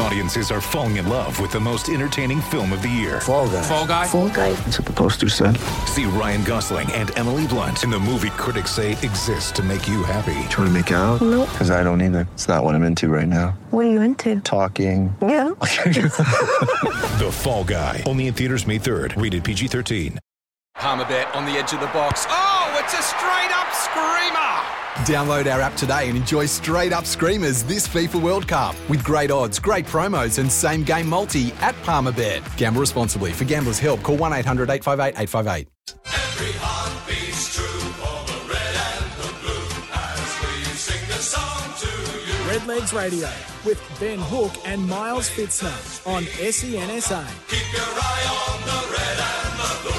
Audiences 0.00 0.50
are 0.52 0.60
falling 0.60 0.96
in 0.96 1.08
love 1.08 1.40
with 1.40 1.50
the 1.50 1.58
most 1.60 1.88
entertaining 1.88 2.40
film 2.40 2.72
of 2.72 2.82
the 2.82 2.88
year. 2.88 3.20
Fall 3.20 3.48
guy. 3.48 3.62
Fall 3.62 3.86
guy. 3.86 4.06
Fall 4.06 4.28
guy. 4.28 4.52
That's 4.52 4.78
what 4.78 4.86
the 4.86 4.92
poster 4.92 5.28
said. 5.28 5.56
See 5.86 6.04
Ryan 6.04 6.44
Gosling 6.44 6.90
and 6.92 7.10
Emily 7.18 7.46
Blunt 7.48 7.82
in 7.82 7.90
the 7.90 7.98
movie 7.98 8.30
critics 8.30 8.70
say 8.70 8.92
exists 8.92 9.50
to 9.52 9.62
make 9.62 9.88
you 9.88 10.04
happy. 10.04 10.34
Trying 10.50 10.68
to 10.68 10.70
make 10.70 10.90
it 10.92 10.94
out? 10.94 11.20
Nope. 11.20 11.48
Because 11.50 11.70
I 11.70 11.82
don't 11.82 12.00
either. 12.00 12.28
It's 12.34 12.46
not 12.46 12.62
what 12.62 12.74
I'm 12.76 12.84
into 12.84 13.08
right 13.08 13.26
now. 13.26 13.58
What 13.70 13.86
are 13.86 13.90
you 13.90 14.00
into? 14.00 14.40
Talking. 14.40 15.14
Yeah. 15.20 15.50
The 17.18 17.30
Fall 17.32 17.64
Guy. 17.64 18.04
Only 18.06 18.28
in 18.28 18.34
theaters 18.34 18.64
May 18.66 18.78
3rd. 18.78 19.20
Rated 19.20 19.42
PG-13. 19.42 20.18
Palmerbet 20.76 21.34
on 21.34 21.44
the 21.44 21.52
edge 21.52 21.72
of 21.72 21.80
the 21.80 21.86
box. 21.88 22.24
Oh, 22.28 22.80
it's 22.80 22.94
a 22.94 23.02
straight 23.02 23.50
up 23.50 23.72
screamer! 23.74 24.57
Download 25.06 25.46
our 25.52 25.60
app 25.60 25.74
today 25.76 26.08
and 26.08 26.16
enjoy 26.16 26.46
straight 26.46 26.92
up 26.92 27.06
screamers 27.06 27.62
this 27.62 27.86
FIFA 27.86 28.20
World 28.20 28.48
Cup 28.48 28.74
with 28.88 29.04
great 29.04 29.30
odds, 29.30 29.58
great 29.58 29.86
promos, 29.86 30.38
and 30.38 30.50
same 30.50 30.82
game 30.82 31.08
multi 31.08 31.52
at 31.60 31.74
Palmerbet. 31.84 32.42
Gamble 32.56 32.80
responsibly. 32.80 33.32
For 33.32 33.44
gamblers' 33.44 33.78
help, 33.78 34.02
call 34.02 34.16
1 34.16 34.32
800 34.32 34.68
858 34.68 35.20
858. 35.22 35.68
Every 36.04 36.52
heart 36.58 37.08
beats 37.08 37.54
true 37.54 37.64
for 37.64 38.26
the 38.26 38.38
red 38.52 38.74
and 38.92 39.12
the 39.22 39.30
blue 39.40 39.70
as 39.94 40.30
we 40.42 40.64
sing 40.74 41.08
the 41.08 41.22
song 41.22 41.72
to 41.78 41.90
you. 42.26 42.50
Red 42.50 42.66
Legs 42.66 42.92
Radio 42.92 43.30
with 43.64 43.80
Ben 44.00 44.18
Hook 44.18 44.52
and 44.66 44.86
Miles 44.88 45.30
Fitzner 45.30 46.06
on 46.06 46.24
E 46.24 46.50
SENSA. 46.50 47.24
Keep 47.48 47.72
your 47.72 47.82
eye 47.82 48.26
on 48.50 48.60
the 48.66 48.80
red 48.92 49.18
and 49.18 49.58
the 49.60 49.90
blue. 49.90 49.97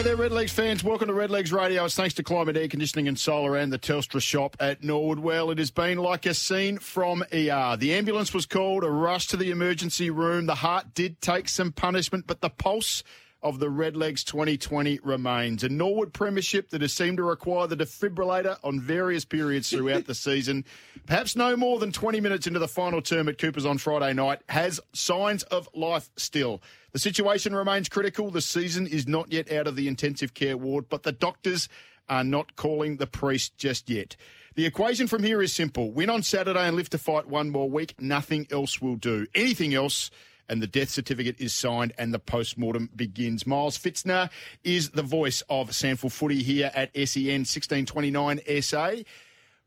G'day 0.00 0.04
there, 0.04 0.16
Red 0.16 0.32
Legs 0.32 0.50
fans. 0.50 0.82
Welcome 0.82 1.08
to 1.08 1.12
Red 1.12 1.30
Legs 1.30 1.52
Radio. 1.52 1.84
It's 1.84 1.94
thanks 1.94 2.14
to 2.14 2.22
Climate 2.22 2.56
Air 2.56 2.68
Conditioning 2.68 3.06
and 3.06 3.18
Solar 3.18 3.54
and 3.56 3.70
the 3.70 3.78
Telstra 3.78 4.22
shop 4.22 4.56
at 4.58 4.82
Norwood. 4.82 5.18
Well, 5.18 5.50
it 5.50 5.58
has 5.58 5.70
been 5.70 5.98
like 5.98 6.24
a 6.24 6.32
scene 6.32 6.78
from 6.78 7.22
ER. 7.34 7.76
The 7.76 7.92
ambulance 7.92 8.32
was 8.32 8.46
called, 8.46 8.82
a 8.82 8.88
rush 8.88 9.26
to 9.26 9.36
the 9.36 9.50
emergency 9.50 10.08
room. 10.08 10.46
The 10.46 10.54
heart 10.54 10.94
did 10.94 11.20
take 11.20 11.50
some 11.50 11.70
punishment, 11.70 12.26
but 12.26 12.40
the 12.40 12.48
pulse 12.48 13.02
of 13.42 13.58
the 13.58 13.66
Redlegs 13.66 14.24
2020 14.24 15.00
remains. 15.02 15.64
A 15.64 15.68
Norwood 15.68 16.12
premiership 16.12 16.70
that 16.70 16.82
has 16.82 16.92
seemed 16.92 17.16
to 17.16 17.22
require 17.22 17.66
the 17.66 17.76
defibrillator 17.76 18.56
on 18.62 18.80
various 18.80 19.24
periods 19.24 19.70
throughout 19.70 20.06
the 20.06 20.14
season. 20.14 20.64
Perhaps 21.06 21.36
no 21.36 21.56
more 21.56 21.78
than 21.78 21.92
20 21.92 22.20
minutes 22.20 22.46
into 22.46 22.58
the 22.58 22.68
final 22.68 23.00
term 23.00 23.28
at 23.28 23.38
Cooper's 23.38 23.64
on 23.64 23.78
Friday 23.78 24.12
night 24.12 24.40
has 24.48 24.80
signs 24.92 25.42
of 25.44 25.68
life 25.74 26.10
still. 26.16 26.60
The 26.92 26.98
situation 26.98 27.54
remains 27.54 27.88
critical. 27.88 28.30
The 28.30 28.40
season 28.40 28.86
is 28.86 29.08
not 29.08 29.32
yet 29.32 29.50
out 29.50 29.66
of 29.66 29.76
the 29.76 29.88
intensive 29.88 30.34
care 30.34 30.56
ward, 30.56 30.86
but 30.88 31.02
the 31.02 31.12
doctors 31.12 31.68
are 32.08 32.24
not 32.24 32.56
calling 32.56 32.96
the 32.96 33.06
priest 33.06 33.56
just 33.56 33.88
yet. 33.88 34.16
The 34.56 34.66
equation 34.66 35.06
from 35.06 35.22
here 35.22 35.40
is 35.40 35.52
simple 35.52 35.92
win 35.92 36.10
on 36.10 36.22
Saturday 36.22 36.66
and 36.66 36.76
live 36.76 36.90
to 36.90 36.98
fight 36.98 37.26
one 37.26 37.50
more 37.50 37.70
week. 37.70 37.94
Nothing 38.00 38.46
else 38.50 38.80
will 38.82 38.96
do. 38.96 39.26
Anything 39.34 39.74
else 39.74 40.10
and 40.50 40.60
the 40.60 40.66
death 40.66 40.90
certificate 40.90 41.36
is 41.38 41.54
signed 41.54 41.94
and 41.96 42.12
the 42.12 42.18
post-mortem 42.18 42.90
begins. 42.94 43.46
Miles 43.46 43.78
Fitzner 43.78 44.28
is 44.64 44.90
the 44.90 45.02
voice 45.02 45.42
of 45.48 45.70
SANFL 45.70 46.12
Footy 46.12 46.42
here 46.42 46.70
at 46.74 46.90
SEN 46.94 47.46
1629 47.46 48.40
SA. 48.60 48.90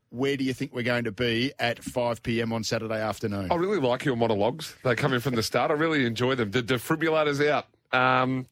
Where 0.09 0.37
do 0.37 0.43
you 0.43 0.53
think 0.53 0.73
we're 0.75 0.83
going 0.83 1.05
to 1.05 1.11
be 1.11 1.53
at 1.57 1.83
5 1.83 2.21
p.m. 2.21 2.53
on 2.53 2.63
Saturday 2.63 3.01
afternoon? 3.01 3.51
I 3.51 3.55
really 3.55 3.79
like 3.79 4.05
your 4.05 4.15
monologues. 4.15 4.75
They 4.83 4.93
come 4.93 5.13
in 5.13 5.21
from 5.21 5.33
the 5.33 5.41
start. 5.41 5.71
I 5.71 5.73
really 5.73 6.05
enjoy 6.05 6.35
them. 6.35 6.51
The 6.51 6.61
defibrillator's 6.61 7.41
out. 7.41 7.65
Um, 7.91 8.45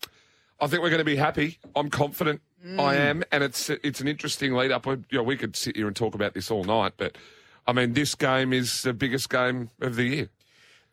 I 0.59 0.67
think 0.67 0.81
we're 0.81 0.89
going 0.89 0.99
to 0.99 1.05
be 1.05 1.17
happy. 1.17 1.59
I'm 1.75 1.89
confident. 1.89 2.41
I 2.77 2.95
am, 2.95 3.23
and 3.31 3.43
it's 3.43 3.71
it's 3.71 4.01
an 4.01 4.07
interesting 4.07 4.53
lead 4.53 4.71
up. 4.71 4.85
You 4.85 5.03
know, 5.11 5.23
we 5.23 5.35
could 5.35 5.55
sit 5.55 5.75
here 5.75 5.88
and 5.88 5.95
talk 5.95 6.13
about 6.13 6.35
this 6.35 6.51
all 6.51 6.63
night, 6.63 6.93
but 6.95 7.17
I 7.66 7.73
mean, 7.73 7.93
this 7.93 8.13
game 8.13 8.53
is 8.53 8.83
the 8.83 8.94
biggest 8.94 9.31
game 9.31 9.72
of 9.81 9.95
the 9.95 10.03
year. 10.03 10.29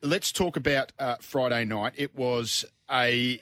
Let's 0.01 0.31
talk 0.31 0.57
about 0.57 0.93
uh, 1.01 1.17
Friday 1.21 1.65
night. 1.65 1.95
It 1.97 2.15
was 2.15 2.65
a 2.89 3.41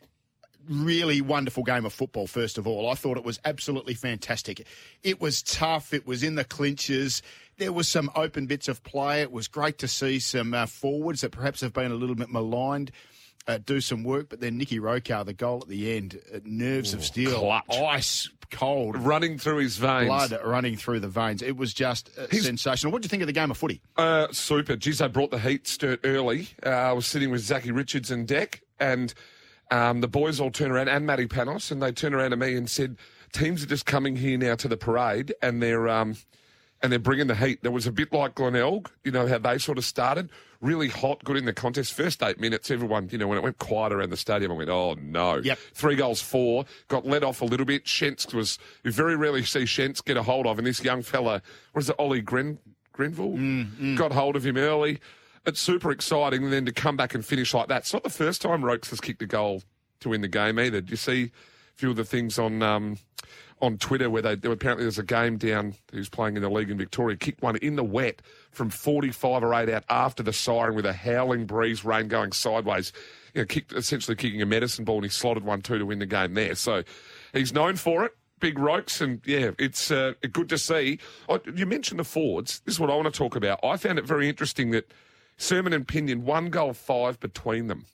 really 0.66 1.20
wonderful 1.20 1.62
game 1.62 1.84
of 1.84 1.92
football, 1.92 2.26
first 2.26 2.56
of 2.56 2.66
all. 2.66 2.88
I 2.88 2.94
thought 2.94 3.18
it 3.18 3.24
was 3.24 3.38
absolutely 3.44 3.92
fantastic. 3.92 4.66
It 5.02 5.20
was 5.20 5.42
tough, 5.42 5.92
it 5.92 6.06
was 6.06 6.22
in 6.22 6.34
the 6.34 6.44
clinches. 6.44 7.20
There 7.58 7.74
was 7.74 7.88
some 7.88 8.10
open 8.14 8.46
bits 8.46 8.68
of 8.68 8.82
play. 8.82 9.20
It 9.20 9.32
was 9.32 9.48
great 9.48 9.76
to 9.78 9.88
see 9.88 10.18
some 10.18 10.54
uh, 10.54 10.64
forwards 10.64 11.20
that 11.20 11.30
perhaps 11.30 11.60
have 11.60 11.74
been 11.74 11.92
a 11.92 11.94
little 11.94 12.14
bit 12.14 12.30
maligned. 12.30 12.90
Uh, 13.48 13.58
do 13.64 13.80
some 13.80 14.02
work, 14.02 14.28
but 14.28 14.40
then 14.40 14.58
Nicky 14.58 14.80
Rokahr, 14.80 15.24
the 15.24 15.32
goal 15.32 15.60
at 15.62 15.68
the 15.68 15.96
end, 15.96 16.18
uh, 16.34 16.38
nerves 16.44 16.92
of 16.94 17.04
steel, 17.04 17.38
clutch. 17.38 17.64
ice 17.70 18.28
cold, 18.50 18.96
Running 18.98 19.38
through 19.38 19.58
his 19.58 19.76
veins. 19.76 20.06
blood 20.06 20.36
running 20.44 20.76
through 20.76 20.98
the 21.00 21.08
veins. 21.08 21.42
It 21.42 21.56
was 21.56 21.72
just 21.72 22.10
uh, 22.18 22.26
sensational. 22.30 22.92
What 22.92 23.02
do 23.02 23.06
you 23.06 23.08
think 23.08 23.22
of 23.22 23.26
the 23.28 23.32
game 23.32 23.50
of 23.52 23.56
footy? 23.56 23.80
Uh, 23.96 24.26
super. 24.32 24.74
Geez, 24.76 24.98
they 24.98 25.06
brought 25.08 25.30
the 25.30 25.38
heat 25.38 25.68
sturt 25.68 26.00
early. 26.02 26.48
Uh, 26.64 26.70
I 26.70 26.92
was 26.92 27.06
sitting 27.06 27.30
with 27.30 27.40
Zachy 27.42 27.70
Richards 27.70 28.10
and 28.10 28.26
Deck, 28.26 28.62
and 28.80 29.14
um, 29.70 30.00
the 30.00 30.08
boys 30.08 30.40
all 30.40 30.50
turned 30.50 30.72
around, 30.72 30.88
and 30.88 31.06
Matty 31.06 31.26
Panos, 31.26 31.70
and 31.70 31.80
they 31.82 31.92
turned 31.92 32.14
around 32.16 32.30
to 32.30 32.36
me 32.36 32.56
and 32.56 32.68
said, 32.68 32.96
"Teams 33.32 33.62
are 33.62 33.66
just 33.68 33.86
coming 33.86 34.16
here 34.16 34.38
now 34.38 34.56
to 34.56 34.66
the 34.68 34.76
parade, 34.76 35.34
and 35.40 35.62
they're 35.62 35.88
um, 35.88 36.16
and 36.82 36.92
they're 36.92 36.98
bringing 36.98 37.26
the 37.26 37.34
heat." 37.34 37.62
There 37.62 37.72
was 37.72 37.86
a 37.86 37.92
bit 37.92 38.12
like 38.12 38.34
Glenelg, 38.34 38.90
you 39.04 39.12
know 39.12 39.26
how 39.26 39.38
they 39.38 39.58
sort 39.58 39.78
of 39.78 39.84
started, 39.84 40.30
really 40.60 40.88
hot, 40.88 41.22
good 41.24 41.36
in 41.36 41.44
the 41.44 41.52
contest. 41.52 41.92
First 41.92 42.22
eight 42.22 42.40
minutes, 42.40 42.70
everyone, 42.70 43.08
you 43.10 43.18
know, 43.18 43.28
when 43.28 43.38
it 43.38 43.44
went 43.44 43.58
quiet 43.58 43.92
around 43.92 44.10
the 44.10 44.16
stadium, 44.16 44.52
I 44.52 44.54
went, 44.54 44.70
"Oh 44.70 44.94
no!" 45.00 45.36
Yep. 45.36 45.58
Three 45.74 45.96
goals, 45.96 46.20
four. 46.20 46.64
Got 46.88 47.06
let 47.06 47.24
off 47.24 47.40
a 47.42 47.44
little 47.44 47.66
bit. 47.66 47.84
Shentz 47.84 48.32
was 48.34 48.58
you 48.84 48.92
very 48.92 49.16
rarely 49.16 49.44
see 49.44 49.60
Shentz 49.60 50.04
get 50.04 50.16
a 50.16 50.22
hold 50.22 50.46
of, 50.46 50.58
and 50.58 50.66
this 50.66 50.82
young 50.82 51.02
fella, 51.02 51.42
what 51.72 51.82
is 51.82 51.90
it, 51.90 51.96
Ollie 51.98 52.20
Gren 52.20 52.58
Grenville, 52.92 53.36
got 53.96 54.12
hold 54.12 54.36
of 54.36 54.46
him 54.46 54.56
early. 54.56 55.00
It's 55.44 55.60
super 55.60 55.92
exciting, 55.92 56.42
and 56.44 56.52
then 56.52 56.66
to 56.66 56.72
come 56.72 56.96
back 56.96 57.14
and 57.14 57.24
finish 57.24 57.54
like 57.54 57.68
that. 57.68 57.82
It's 57.82 57.92
not 57.92 58.02
the 58.02 58.10
first 58.10 58.42
time 58.42 58.64
Rokes 58.64 58.90
has 58.90 59.00
kicked 59.00 59.22
a 59.22 59.26
goal 59.26 59.62
to 60.00 60.08
win 60.08 60.20
the 60.20 60.28
game 60.28 60.58
either. 60.58 60.80
Did 60.80 60.90
you 60.90 60.96
see 60.96 61.24
a 61.24 61.78
few 61.78 61.90
of 61.90 61.96
the 61.96 62.04
things 62.04 62.38
on 62.38 62.62
um, 62.62 62.98
on 63.60 63.78
Twitter 63.78 64.10
where 64.10 64.22
they 64.22 64.32
apparently 64.32 64.84
there's 64.84 64.98
a 64.98 65.02
game 65.02 65.38
down 65.38 65.74
who's 65.90 66.08
playing 66.08 66.36
in 66.36 66.42
the 66.42 66.50
league 66.50 66.70
in 66.70 66.76
Victoria, 66.76 67.16
kicked 67.16 67.42
one 67.42 67.56
in 67.56 67.76
the 67.76 67.84
wet 67.84 68.20
from 68.50 68.68
45 68.68 69.42
or 69.42 69.54
8 69.54 69.68
out 69.68 69.84
after 69.88 70.22
the 70.22 70.32
siren 70.32 70.74
with 70.74 70.84
a 70.84 70.92
howling 70.92 71.46
breeze, 71.46 71.84
rain 71.84 72.08
going 72.08 72.32
sideways. 72.32 72.92
You 73.34 73.42
know, 73.42 73.46
kicked 73.46 73.72
essentially 73.72 74.16
kicking 74.16 74.42
a 74.42 74.46
medicine 74.46 74.84
ball, 74.84 74.96
and 74.96 75.04
he 75.04 75.10
slotted 75.10 75.44
one 75.44 75.62
two 75.62 75.78
to 75.78 75.86
win 75.86 75.98
the 75.98 76.06
game 76.06 76.34
there. 76.34 76.54
So 76.54 76.82
he's 77.32 77.52
known 77.52 77.76
for 77.76 78.04
it. 78.04 78.12
Big 78.38 78.58
rokes 78.58 79.00
and 79.00 79.22
yeah, 79.24 79.52
it's 79.58 79.90
uh, 79.90 80.12
good 80.32 80.50
to 80.50 80.58
see. 80.58 80.98
Oh, 81.26 81.40
you 81.54 81.64
mentioned 81.64 81.98
the 81.98 82.04
forwards. 82.04 82.60
This 82.60 82.74
is 82.74 82.80
what 82.80 82.90
I 82.90 82.94
want 82.94 83.06
to 83.06 83.16
talk 83.16 83.34
about. 83.34 83.60
I 83.64 83.78
found 83.78 83.98
it 83.98 84.04
very 84.04 84.28
interesting 84.28 84.72
that 84.72 84.92
Sermon 85.38 85.72
and 85.72 85.88
Pinion, 85.88 86.24
one 86.24 86.50
goal 86.50 86.74
five 86.74 87.18
between 87.18 87.68
them. 87.68 87.86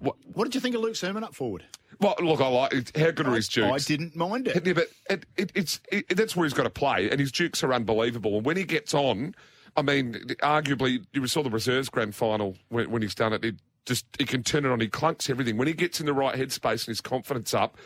What, 0.00 0.16
What 0.32 0.44
did 0.44 0.54
you 0.54 0.60
think 0.60 0.74
of 0.74 0.80
Luke 0.80 0.96
Sermon 0.96 1.24
up 1.24 1.34
forward? 1.34 1.64
well, 2.00 2.14
look, 2.20 2.40
I 2.40 2.48
like 2.48 2.72
it. 2.72 2.96
How 2.96 3.10
good 3.10 3.26
are 3.26 3.34
his 3.34 3.48
jukes. 3.48 3.70
I 3.70 3.78
didn't 3.78 4.16
mind 4.16 4.48
it. 4.48 4.66
Yeah, 4.66 4.72
but 4.72 4.88
it, 5.08 5.26
it, 5.36 5.52
it's 5.54 5.80
it, 5.90 6.08
that's 6.16 6.34
where 6.34 6.44
he's 6.44 6.54
got 6.54 6.64
to 6.64 6.70
play, 6.70 7.10
and 7.10 7.20
his 7.20 7.30
jukes 7.30 7.62
are 7.62 7.72
unbelievable. 7.72 8.36
And 8.36 8.44
when 8.44 8.56
he 8.56 8.64
gets 8.64 8.94
on, 8.94 9.34
I 9.76 9.82
mean, 9.82 10.14
arguably, 10.42 11.04
you 11.12 11.26
saw 11.26 11.42
the 11.42 11.50
reserves 11.50 11.88
grand 11.88 12.14
final 12.14 12.56
when, 12.68 12.90
when 12.90 13.02
he's 13.02 13.14
done 13.14 13.32
it. 13.32 13.44
It 13.44 13.56
just 13.86 14.06
he 14.18 14.24
can 14.24 14.42
turn 14.42 14.64
it 14.64 14.70
on. 14.70 14.80
He 14.80 14.88
clunks 14.88 15.30
everything 15.30 15.56
when 15.56 15.68
he 15.68 15.74
gets 15.74 16.00
in 16.00 16.06
the 16.06 16.12
right 16.12 16.36
headspace 16.36 16.86
and 16.86 16.88
his 16.88 17.00
confidence 17.00 17.54
up. 17.54 17.76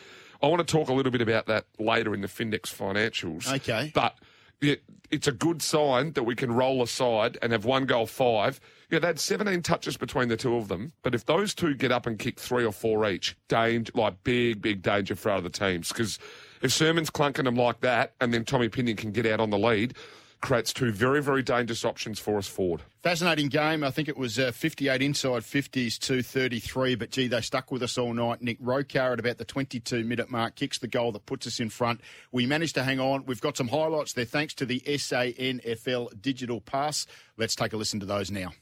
I 0.43 0.47
want 0.47 0.67
to 0.67 0.73
talk 0.73 0.89
a 0.89 0.93
little 0.93 1.11
bit 1.13 1.21
about 1.21 1.47
that 1.47 1.67
later 1.79 2.15
in 2.15 2.21
the 2.21 2.29
Findex 2.29 2.67
financials. 2.67 3.53
Okay. 3.53 3.91
but 3.93 4.17
yeah, 4.61 4.77
it's 5.11 5.27
a 5.27 5.33
good 5.33 5.63
sign 5.63 6.13
that 6.13 6.23
we 6.23 6.35
can 6.35 6.53
roll 6.53 6.83
aside 6.83 7.39
and 7.43 7.53
have 7.53 7.65
one 7.65 7.87
goal 7.87 8.07
five. 8.07 8.61
Yeah, 8.91 9.01
they 9.01 9.09
had 9.09 9.21
17 9.21 9.63
touches 9.63 9.99
between 9.99 10.29
the 10.29 10.37
two 10.37 10.57
of 10.57 10.69
them, 10.69 10.93
but 11.03 11.15
if 11.15 11.27
those 11.27 11.55
two 11.55 11.75
get 11.75 11.93
up 11.93 12.07
and 12.07 12.19
kick 12.19 12.41
three 12.41 12.65
or 12.65 12.73
four 12.73 13.07
each, 13.09 13.37
danger, 13.49 13.93
like 13.95 14.25
big, 14.25 14.63
big 14.63 14.81
danger 14.81 15.15
for 15.15 15.31
other 15.31 15.51
teams. 15.51 15.89
Because 15.89 16.19
if 16.63 16.73
Sermon's 16.73 17.11
clunking 17.11 17.45
them 17.45 17.57
like 17.57 17.81
that, 17.81 18.15
and 18.19 18.33
then 18.33 18.45
Tommy 18.45 18.71
Pinion 18.71 18.97
can 18.97 19.13
get 19.13 19.27
out 19.27 19.41
on 19.41 19.51
the 19.51 19.59
lead, 19.59 19.95
creates 20.41 20.73
two 20.73 20.91
very, 20.93 21.21
very 21.23 21.43
dangerous 21.43 21.85
options 21.85 22.19
for 22.19 22.39
us 22.39 22.47
forward. 22.47 22.81
Fascinating 23.03 23.49
game. 23.49 23.83
I 23.83 23.91
think 23.91 24.09
it 24.09 24.17
was 24.17 24.39
uh, 24.39 24.53
58 24.53 25.03
inside 25.03 25.43
50s 25.43 25.99
to 26.01 26.23
33, 26.23 26.95
but 26.95 27.11
gee, 27.11 27.29
they 27.29 27.41
stuck 27.41 27.71
with 27.71 27.83
us 27.83 27.99
all 27.99 28.15
night. 28.15 28.41
Nick 28.41 28.61
Rokahr 28.63 29.13
at 29.13 29.21
about 29.21 29.39
the 29.39 29.45
22 29.45 30.05
minute 30.05 30.31
mark 30.31 30.55
kicks 30.55 30.79
the 30.79 30.89
goal 30.89 31.13
that 31.13 31.27
puts 31.27 31.47
us 31.47 31.61
in 31.61 31.71
front. 31.71 32.01
We 32.33 32.47
managed 32.47 32.77
to 32.77 32.85
hang 32.85 33.01
on. 33.01 33.27
We've 33.27 33.41
got 33.41 33.57
some 33.57 33.69
highlights 33.69 34.13
there 34.13 34.25
thanks 34.25 34.55
to 34.55 34.67
the 34.67 34.81
SANFL 34.81 36.23
digital 36.23 36.61
pass. 36.61 37.07
Let's 37.37 37.55
take 37.55 37.73
a 37.73 37.77
listen 37.77 38.01
to 38.01 38.07
those 38.07 38.31
now. 38.31 38.53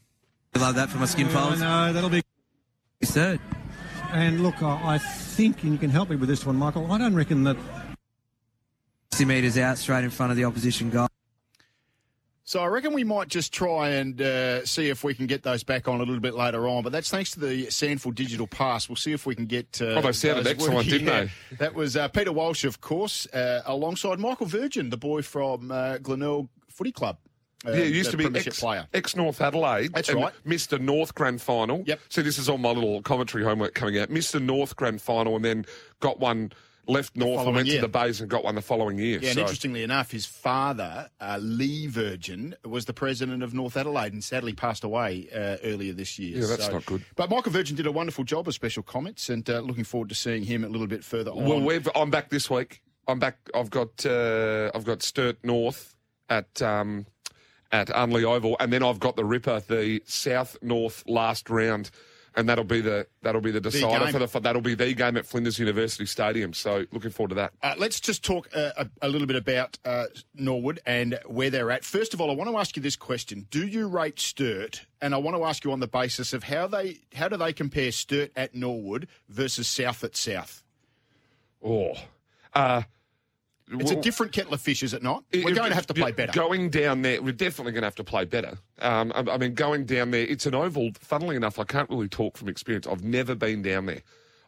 I 0.55 0.59
love 0.59 0.75
that 0.75 0.89
for 0.89 0.97
my 0.97 1.05
skin 1.05 1.29
folds. 1.29 1.59
No, 1.59 1.93
that'll 1.93 2.09
be. 2.09 2.21
Third. 3.03 3.39
And 4.11 4.41
look, 4.41 4.61
I 4.63 4.95
I 4.95 4.97
think, 4.97 5.63
and 5.63 5.71
you 5.73 5.77
can 5.77 5.89
help 5.89 6.09
me 6.09 6.15
with 6.15 6.29
this 6.29 6.45
one, 6.45 6.55
Michael. 6.55 6.91
I 6.91 6.97
don't 6.97 7.13
reckon 7.15 7.43
that 7.43 7.57
60 9.11 9.25
metres 9.25 9.57
out, 9.57 9.77
straight 9.77 10.03
in 10.03 10.09
front 10.09 10.31
of 10.31 10.37
the 10.37 10.45
opposition 10.45 10.89
goal. 10.89 11.07
So 12.43 12.61
I 12.61 12.67
reckon 12.67 12.93
we 12.93 13.03
might 13.03 13.27
just 13.27 13.51
try 13.53 13.89
and 13.89 14.21
uh, 14.21 14.65
see 14.65 14.87
if 14.87 15.03
we 15.03 15.13
can 15.13 15.27
get 15.27 15.43
those 15.43 15.63
back 15.63 15.89
on 15.89 15.95
a 15.95 16.03
little 16.03 16.21
bit 16.21 16.33
later 16.33 16.65
on. 16.69 16.81
But 16.81 16.93
that's 16.93 17.09
thanks 17.09 17.31
to 17.31 17.41
the 17.41 17.67
SANFL 17.67 18.15
Digital 18.15 18.47
Pass. 18.47 18.87
We'll 18.87 18.95
see 18.95 19.11
if 19.11 19.25
we 19.25 19.35
can 19.35 19.47
get. 19.47 19.81
Uh, 19.81 19.95
Oh, 19.97 20.01
they 20.01 20.11
sounded 20.13 20.45
those 20.45 20.53
excellent, 20.53 20.75
working. 20.75 20.91
didn't 20.91 21.07
they? 21.07 21.31
That 21.57 21.75
was 21.75 21.97
uh, 21.97 22.07
Peter 22.07 22.31
Walsh, 22.31 22.63
of 22.63 22.79
course, 22.79 23.27
uh, 23.33 23.63
alongside 23.65 24.19
Michael 24.19 24.45
Virgin, 24.45 24.89
the 24.89 24.97
boy 24.97 25.23
from 25.23 25.71
uh, 25.71 25.97
Glenelg 25.97 26.47
Footy 26.69 26.93
Club. 26.93 27.17
Uh, 27.65 27.71
Yeah, 27.71 27.85
he 27.85 27.95
used 27.97 28.11
to 28.11 28.17
be 28.17 28.25
ex, 28.37 28.59
player. 28.59 28.87
ex 28.93 29.15
North 29.15 29.41
Adelaide. 29.41 29.93
That's 29.93 30.09
and 30.09 30.21
right. 30.21 30.33
Mr. 30.45 30.79
North 30.79 31.15
Grand 31.15 31.41
Final. 31.41 31.83
Yep. 31.85 31.99
So 32.09 32.21
this 32.21 32.37
is 32.37 32.49
all 32.49 32.57
my 32.57 32.71
little 32.71 33.01
commentary 33.01 33.43
homework 33.43 33.73
coming 33.73 33.97
out. 33.97 34.09
Mr. 34.09 34.41
North 34.41 34.75
Grand 34.75 35.01
Final, 35.01 35.35
and 35.35 35.43
then 35.43 35.65
got 35.99 36.19
one 36.19 36.51
left 36.87 37.15
north 37.15 37.45
and 37.45 37.55
went 37.55 37.67
year. 37.67 37.77
to 37.77 37.81
the 37.81 37.87
Bays 37.87 38.21
and 38.21 38.29
got 38.29 38.43
one 38.43 38.55
the 38.55 38.61
following 38.61 38.97
year. 38.97 39.19
Yeah, 39.19 39.29
and 39.29 39.35
so. 39.35 39.41
interestingly 39.41 39.83
enough, 39.83 40.11
his 40.11 40.25
father, 40.25 41.09
uh, 41.19 41.37
Lee 41.41 41.87
Virgin, 41.87 42.55
was 42.63 42.85
the 42.85 42.93
president 42.93 43.43
of 43.43 43.53
North 43.53 43.75
Adelaide 43.77 44.13
and 44.13 44.23
sadly 44.23 44.53
passed 44.53 44.83
away 44.83 45.27
uh, 45.33 45.57
earlier 45.63 45.93
this 45.93 46.17
year. 46.17 46.39
Yeah, 46.39 46.47
that's 46.47 46.71
not 46.71 46.85
good. 46.85 47.03
But 47.15 47.29
Michael 47.29 47.51
Virgin 47.51 47.75
did 47.75 47.87
a 47.87 47.91
wonderful 47.91 48.23
job 48.23 48.47
of 48.47 48.53
special 48.53 48.83
comments 48.83 49.29
and 49.29 49.47
uh, 49.49 49.59
looking 49.59 49.83
forward 49.83 50.09
to 50.09 50.15
seeing 50.15 50.43
him 50.43 50.63
a 50.63 50.69
little 50.69 50.87
bit 50.87 51.03
further 51.03 51.31
on. 51.31 51.43
Well, 51.45 51.61
we've, 51.61 51.89
I'm 51.95 52.09
back 52.09 52.29
this 52.29 52.49
week. 52.49 52.81
I'm 53.07 53.19
back. 53.19 53.37
I've 53.53 53.69
got 53.69 54.05
uh, 54.05 54.71
I've 54.75 54.83
got 54.83 55.01
Sturt 55.01 55.37
North 55.43 55.95
at 56.29 56.61
um, 56.61 57.05
at 57.71 57.87
Unley 57.87 58.23
Oval, 58.23 58.55
and 58.59 58.71
then 58.71 58.83
I've 58.83 58.99
got 58.99 59.15
the 59.15 59.25
Ripper, 59.25 59.61
the 59.67 60.01
South 60.05 60.57
North 60.61 61.03
last 61.07 61.49
round, 61.49 61.91
and 62.35 62.47
that'll 62.47 62.63
be 62.63 62.81
the 62.81 63.07
that'll 63.23 63.41
be 63.41 63.51
the 63.51 63.59
decider 63.59 64.05
game. 64.05 64.13
for 64.13 64.19
the 64.19 64.39
that'll 64.39 64.61
be 64.61 64.75
the 64.75 64.93
game 64.93 65.17
at 65.17 65.25
Flinders 65.25 65.57
University 65.59 66.05
Stadium. 66.05 66.53
So 66.53 66.85
looking 66.91 67.09
forward 67.09 67.29
to 67.29 67.35
that. 67.35 67.53
Uh, 67.63 67.73
let's 67.77 67.99
just 67.99 68.23
talk 68.23 68.47
uh, 68.55 68.71
a, 68.77 68.87
a 69.01 69.09
little 69.09 69.27
bit 69.27 69.35
about 69.35 69.77
uh, 69.83 70.05
Norwood 70.35 70.79
and 70.85 71.19
where 71.25 71.49
they're 71.49 71.71
at. 71.71 71.83
First 71.83 72.13
of 72.13 72.21
all, 72.21 72.29
I 72.29 72.35
want 72.35 72.49
to 72.49 72.57
ask 72.57 72.75
you 72.77 72.81
this 72.81 72.95
question: 72.95 73.47
Do 73.49 73.65
you 73.65 73.87
rate 73.87 74.19
Sturt? 74.19 74.85
And 74.99 75.13
I 75.13 75.17
want 75.17 75.37
to 75.37 75.43
ask 75.43 75.63
you 75.63 75.71
on 75.71 75.79
the 75.79 75.87
basis 75.87 76.33
of 76.33 76.43
how 76.43 76.67
they 76.67 76.99
how 77.13 77.27
do 77.27 77.37
they 77.37 77.53
compare 77.53 77.91
Sturt 77.91 78.31
at 78.35 78.55
Norwood 78.55 79.07
versus 79.29 79.67
South 79.67 80.03
at 80.03 80.15
South? 80.15 80.63
Oh, 81.63 81.93
uh, 82.53 82.83
It's 83.69 83.91
well- 83.91 83.99
a 83.99 84.01
different 84.01 84.31
kettle 84.31 84.53
of 84.53 84.61
fish, 84.61 84.81
is 84.81 84.93
it 84.93 85.03
not? 85.03 85.23
We're 85.33 85.49
it- 85.49 85.55
going 85.55 85.69
to 85.69 85.75
have 85.75 85.87
to 85.87 85.93
play 85.93 86.11
better. 86.11 86.31
Going 86.31 86.69
down 86.69 87.01
there, 87.01 87.21
we're 87.21 87.33
definitely 87.33 87.73
going 87.73 87.81
to 87.81 87.87
have 87.87 87.95
to 87.95 88.03
play 88.03 88.25
better. 88.25 88.57
Um, 88.79 89.11
I, 89.13 89.31
I 89.31 89.37
mean, 89.37 89.53
going 89.55 89.85
down 89.85 90.11
there, 90.11 90.23
it's 90.25 90.45
an 90.45 90.55
oval. 90.55 90.91
Funnily 90.99 91.35
enough, 91.35 91.59
I 91.59 91.63
can't 91.65 91.89
really 91.89 92.07
talk 92.07 92.37
from 92.37 92.47
experience. 92.47 92.87
I've 92.87 93.03
never 93.03 93.35
been 93.35 93.61
down 93.61 93.85
there. 93.87 94.01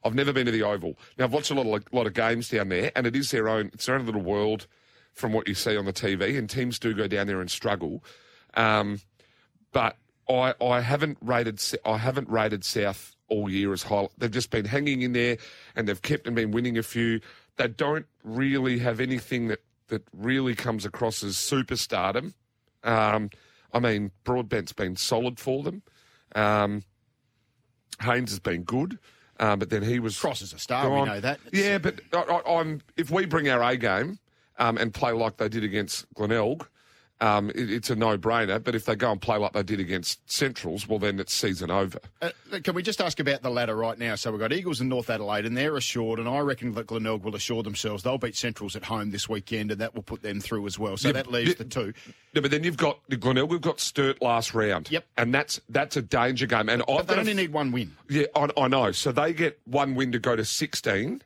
I've 0.05 0.15
never 0.15 0.31
been 0.31 0.45
to 0.45 0.51
the 0.51 0.63
oval. 0.63 0.97
Now, 1.17 1.25
I've 1.25 1.33
watched 1.33 1.51
a 1.51 1.53
lot 1.55 1.65
of 1.75 1.83
lot 1.91 2.07
of 2.07 2.13
games 2.13 2.47
down 2.49 2.69
there, 2.69 2.91
and 2.95 3.05
it 3.05 3.15
is 3.15 3.31
their 3.31 3.49
own. 3.49 3.69
It's 3.73 3.85
their 3.85 3.95
own 3.95 4.05
little 4.05 4.21
world 4.21 4.65
from 5.13 5.33
what 5.33 5.47
you 5.47 5.53
see 5.53 5.75
on 5.75 5.83
the 5.83 5.91
TV. 5.91 6.37
And 6.37 6.49
teams 6.49 6.79
do 6.79 6.93
go 6.93 7.07
down 7.07 7.27
there 7.27 7.41
and 7.41 7.51
struggle. 7.51 8.01
Um, 8.53 9.01
but 9.73 9.97
I, 10.29 10.53
I 10.61 10.79
haven't 10.79 11.17
rated. 11.21 11.61
I 11.85 11.97
haven't 11.97 12.29
rated 12.29 12.63
South 12.63 13.15
all 13.27 13.49
year 13.49 13.73
as 13.73 13.83
high. 13.83 14.07
They've 14.17 14.31
just 14.31 14.51
been 14.51 14.63
hanging 14.65 15.01
in 15.01 15.11
there, 15.11 15.37
and 15.75 15.87
they've 15.87 16.01
kept 16.01 16.27
and 16.27 16.35
been 16.35 16.51
winning 16.51 16.77
a 16.77 16.83
few. 16.83 17.19
They 17.59 17.67
don't 17.67 18.05
really 18.23 18.79
have 18.79 18.99
anything 18.99 19.49
that 19.49 19.59
that 19.89 20.03
really 20.15 20.55
comes 20.55 20.85
across 20.85 21.23
as 21.23 21.35
superstardom. 21.35 22.33
Um, 22.83 23.29
I 23.73 23.79
mean, 23.79 24.11
Broadbent's 24.23 24.71
been 24.71 24.95
solid 24.95 25.39
for 25.39 25.61
them. 25.63 25.83
Um, 26.35 26.83
Haynes 28.01 28.29
has 28.29 28.39
been 28.39 28.63
good, 28.63 28.97
uh, 29.39 29.57
but 29.57 29.69
then 29.69 29.83
he 29.83 29.99
was 29.99 30.17
Cross 30.17 30.41
is 30.41 30.53
a 30.53 30.59
star, 30.59 30.89
we 30.89 31.03
know 31.03 31.19
that. 31.19 31.39
Yeah, 31.51 31.79
but 31.79 31.99
I, 32.13 32.21
I, 32.21 32.59
I'm 32.59 32.81
if 32.95 33.11
we 33.11 33.25
bring 33.25 33.49
our 33.49 33.61
A 33.61 33.75
game 33.75 34.19
um, 34.57 34.77
and 34.77 34.93
play 34.93 35.11
like 35.11 35.37
they 35.37 35.49
did 35.49 35.65
against 35.65 36.11
Glenelg, 36.13 36.65
um, 37.21 37.49
it, 37.51 37.71
it's 37.71 37.89
a 37.89 37.95
no-brainer. 37.95 38.63
But 38.63 38.75
if 38.75 38.85
they 38.85 38.95
go 38.95 39.11
and 39.11 39.21
play 39.21 39.37
like 39.37 39.53
they 39.53 39.63
did 39.63 39.79
against 39.79 40.19
Centrals, 40.31 40.87
well, 40.87 40.99
then 40.99 41.19
it's 41.19 41.33
season 41.33 41.69
over. 41.69 41.99
Uh, 42.21 42.29
can 42.63 42.75
we 42.75 42.81
just 42.83 43.01
ask 43.01 43.19
about 43.19 43.41
the 43.41 43.49
ladder 43.49 43.75
right 43.75 43.97
now? 43.97 44.15
So 44.15 44.31
we've 44.31 44.39
got 44.39 44.53
Eagles 44.53 44.79
and 44.79 44.89
North 44.89 45.09
Adelaide, 45.09 45.45
and 45.45 45.55
they're 45.57 45.75
assured, 45.75 46.19
and 46.19 46.29
I 46.29 46.39
reckon 46.39 46.73
that 46.73 46.87
Glenelg 46.87 47.23
will 47.23 47.35
assure 47.35 47.63
themselves 47.63 48.03
they'll 48.03 48.17
beat 48.17 48.35
Centrals 48.35 48.75
at 48.75 48.83
home 48.83 49.11
this 49.11 49.27
weekend, 49.27 49.71
and 49.71 49.81
that 49.81 49.93
will 49.95 50.03
put 50.03 50.21
them 50.21 50.39
through 50.39 50.65
as 50.65 50.79
well. 50.79 50.97
So 50.97 51.09
Yeah, 51.09 51.13
that 51.13 51.27
leaves 51.27 51.49
yeah. 51.49 51.55
the 51.57 51.65
two. 51.65 51.93
No, 52.33 52.41
but 52.41 52.51
then 52.51 52.63
you've 52.63 52.77
got 52.77 52.99
Glenelg. 53.09 53.49
We've 53.49 53.59
got 53.59 53.79
Sturt 53.79 54.21
last 54.21 54.53
round. 54.53 54.91
Yep. 54.91 55.05
and 55.17 55.33
that's 55.33 55.59
that's 55.69 55.97
a 55.97 56.01
danger 56.01 56.45
game. 56.45 56.69
And 56.69 56.83
I've 56.87 57.07
they 57.07 57.15
got 57.15 57.17
a 57.17 57.19
only 57.21 57.33
need 57.33 57.51
one 57.51 57.71
win. 57.71 57.95
Yeah, 58.09 58.25
I, 58.35 58.47
I 58.57 58.67
know. 58.67 58.91
So 58.91 59.11
they 59.11 59.33
get 59.33 59.59
one 59.65 59.95
win 59.95 60.11
to 60.11 60.19
go 60.19 60.35
to 60.35 60.45
16, 60.45 61.21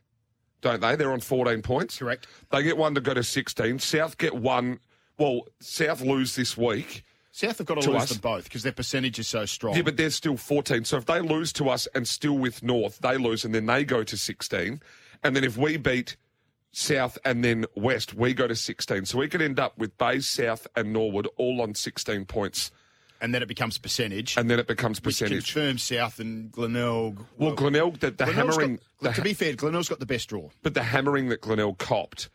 don't 0.61 0.81
they? 0.81 0.95
They're 0.95 1.11
on 1.11 1.19
14 1.19 1.61
points. 1.61 1.97
Correct. 1.99 2.27
They 2.51 2.63
get 2.63 2.77
one 2.77 2.95
to 2.95 3.01
go 3.01 3.13
to 3.13 3.23
16. 3.23 3.79
South 3.79 4.17
get 4.17 4.33
one. 4.35 4.79
Well, 5.17 5.47
South 5.59 6.01
lose 6.01 6.35
this 6.35 6.57
week. 6.57 7.03
South 7.31 7.57
have 7.57 7.67
got 7.67 7.75
to, 7.75 7.81
To 7.81 7.91
lose 7.91 8.03
us. 8.03 8.09
them 8.11 8.19
both 8.21 8.43
because 8.43 8.63
their 8.63 8.71
percentage 8.71 9.17
is 9.19 9.27
so 9.27 9.45
strong. 9.45 9.75
Yeah, 9.75 9.81
but 9.81 9.97
they're 9.97 10.09
still 10.11 10.37
14. 10.37 10.85
So 10.85 10.97
if 10.97 11.05
they 11.05 11.19
lose 11.19 11.51
to 11.53 11.69
us 11.69 11.87
and 11.95 12.07
still 12.07 12.37
with 12.37 12.61
North, 12.61 12.99
they 12.99 13.17
lose 13.17 13.43
and 13.43 13.53
then 13.55 13.65
they 13.65 13.83
go 13.85 14.03
to 14.03 14.17
16. 14.17 14.81
And 15.23 15.35
then 15.35 15.43
if 15.43 15.57
we 15.57 15.77
beat 15.77 16.15
South 16.71 17.17
and 17.25 17.43
then 17.43 17.65
West, 17.75 18.13
we 18.13 18.33
go 18.35 18.47
to 18.47 18.55
16. 18.55 19.05
So 19.05 19.17
we 19.17 19.27
could 19.27 19.41
end 19.41 19.59
up 19.59 19.77
with 19.79 19.97
Bays, 19.97 20.27
South, 20.27 20.67
and 20.75 20.93
Norwood 20.93 21.27
all 21.37 21.61
on 21.61 21.73
16 21.75 22.25
points. 22.25 22.71
and 23.21 23.33
then 23.33 23.41
it 23.41 23.47
becomes 23.47 23.77
percentage, 23.77 24.35
And 24.37 24.49
then 24.49 24.59
it 24.59 24.67
becomes 24.67 24.97
which 24.99 25.03
percentage. 25.19 25.53
confirms 25.53 25.81
South 25.81 26.19
and 26.19 26.51
Glenelg. 26.51 27.25
Well, 27.37 27.53
Glenelg, 27.53 27.99
the, 27.99 28.11
the 28.11 28.25
hammering. 28.25 28.75
got- 29.01 29.13
the 29.13 29.13
to 29.13 29.21
be 29.21 29.33
fair, 29.33 29.53
Glenelg's 29.53 29.87
got 29.89 29.99
the 29.99 30.05
best 30.05 30.27
draw. 30.29 30.49
But 30.61 30.73
the 30.73 30.83
hammering 30.83 31.29
that 31.29 31.39
Glenelg 31.41 31.77
copped 31.77 32.29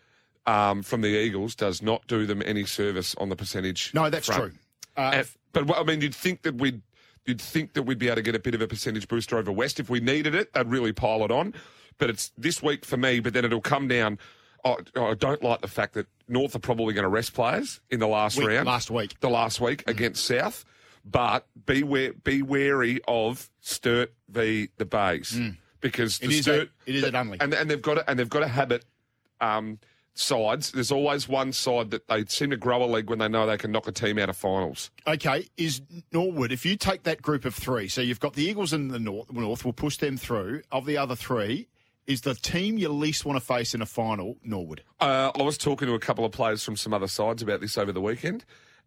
um, 0.47 0.83
from 0.83 1.01
the 1.03 1.09
Eagles 1.09 1.55
does 1.55 1.83
not 1.83 2.07
do 2.07 2.27
them 2.27 2.43
any 2.45 2.65
service 2.65 3.15
on 3.17 3.29
the 3.29 3.37
percentage. 3.37 3.91
No, 3.95 4.09
that's 4.11 4.27
front. 4.27 4.41
true. 4.43 4.53
Uh, 4.97 5.11
And- 5.15 5.29
but 5.53 5.77
I 5.77 5.83
mean, 5.83 6.01
you'd 6.01 6.15
think 6.15 6.43
that 6.43 6.57
we'd 6.57 6.83
you'd 7.27 7.41
think 7.41 7.75
that 7.75 7.83
we'd 7.83 7.99
be 7.99 8.07
able 8.07 8.17
to 8.17 8.23
get 8.23 8.35
a 8.35 8.39
bit 8.39 8.55
of 8.55 8.63
a 8.63 8.67
percentage 8.69 9.07
booster 9.09 9.37
over 9.39 9.53
West 9.53 9.79
if 9.81 9.91
we 9.91 10.01
needed 10.01 10.35
it. 10.35 10.53
They'd 10.55 10.67
really 10.69 10.93
pile 10.93 11.25
it 11.25 11.31
on. 11.31 11.53
But 11.99 12.11
it's 12.11 12.33
this 12.39 12.63
week 12.63 12.85
for 12.85 12.97
me. 12.97 13.21
But 13.21 13.33
then 13.35 13.45
it'll 13.45 13.61
come 13.61 13.89
down. 13.89 14.19
I, 14.65 14.77
I 14.97 15.15
don't 15.15 15.43
like 15.43 15.61
the 15.61 15.69
fact 15.69 15.95
that 15.95 16.07
North 16.29 16.55
are 16.55 16.59
probably 16.61 16.95
going 16.95 17.03
to 17.05 17.09
rest 17.09 17.33
players 17.35 17.81
in 17.91 18.01
the 18.01 18.07
last 18.09 18.37
Week- 18.39 18.49
round. 18.49 18.67
last 18.67 18.91
week. 18.91 19.15
the 19.21 19.29
last 19.31 19.61
week 19.61 19.85
against 19.87 20.25
South. 20.25 20.65
But 21.05 21.47
be 21.67 21.83
wa- 21.83 22.13
be 22.25 22.43
wary 22.43 23.01
of 23.09 23.49
Sturt 23.61 24.13
v 24.29 24.69
the 24.77 24.85
Bays 24.85 25.39
because 25.81 26.19
Mm. 26.19 26.23
It 26.25 26.29
the 26.29 26.35
is 26.37 26.43
Sturt 26.43 26.61
at- 26.63 26.69
it 26.87 26.95
is 26.97 27.05
at 27.05 27.13
Unley. 27.15 27.37
and 27.41 27.53
and 27.55 27.71
they've 27.71 27.81
got 27.83 27.95
to, 27.95 28.11
and 28.11 28.19
they've 28.19 28.29
got 28.29 28.41
to 28.41 28.49
habit 28.49 28.85
um, 29.41 29.79
sides. 30.19 30.73
There's 30.73 30.93
always 30.93 31.29
one 31.29 31.53
side 31.53 31.91
that 31.91 32.09
they 32.09 32.25
seem 32.27 32.51
to 32.51 32.57
grow 32.57 32.83
a 32.83 32.87
leg 32.87 33.09
when 33.09 33.19
they 33.19 33.29
know 33.29 33.47
they 33.47 33.57
can 33.57 33.73
knock 33.73 33.87
a 33.89 33.93
team 33.93 34.19
out 34.19 34.29
of 34.29 34.37
finals. 34.37 34.91
Okay, 35.07 35.49
is 35.57 35.81
Norwood, 36.13 36.53
if 36.53 36.67
you 36.67 36.77
take 36.77 37.05
that 37.05 37.23
group 37.23 37.45
of 37.45 37.55
three, 37.55 37.89
so 37.89 38.01
you've 38.01 38.21
got 38.21 38.35
the 38.35 38.45
Eagles 38.45 38.73
in 38.73 38.89
the 38.89 38.99
North, 38.99 39.33
North 39.33 39.65
will 39.65 39.73
push 39.73 39.97
them 39.97 40.17
through. 40.17 40.63
Of 40.73 40.87
the 40.87 40.97
other 40.97 41.17
three, 41.17 41.69
is 42.07 42.23
the 42.23 42.35
team 42.35 42.79
you 42.79 42.89
least 42.89 43.25
want 43.25 43.39
to 43.39 43.45
face 43.45 43.75
in 43.75 43.83
a 43.83 43.87
final 43.87 44.37
Norwood? 44.43 44.83
Uh, 45.01 45.31
I 45.35 45.43
was 45.43 45.59
talking 45.59 45.87
to 45.89 45.95
a 45.95 46.01
couple 46.01 46.25
of 46.25 46.33
players 46.33 46.63
from 46.65 46.77
some 46.77 46.93
other 46.93 47.09
sides 47.09 47.43
about 47.43 47.61
this 47.61 47.79
over 47.79 47.93
the 47.93 48.01
weekend, 48.01 48.45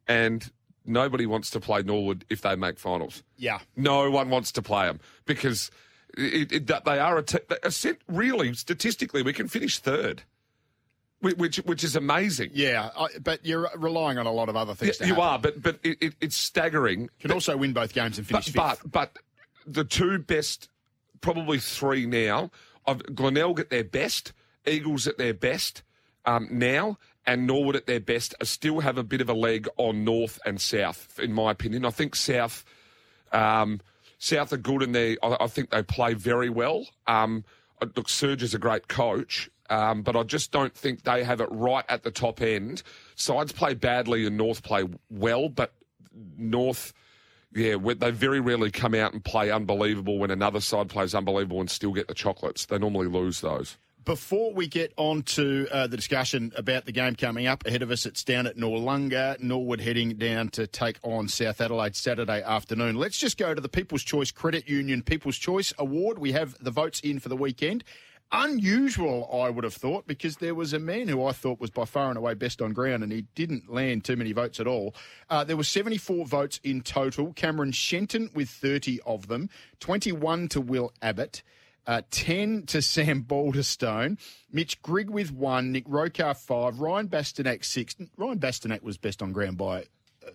and 0.07 0.51
nobody 0.85 1.25
wants 1.25 1.49
to 1.51 1.59
play 1.59 1.83
Norwood 1.83 2.25
if 2.29 2.41
they 2.41 2.55
make 2.55 2.79
finals. 2.79 3.23
Yeah. 3.37 3.59
No 3.75 4.09
one 4.09 4.29
wants 4.29 4.51
to 4.53 4.61
play 4.61 4.87
them 4.87 4.99
because 5.25 5.71
it, 6.17 6.51
it, 6.51 6.85
they 6.85 6.99
are 6.99 7.17
a, 7.17 7.23
t- 7.23 7.39
really 8.07 8.53
statistically 8.53 9.21
we 9.21 9.33
can 9.33 9.47
finish 9.47 9.79
third, 9.79 10.23
which 11.21 11.57
which 11.57 11.83
is 11.83 11.95
amazing. 11.95 12.51
Yeah, 12.53 12.89
I, 12.97 13.07
but 13.21 13.45
you're 13.45 13.69
relying 13.75 14.17
on 14.17 14.25
a 14.25 14.31
lot 14.31 14.49
of 14.49 14.55
other 14.55 14.73
things. 14.75 14.97
Yeah, 14.99 15.07
you 15.07 15.15
happen. 15.15 15.29
are, 15.29 15.39
but 15.39 15.61
but 15.61 15.79
it, 15.83 15.97
it, 16.01 16.13
it's 16.21 16.35
staggering. 16.35 17.01
You 17.01 17.09
can 17.21 17.31
also 17.31 17.55
win 17.57 17.73
both 17.73 17.93
games 17.93 18.17
and 18.17 18.27
finish 18.27 18.51
But, 18.51 18.77
fifth. 18.77 18.91
but 18.91 19.13
but 19.15 19.19
the 19.67 19.83
two 19.83 20.19
best, 20.19 20.69
probably 21.21 21.59
three 21.59 22.05
now, 22.05 22.49
of 22.85 23.03
Glenelg 23.15 23.59
at 23.59 23.69
their 23.69 23.83
best, 23.83 24.33
Eagles 24.65 25.05
at 25.07 25.17
their 25.17 25.33
best 25.35 25.83
um, 26.25 26.47
now, 26.51 26.97
and 27.27 27.45
Norwood 27.45 27.75
at 27.75 27.85
their 27.85 27.99
best, 27.99 28.33
uh, 28.41 28.45
still 28.45 28.79
have 28.79 28.97
a 28.97 29.03
bit 29.03 29.21
of 29.21 29.29
a 29.29 29.33
leg 29.33 29.67
on 29.77 30.03
North 30.03 30.39
and 30.45 30.59
South, 30.59 31.19
in 31.19 31.33
my 31.33 31.51
opinion. 31.51 31.85
I 31.85 31.91
think 31.91 32.15
South. 32.15 32.65
Um, 33.31 33.79
South 34.17 34.53
are 34.53 34.57
good 34.57 34.83
and 34.83 34.93
they, 34.93 35.17
I, 35.23 35.35
I 35.41 35.47
think 35.47 35.71
they 35.71 35.81
play 35.81 36.13
very 36.13 36.49
well. 36.49 36.85
Um, 37.07 37.43
uh, 37.81 37.87
look, 37.95 38.07
Serge 38.07 38.43
is 38.43 38.53
a 38.53 38.59
great 38.59 38.87
coach, 38.87 39.49
um, 39.71 40.01
but 40.01 40.17
I 40.17 40.23
just 40.23 40.51
don't 40.51 40.75
think 40.75 41.03
they 41.03 41.23
have 41.23 41.39
it 41.39 41.47
right 41.49 41.85
at 41.87 42.03
the 42.03 42.11
top 42.11 42.41
end. 42.41 42.83
Sides 43.15 43.53
play 43.53 43.73
badly 43.73 44.27
and 44.27 44.35
North 44.35 44.63
play 44.63 44.83
well, 45.09 45.47
but 45.47 45.73
North, 46.37 46.93
yeah, 47.53 47.77
they 47.77 48.11
very 48.11 48.41
rarely 48.41 48.69
come 48.69 48.93
out 48.93 49.13
and 49.13 49.23
play 49.23 49.49
unbelievable 49.49 50.19
when 50.19 50.29
another 50.29 50.59
side 50.59 50.89
plays 50.89 51.15
unbelievable 51.15 51.61
and 51.61 51.71
still 51.71 51.93
get 51.93 52.09
the 52.09 52.13
chocolates. 52.13 52.65
They 52.65 52.77
normally 52.77 53.07
lose 53.07 53.39
those. 53.39 53.77
Before 54.03 54.51
we 54.51 54.67
get 54.67 54.93
on 54.97 55.21
to 55.23 55.67
uh, 55.71 55.85
the 55.85 55.95
discussion 55.95 56.51
about 56.57 56.85
the 56.85 56.91
game 56.91 57.15
coming 57.15 57.45
up 57.45 57.65
ahead 57.67 57.83
of 57.83 57.91
us, 57.91 58.07
it's 58.07 58.23
down 58.23 58.47
at 58.47 58.57
Noarlunga. 58.57 59.39
Norwood 59.39 59.79
heading 59.79 60.17
down 60.17 60.49
to 60.49 60.65
take 60.65 60.97
on 61.03 61.27
South 61.27 61.61
Adelaide 61.61 61.95
Saturday 61.95 62.41
afternoon. 62.41 62.95
Let's 62.95 63.19
just 63.19 63.37
go 63.37 63.53
to 63.53 63.61
the 63.61 63.69
People's 63.69 64.01
Choice 64.01 64.31
Credit 64.31 64.67
Union 64.67 65.03
People's 65.03 65.37
Choice 65.37 65.71
Award. 65.77 66.17
We 66.17 66.31
have 66.31 66.57
the 66.61 66.71
votes 66.71 66.99
in 67.01 67.19
for 67.19 67.29
the 67.29 67.37
weekend. 67.37 67.83
Unusual, 68.33 69.29
I 69.33 69.49
would 69.49 69.65
have 69.65 69.73
thought, 69.73 70.07
because 70.07 70.37
there 70.37 70.55
was 70.55 70.71
a 70.71 70.79
man 70.79 71.09
who 71.09 71.25
I 71.25 71.33
thought 71.33 71.59
was 71.59 71.69
by 71.69 71.83
far 71.83 72.07
and 72.07 72.17
away 72.17 72.33
best 72.33 72.61
on 72.61 72.71
ground, 72.71 73.03
and 73.03 73.11
he 73.11 73.23
didn't 73.35 73.69
land 73.69 74.05
too 74.05 74.15
many 74.15 74.31
votes 74.31 74.59
at 74.61 74.67
all. 74.67 74.95
Uh, 75.29 75.43
there 75.43 75.57
were 75.57 75.65
74 75.65 76.25
votes 76.25 76.59
in 76.63 76.79
total. 76.81 77.33
Cameron 77.33 77.73
Shenton 77.73 78.29
with 78.33 78.49
30 78.49 79.01
of 79.05 79.27
them, 79.27 79.49
21 79.81 80.47
to 80.49 80.61
Will 80.61 80.93
Abbott. 81.01 81.43
Uh, 81.87 82.03
10 82.11 82.67
to 82.67 82.79
Sam 82.79 83.23
Balderstone, 83.23 84.19
Mitch 84.51 84.79
Grigg 84.83 85.09
with 85.09 85.31
one, 85.31 85.71
Nick 85.71 85.87
Rokahr 85.87 86.37
five, 86.37 86.79
Ryan 86.79 87.07
Bastinac 87.07 87.63
six. 87.63 87.95
Ryan 88.17 88.37
Bastinac 88.37 88.83
was 88.83 88.97
best 88.97 89.23
on 89.23 89.31
ground 89.31 89.57
by 89.57 89.85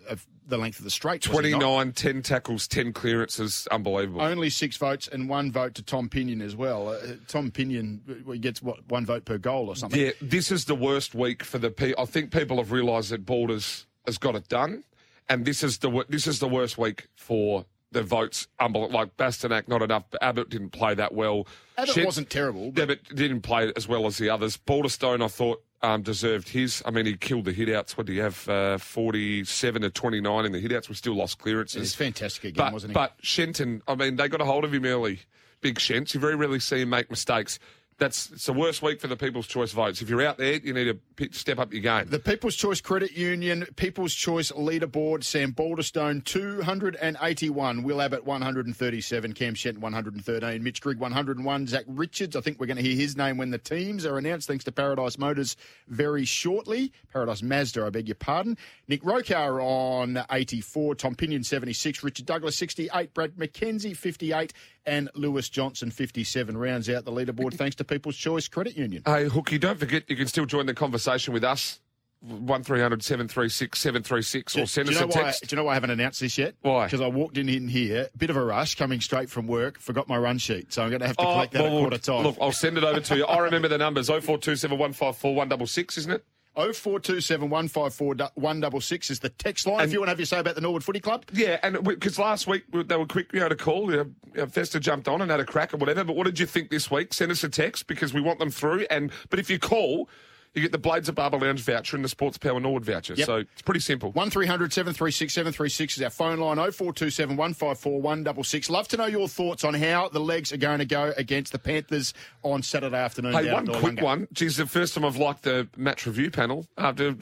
uh, 0.09 0.15
the 0.47 0.57
length 0.57 0.79
of 0.79 0.85
the 0.85 0.91
straight. 0.91 1.27
was 1.27 1.37
29, 1.37 1.91
10 1.91 2.21
tackles, 2.21 2.67
10 2.67 2.93
clearances. 2.93 3.67
Unbelievable. 3.71 4.21
Only 4.21 4.49
six 4.49 4.77
votes 4.77 5.07
and 5.07 5.27
one 5.29 5.51
vote 5.51 5.75
to 5.75 5.83
Tom 5.83 6.09
Pinion 6.09 6.41
as 6.41 6.55
well. 6.55 6.89
Uh, 6.89 6.97
Tom 7.27 7.51
Pinion 7.51 8.01
uh, 8.09 8.31
he 8.31 8.39
gets 8.39 8.61
what 8.61 8.87
one 8.89 9.05
vote 9.05 9.25
per 9.25 9.37
goal 9.37 9.67
or 9.69 9.75
something. 9.75 9.99
Yeah, 9.99 10.11
this 10.21 10.51
is 10.51 10.65
the 10.65 10.75
worst 10.75 11.15
week 11.15 11.43
for 11.43 11.57
the 11.57 11.69
people. 11.69 12.01
I 12.01 12.05
think 12.05 12.31
people 12.31 12.57
have 12.57 12.71
realised 12.71 13.11
that 13.11 13.25
Balders 13.25 13.85
has 14.05 14.17
got 14.17 14.35
it 14.35 14.47
done, 14.47 14.83
and 15.29 15.45
this 15.45 15.63
is 15.63 15.79
the 15.79 16.05
this 16.09 16.27
is 16.27 16.39
the 16.39 16.47
worst 16.47 16.77
week 16.77 17.07
for 17.15 17.65
the 17.91 18.03
votes. 18.03 18.47
Unbel- 18.59 18.91
like 18.91 19.15
Bastinac, 19.17 19.67
not 19.67 19.81
enough. 19.81 20.03
Abbott 20.21 20.49
didn't 20.49 20.71
play 20.71 20.93
that 20.95 21.13
well. 21.13 21.47
Abbott 21.77 21.95
Shed- 21.95 22.05
wasn't 22.05 22.29
terrible. 22.29 22.71
But 22.71 22.83
Abbott 22.83 23.15
didn't 23.15 23.41
play 23.41 23.71
as 23.75 23.87
well 23.87 24.05
as 24.05 24.17
the 24.17 24.29
others. 24.29 24.57
Balderstone, 24.57 25.23
I 25.23 25.27
thought. 25.27 25.63
Um, 25.83 26.01
deserved 26.01 26.49
his. 26.49 26.81
I 26.87 26.89
mean, 26.89 27.05
he 27.05 27.15
killed 27.15 27.45
the 27.45 27.53
hitouts. 27.53 27.91
What 27.91 28.07
do 28.07 28.13
you 28.13 28.23
have? 28.23 28.49
Uh, 28.49 28.79
Forty-seven 28.79 29.83
to 29.83 29.91
twenty-nine 29.91 30.45
in 30.45 30.51
the 30.51 30.59
hitouts. 30.59 30.89
We 30.89 30.95
still 30.95 31.13
lost 31.13 31.37
clearances. 31.37 31.83
It's 31.83 31.93
fantastic 31.93 32.45
again, 32.45 32.65
but, 32.65 32.73
wasn't 32.73 32.91
he? 32.91 32.93
But 32.95 33.13
Shenton, 33.21 33.83
I 33.87 33.93
mean, 33.93 34.15
they 34.15 34.27
got 34.27 34.41
a 34.41 34.45
hold 34.45 34.63
of 34.63 34.73
him 34.73 34.85
early. 34.85 35.19
Big 35.61 35.75
Shents. 35.75 36.15
You 36.15 36.19
very 36.19 36.35
rarely 36.35 36.59
see 36.59 36.81
him 36.81 36.89
make 36.89 37.11
mistakes. 37.11 37.59
That's 37.99 38.29
it's 38.31 38.45
the 38.45 38.53
worst 38.53 38.83
week 38.83 39.01
for 39.01 39.07
the 39.07 39.15
People's 39.15 39.47
Choice 39.47 39.71
votes. 39.71 40.03
If 40.03 40.09
you're 40.09 40.21
out 40.21 40.37
there, 40.37 40.53
you 40.53 40.71
need 40.71 40.99
to 41.17 41.29
step 41.31 41.57
up 41.57 41.73
your 41.73 41.81
game. 41.81 42.05
The 42.07 42.19
People's 42.19 42.55
Choice 42.55 42.79
Credit 42.79 43.17
Union 43.17 43.65
People's 43.75 44.13
Choice 44.13 44.51
Leaderboard, 44.51 45.23
Sam 45.23 45.51
Balderstone 45.51 46.23
281, 46.23 47.81
Will 47.81 47.99
Abbott 47.99 48.23
137, 48.23 49.33
Cam 49.33 49.55
Shenton 49.55 49.81
113, 49.81 50.63
Mitch 50.63 50.79
Grigg 50.79 50.99
101, 50.99 51.67
Zach 51.67 51.85
Richards. 51.87 52.35
I 52.35 52.41
think 52.41 52.59
we're 52.59 52.67
going 52.67 52.77
to 52.77 52.83
hear 52.83 52.95
his 52.95 53.17
name 53.17 53.37
when 53.37 53.49
the 53.49 53.57
teams 53.57 54.05
are 54.05 54.19
announced, 54.19 54.47
thanks 54.47 54.63
to 54.65 54.71
Paradise 54.71 55.17
Motors 55.17 55.57
very 55.87 56.23
shortly. 56.23 56.91
Paradise 57.11 57.41
Mazda, 57.41 57.85
I 57.87 57.89
beg 57.89 58.07
your 58.07 58.15
pardon. 58.15 58.57
Nick 58.87 59.01
Rokahr 59.01 59.59
on 59.59 60.23
84, 60.29 60.93
Tom 60.95 61.15
Pinion 61.15 61.43
76, 61.43 62.03
Richard 62.03 62.27
Douglas 62.27 62.55
68, 62.57 63.15
Brad 63.15 63.31
McKenzie 63.37 63.97
58, 63.97 64.53
and 64.87 65.09
Lewis 65.13 65.49
Johnson 65.49 65.91
57 65.91 66.57
rounds 66.57 66.89
out 66.89 67.05
the 67.05 67.11
leaderboard 67.11 67.53
thanks 67.53 67.75
to 67.75 67.83
People's 67.83 68.15
Choice 68.17 68.47
Credit 68.47 68.75
Union. 68.75 69.03
Hey, 69.05 69.25
Hookie, 69.25 69.59
don't 69.59 69.77
forget 69.77 70.09
you 70.09 70.15
can 70.15 70.27
still 70.27 70.45
join 70.45 70.65
the 70.65 70.73
conversation 70.73 71.33
with 71.33 71.43
us. 71.43 71.79
One 72.19 72.63
736 72.63 73.77
736 73.79 74.57
or 74.57 74.65
send 74.65 74.89
do 74.89 74.95
us 74.95 75.01
a 75.01 75.07
text. 75.07 75.47
do 75.47 75.55
you 75.55 75.57
know 75.57 75.65
why 75.65 75.71
I 75.71 75.73
haven't 75.75 75.91
announced 75.91 76.19
this 76.19 76.35
yet? 76.35 76.55
Why? 76.61 76.85
Because 76.85 76.99
I 76.99 77.05
walked 77.07 77.37
in, 77.37 77.47
in 77.47 77.67
here, 77.67 78.07
bit 78.17 78.31
of 78.31 78.37
a 78.37 78.43
rush, 78.43 78.73
coming 78.73 79.01
straight 79.01 79.29
from 79.29 79.45
work, 79.45 79.77
forgot 79.79 80.07
my 80.09 80.17
run 80.17 80.39
sheet. 80.39 80.73
So 80.73 80.81
I'm 80.81 80.89
going 80.89 81.01
to 81.01 81.07
have 81.07 81.17
to 81.17 81.23
Oh, 81.23 81.33
collect 81.33 81.53
that 81.53 81.63
well, 81.63 81.75
at 81.77 81.79
quarter 81.79 81.97
time. 81.99 82.23
Look, 82.23 82.37
I'll 82.41 82.51
send 82.51 82.75
it 82.79 82.83
over 82.83 82.99
to 83.01 83.17
you. 83.17 83.25
I 83.25 83.37
remember 83.37 83.67
the 83.67 83.77
numbers 83.77 84.07
0427 84.07 84.75
154 84.79 85.35
166, 85.35 85.97
isn't 85.99 86.11
it? 86.11 86.25
0427 86.57 87.49
154 87.49 88.31
166 88.33 89.11
is 89.11 89.19
the 89.19 89.29
text 89.29 89.67
line 89.67 89.81
if 89.85 89.93
you 89.93 89.99
want 89.99 90.07
to 90.07 90.11
have 90.11 90.19
your 90.19 90.25
say 90.25 90.39
about 90.39 90.55
the 90.55 90.61
Norwood 90.61 90.83
Footy 90.83 90.99
Club. 90.99 91.23
Yeah, 91.31 91.59
and 91.61 91.83
because 91.83 92.17
last 92.17 92.47
week 92.47 92.63
we- 92.71 92.83
they 92.83 92.97
were 92.97 93.05
quick, 93.05 93.31
you 93.31 93.39
know, 93.39 93.47
to 93.49 93.55
call. 93.55 93.91
You 93.91 94.15
know, 94.35 94.47
Festa 94.47 94.79
jumped 94.79 95.07
on 95.07 95.21
and 95.21 95.29
had 95.29 95.39
a 95.39 95.45
crack 95.45 95.73
or 95.73 95.77
whatever. 95.77 96.03
But 96.03 96.15
what 96.15 96.25
did 96.25 96.39
you 96.39 96.45
think 96.47 96.69
this 96.71 96.89
week? 96.89 97.13
Send 97.13 97.31
us 97.31 97.43
a 97.43 97.49
text 97.49 97.85
because 97.87 98.13
we 98.13 98.21
want 98.21 98.39
them 98.39 98.49
through. 98.49 98.87
And 98.89 99.11
but 99.29 99.39
if 99.39 99.49
you 99.49 99.59
call, 99.59 100.09
you 100.53 100.61
get 100.61 100.71
the 100.71 100.77
Blades 100.77 101.07
of 101.09 101.15
Barber 101.15 101.37
Lounge 101.37 101.61
voucher 101.61 101.95
and 101.95 102.03
the 102.03 102.09
Sports 102.09 102.37
Power 102.37 102.59
Norwood 102.59 102.85
voucher. 102.85 103.13
Yep. 103.13 103.25
So 103.25 103.35
it's 103.37 103.61
pretty 103.61 103.79
simple. 103.79 104.11
1300 104.11 104.73
736 104.73 105.33
736 105.33 105.97
is 105.97 106.03
our 106.03 106.09
phone 106.09 106.39
line 106.39 106.57
0427 106.57 107.35
154 107.35 108.01
166. 108.01 108.69
Love 108.69 108.87
to 108.87 108.97
know 108.97 109.05
your 109.05 109.27
thoughts 109.27 109.63
on 109.63 109.73
how 109.73 110.09
the 110.09 110.19
legs 110.19 110.51
are 110.51 110.57
going 110.57 110.79
to 110.79 110.85
go 110.85 111.13
against 111.17 111.51
the 111.51 111.59
Panthers 111.59 112.13
on 112.43 112.63
Saturday 112.63 112.97
afternoon. 112.97 113.33
Hey, 113.33 113.51
one 113.51 113.67
quick 113.67 114.01
one. 114.01 114.27
Geez, 114.33 114.57
the 114.57 114.65
first 114.65 114.95
time 114.95 115.05
I've 115.05 115.17
liked 115.17 115.43
the 115.43 115.67
match 115.75 116.05
review 116.05 116.31
panel 116.31 116.67
after. 116.77 117.15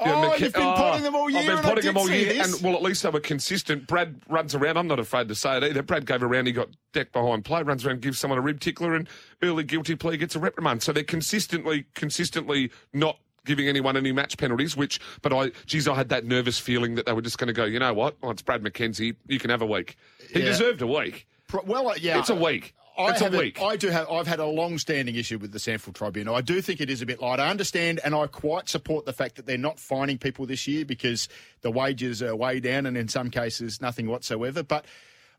Oh, 0.00 0.34
you've 0.36 0.52
been 0.52 0.62
potting 0.62 1.02
them 1.02 1.16
all 1.16 1.28
year, 1.28 1.40
I've 1.40 1.46
been 1.46 1.58
potting 1.58 1.84
them 1.84 1.96
all 1.96 2.08
year, 2.10 2.32
this. 2.32 2.54
and 2.54 2.62
well, 2.64 2.74
at 2.76 2.82
least 2.82 3.02
they 3.02 3.10
were 3.10 3.20
consistent. 3.20 3.86
Brad 3.86 4.20
runs 4.28 4.54
around. 4.54 4.76
I'm 4.76 4.86
not 4.86 4.98
afraid 5.00 5.28
to 5.28 5.34
say 5.34 5.56
it 5.56 5.64
either. 5.64 5.82
Brad 5.82 6.06
gave 6.06 6.22
a 6.22 6.26
round. 6.26 6.46
He 6.46 6.52
got 6.52 6.68
decked 6.92 7.12
behind 7.12 7.44
play. 7.44 7.62
Runs 7.62 7.84
around, 7.84 8.00
gives 8.00 8.18
someone 8.18 8.38
a 8.38 8.42
rib 8.42 8.60
tickler, 8.60 8.94
and 8.94 9.08
early 9.42 9.64
guilty 9.64 9.94
plea 9.96 10.16
gets 10.16 10.36
a 10.36 10.38
reprimand. 10.38 10.82
So 10.82 10.92
they're 10.92 11.02
consistently, 11.04 11.86
consistently 11.94 12.70
not 12.92 13.18
giving 13.44 13.66
anyone 13.68 13.96
any 13.96 14.12
match 14.12 14.36
penalties. 14.38 14.76
Which, 14.76 15.00
but 15.22 15.32
I, 15.32 15.50
geez, 15.66 15.88
I 15.88 15.94
had 15.94 16.10
that 16.10 16.24
nervous 16.24 16.58
feeling 16.58 16.94
that 16.96 17.06
they 17.06 17.12
were 17.12 17.22
just 17.22 17.38
going 17.38 17.48
to 17.48 17.52
go. 17.52 17.64
You 17.64 17.78
know 17.80 17.94
what? 17.94 18.16
Oh, 18.22 18.30
it's 18.30 18.42
Brad 18.42 18.62
McKenzie. 18.62 19.16
You 19.26 19.38
can 19.38 19.50
have 19.50 19.62
a 19.62 19.66
week. 19.66 19.96
He 20.32 20.40
Yeah. 20.40 20.46
deserved 20.46 20.82
a 20.82 20.86
week. 20.86 21.26
Well, 21.64 21.88
uh, 21.88 21.94
yeah, 21.98 22.18
It's 22.18 22.30
a 22.30 22.34
week. 22.34 22.74
I 22.98 23.12
It's 23.12 23.20
a 23.22 23.30
week. 23.30 23.62
I 23.62 23.76
do 23.76 23.88
have. 23.88 24.10
I've 24.10 24.26
had 24.26 24.40
a 24.40 24.46
long-standing 24.46 25.14
issue 25.14 25.38
with 25.38 25.52
the 25.52 25.58
SANFL 25.58 25.94
Tribunal. 25.94 26.34
I 26.34 26.40
do 26.40 26.60
think 26.60 26.80
it 26.80 26.90
is 26.90 27.00
a 27.00 27.06
bit 27.06 27.22
light. 27.22 27.38
I 27.38 27.48
understand, 27.48 28.00
and 28.04 28.12
I 28.12 28.26
quite 28.26 28.68
support 28.68 29.06
the 29.06 29.12
fact 29.12 29.36
that 29.36 29.46
they're 29.46 29.56
not 29.56 29.78
fining 29.78 30.18
people 30.18 30.46
this 30.46 30.66
year 30.66 30.84
because 30.84 31.28
the 31.60 31.70
wages 31.70 32.22
are 32.22 32.34
way 32.34 32.58
down, 32.58 32.86
and 32.86 32.96
in 32.96 33.06
some 33.06 33.30
cases, 33.30 33.80
nothing 33.80 34.08
whatsoever. 34.08 34.64
But 34.64 34.84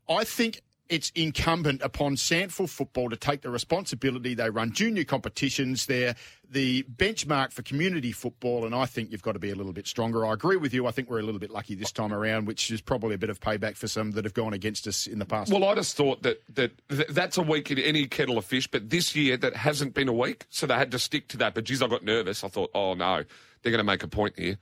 I 0.08 0.24
think 0.24 0.62
it's 0.90 1.12
incumbent 1.14 1.82
upon 1.84 2.16
SANFL 2.16 2.68
football 2.68 3.10
to 3.10 3.16
take 3.16 3.42
the 3.42 3.50
responsibility. 3.50 4.34
They 4.34 4.50
run 4.50 4.74
junior 4.74 5.04
competitions. 5.04 5.86
They're 5.86 6.16
the 6.50 6.84
benchmark 6.84 7.52
for 7.52 7.62
community 7.62 8.12
football, 8.12 8.66
and 8.66 8.74
I 8.74 8.88
think 8.88 9.12
you've 9.12 9.22
got 9.22 9.34
to 9.34 9.40
be 9.40 9.52
a 9.52 9.56
little 9.56 9.72
bit 9.72 9.86
stronger. 9.86 10.26
I 10.26 10.34
agree 10.34 10.58
with 10.58 10.74
you. 10.74 10.88
I 10.88 10.92
think 10.92 11.10
we're 11.10 11.20
a 11.20 11.24
little 11.24 11.40
bit 11.40 11.52
lucky 11.52 11.76
this 11.76 11.92
time 11.92 12.12
around, 12.12 12.48
which 12.48 12.72
is 12.72 12.82
probably 12.82 13.14
a 13.14 13.20
bit 13.20 13.30
of 13.30 13.40
payback 13.40 13.78
for 13.78 13.88
some 13.88 14.12
that 14.12 14.26
have 14.26 14.34
gone 14.34 14.54
against 14.54 14.88
us 14.88 15.06
in 15.06 15.20
the 15.20 15.26
past. 15.26 15.52
Well, 15.52 15.64
I 15.64 15.76
just 15.76 15.96
thought 15.96 16.24
that, 16.24 16.42
that 16.56 16.72
that 16.88 17.10
that's 17.10 17.38
a 17.38 17.44
week 17.44 17.70
in 17.70 17.78
any 17.78 18.08
kettle 18.08 18.40
of 18.40 18.46
fish, 18.46 18.68
but 18.68 18.90
this 18.90 19.16
year 19.16 19.38
that 19.38 19.56
hasn't 19.56 19.94
been 19.94 20.08
a 20.08 20.14
week, 20.14 20.48
so 20.50 20.66
they 20.66 20.74
had 20.74 20.92
to 20.92 21.00
stick 21.00 21.28
to 21.30 21.38
that. 21.38 21.54
But 21.54 21.66
geez, 21.66 21.84
I 21.84 21.88
got 21.88 22.04
nervous. 22.04 22.44
I 22.44 22.48
thought, 22.48 22.72
oh 22.74 22.96
no, 22.96 23.24
they're 23.62 23.72
going 23.72 23.78
to 23.78 23.84
make 23.84 24.04
a 24.04 24.08
point 24.08 24.34
here. 24.38 24.58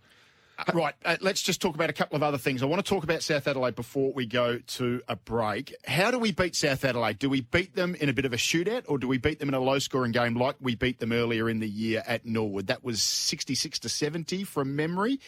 Right, 0.74 0.96
uh, 1.06 1.18
let's 1.22 1.42
just 1.42 1.62
talk 1.62 1.76
about 1.76 1.90
a 1.90 1.94
couple 1.94 2.16
of 2.16 2.24
other 2.24 2.38
things. 2.38 2.64
I 2.64 2.66
want 2.66 2.84
to 2.84 2.90
talk 2.90 3.04
about 3.04 3.22
South 3.22 3.48
Adelaide 3.48 3.76
before 3.76 4.12
we 4.12 4.26
go 4.26 4.58
to 4.58 5.02
a 5.08 5.16
break. 5.16 5.74
How 5.86 6.10
do 6.10 6.18
we 6.18 6.32
beat 6.32 6.56
South 6.56 6.84
Adelaide? 6.84 7.20
Do 7.20 7.30
we 7.30 7.42
beat 7.42 7.76
them 7.76 7.96
in 7.96 8.10
a 8.10 8.14
bit 8.14 8.26
of 8.26 8.34
a 8.34 8.38
shootout 8.38 8.84
or 8.88 8.98
do 8.98 9.08
we 9.08 9.18
beat 9.18 9.40
them 9.40 9.50
in 9.50 9.54
a 9.54 9.60
low 9.60 9.80
scoring 9.80 10.12
game 10.12 10.36
like 10.36 10.56
we 10.60 10.76
beat 10.76 11.00
them 11.00 11.12
earlier 11.12 11.48
in 11.50 11.60
the 11.60 11.70
year 11.70 12.04
at 12.08 12.26
Norwood? 12.26 12.68
That 12.68 12.84
was 12.84 13.02
66 13.02 13.80
to 13.80 13.90
70 13.90 14.44
from 14.46 14.76
memory. 14.76 15.20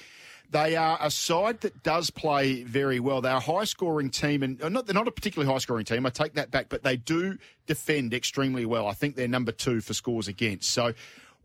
They 0.52 0.76
are 0.76 0.98
a 1.00 1.12
side 1.12 1.62
that 1.62 1.84
does 1.84 2.10
play 2.10 2.64
very 2.64 3.00
well. 3.00 3.22
They're 3.22 3.36
a 3.36 3.40
high 3.40 3.66
scoring 3.66 4.10
team, 4.10 4.42
and 4.42 4.60
uh, 4.62 4.70
not, 4.70 4.88
they're 4.88 4.96
not 4.96 5.08
a 5.08 5.12
particularly 5.12 5.52
high 5.52 5.60
scoring 5.60 5.86
team. 5.86 6.08
I 6.08 6.10
take 6.10 6.34
that 6.34 6.50
back, 6.50 6.70
but 6.70 6.82
they 6.82 6.98
do 6.98 7.38
defend 7.68 8.16
extremely 8.16 8.66
well. 8.66 8.88
I 8.88 8.94
think 8.94 9.16
they're 9.16 9.28
number 9.28 9.52
two 9.52 9.80
for 9.80 9.94
scores 9.94 10.28
against. 10.28 10.72
So, 10.72 10.94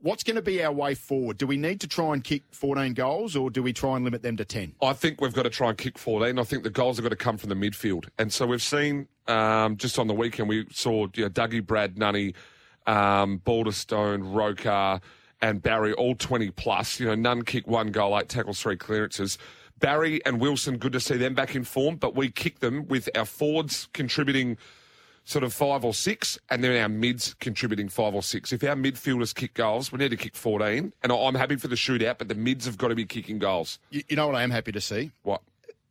what's 0.04 0.23
going 0.23 0.37
to 0.37 0.42
be 0.42 0.62
our 0.62 0.70
way 0.70 0.94
forward? 0.94 1.38
Do 1.38 1.46
we 1.46 1.56
need 1.56 1.80
to 1.80 1.88
try 1.88 2.12
and 2.12 2.23
kick 2.23 2.42
14 2.50 2.92
goals, 2.92 3.34
or 3.34 3.50
do 3.50 3.62
we 3.62 3.73
try 3.73 3.96
and 3.96 4.04
limit 4.04 4.23
them 4.23 4.37
to 4.37 4.44
10? 4.44 4.75
I 4.82 4.92
think 4.92 5.20
we've 5.20 5.32
got 5.32 5.44
to 5.44 5.50
try 5.50 5.70
and 5.70 5.78
kick 5.78 5.99
14. 5.99 6.38
I 6.38 6.44
think 6.44 6.62
the 6.62 6.70
goals 6.70 6.99
have 6.99 7.04
got 7.04 7.08
to 7.08 7.16
come 7.16 7.38
from 7.38 7.49
the 7.49 7.54
midfield. 7.54 8.08
And 8.18 8.32
so 8.32 8.46
we've 8.46 8.62
seen 8.62 9.08
um, 9.26 9.78
just 9.78 9.99
on 9.99 10.06
the 10.06 10.14
weekend, 10.14 10.49
we 10.49 10.66
saw 10.70 11.06
you 11.14 11.25
know, 11.25 11.30
Dougie, 11.30 11.66
Brad, 11.66 11.96
Nunny, 11.96 12.34
um, 12.87 13.40
Balderstone, 13.44 14.34
Rokahr, 14.34 15.00
and 15.40 15.62
Barry, 15.62 15.94
all 15.94 16.14
20 16.14 16.50
plus. 16.50 17.00
You 17.00 17.06
know, 17.06 17.14
none 17.14 17.42
kick 17.42 17.66
one 17.66 17.90
goal, 17.90 18.18
eight 18.18 18.28
tackles, 18.28 18.61
three 18.61 18.76
clearances. 18.76 19.38
Barry 19.80 20.25
and 20.26 20.38
Wilson, 20.38 20.76
good 20.76 20.92
to 20.92 21.00
see 21.00 21.16
them 21.16 21.34
back 21.34 21.54
in 21.56 21.64
form, 21.64 21.96
but 21.96 22.14
we 22.14 22.30
kick 22.30 22.61
them 22.61 22.87
with 22.88 23.08
our 23.16 23.25
forwards 23.25 23.88
contributing 23.94 24.58
sort 25.25 25.43
of 25.43 25.52
five 25.54 25.85
or 25.85 25.95
six, 25.95 26.38
and 26.50 26.62
then 26.62 26.81
our 26.81 26.88
mids 26.88 27.35
contributing 27.40 27.88
five 27.88 28.14
or 28.14 28.23
six. 28.23 28.52
If 28.52 28.62
our 28.62 28.76
midfielders 28.76 29.35
kick 29.35 29.54
goals, 29.54 29.90
we 29.90 29.99
need 29.99 30.11
to 30.11 30.16
kick 30.16 30.37
14. 30.37 30.93
And 31.02 31.12
I'm 31.12 31.35
happy 31.35 31.57
for 31.57 31.69
the 31.69 31.76
shootout, 31.76 32.19
but 32.19 32.28
the 32.28 32.35
mids 32.35 32.66
have 32.66 32.78
got 32.78 32.88
to 32.88 32.95
be 32.95 33.07
kicking 33.07 33.38
goals. 33.38 33.78
You, 33.90 34.02
you 34.09 34.16
know 34.16 34.26
what 34.26 34.37
I 34.37 34.43
am 34.43 34.50
happy 34.50 34.73
to 34.73 34.81
see? 34.81 35.12
What? 35.23 35.40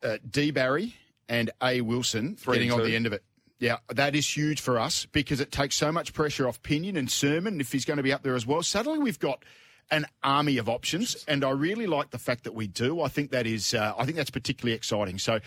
Uh, 0.04 0.18
D. 0.30 0.52
Barry 0.52 0.96
and 1.28 1.50
A. 1.62 1.82
Wilson 1.82 2.36
Three 2.36 2.58
getting 2.58 2.72
on 2.72 2.84
the 2.84 2.96
end 2.96 3.06
of 3.06 3.14
it. 3.14 3.24
Yeah, 3.60 3.78
that 3.94 4.16
is 4.16 4.28
huge 4.36 4.60
for 4.60 4.78
us 4.78 5.06
because 5.06 5.40
it 5.40 5.52
takes 5.52 5.76
so 5.76 5.92
much 5.92 6.14
pressure 6.14 6.48
off 6.48 6.62
Pinion 6.64 6.98
and 6.98 7.10
Sermon 7.10 7.62
if 7.62 7.72
he's 7.72 7.86
going 7.86 7.98
to 7.98 8.04
be 8.04 8.12
up 8.12 8.22
there 8.22 8.36
as 8.36 8.46
well. 8.46 8.62
Suddenly 8.62 9.00
we've 9.00 9.20
got 9.20 9.44
an 9.90 10.06
army 10.22 10.58
of 10.58 10.68
options, 10.68 11.24
and 11.28 11.46
I 11.46 11.52
really 11.52 11.88
like 11.88 12.10
the 12.10 12.18
fact 12.18 12.44
that 12.44 12.54
we 12.54 12.68
do. 12.68 13.02
I 13.02 13.08
think 13.08 13.32
that 13.32 13.48
is, 13.48 13.74
uh, 13.74 13.94
I 13.98 14.06
think 14.06 14.18
that's 14.18 14.30
particularly 14.30 14.76
exciting. 14.76 15.18
So. 15.18 15.40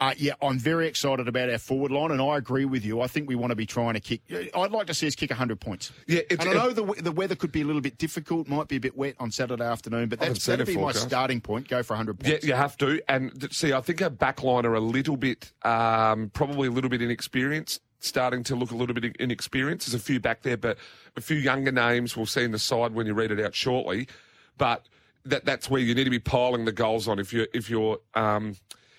Uh, 0.00 0.12
yeah, 0.16 0.32
I'm 0.42 0.58
very 0.58 0.88
excited 0.88 1.28
about 1.28 1.50
our 1.50 1.58
forward 1.58 1.92
line, 1.92 2.10
and 2.10 2.20
I 2.20 2.36
agree 2.36 2.64
with 2.64 2.84
you. 2.84 3.00
I 3.00 3.06
think 3.06 3.28
we 3.28 3.36
want 3.36 3.52
to 3.52 3.54
be 3.54 3.64
trying 3.64 3.94
to 3.94 4.00
kick. 4.00 4.22
I'd 4.54 4.72
like 4.72 4.88
to 4.88 4.94
see 4.94 5.06
us 5.06 5.14
kick 5.14 5.30
100 5.30 5.60
points. 5.60 5.92
Yeah, 6.08 6.20
and 6.30 6.40
I 6.42 6.52
know 6.52 6.70
the, 6.72 7.00
the 7.00 7.12
weather 7.12 7.36
could 7.36 7.52
be 7.52 7.62
a 7.62 7.64
little 7.64 7.80
bit 7.80 7.96
difficult, 7.96 8.48
might 8.48 8.66
be 8.66 8.76
a 8.76 8.80
bit 8.80 8.96
wet 8.96 9.14
on 9.20 9.30
Saturday 9.30 9.62
afternoon, 9.62 10.08
but 10.08 10.18
that's 10.18 10.44
that'd 10.44 10.68
a 10.68 10.70
be 10.70 10.76
my 10.76 10.92
starting 10.92 11.40
point. 11.40 11.68
Go 11.68 11.82
for 11.84 11.92
100 11.94 12.18
points. 12.18 12.44
Yeah, 12.44 12.48
you 12.48 12.54
have 12.54 12.76
to. 12.78 13.00
And 13.08 13.48
see, 13.52 13.72
I 13.72 13.80
think 13.80 14.02
our 14.02 14.10
backline 14.10 14.64
are 14.64 14.74
a 14.74 14.80
little 14.80 15.16
bit, 15.16 15.52
um, 15.62 16.30
probably 16.34 16.66
a 16.66 16.72
little 16.72 16.90
bit 16.90 17.00
inexperienced, 17.00 17.80
starting 18.00 18.42
to 18.44 18.56
look 18.56 18.72
a 18.72 18.76
little 18.76 18.94
bit 18.94 19.14
inexperienced. 19.20 19.86
There's 19.86 20.00
a 20.00 20.04
few 20.04 20.18
back 20.18 20.42
there, 20.42 20.56
but 20.56 20.76
a 21.16 21.20
few 21.20 21.36
younger 21.36 21.70
names 21.70 22.16
we'll 22.16 22.26
see 22.26 22.42
in 22.42 22.50
the 22.50 22.58
side 22.58 22.94
when 22.94 23.06
you 23.06 23.14
read 23.14 23.30
it 23.30 23.40
out 23.40 23.54
shortly. 23.54 24.08
But 24.58 24.86
that 25.24 25.44
that's 25.44 25.70
where 25.70 25.80
you 25.80 25.94
need 25.94 26.04
to 26.04 26.10
be 26.10 26.18
piling 26.18 26.64
the 26.64 26.72
goals 26.72 27.06
on. 27.06 27.18
If 27.18 27.32
you're 27.32 27.48
if 27.54 27.70
you're 27.70 28.00
um, 28.14 28.56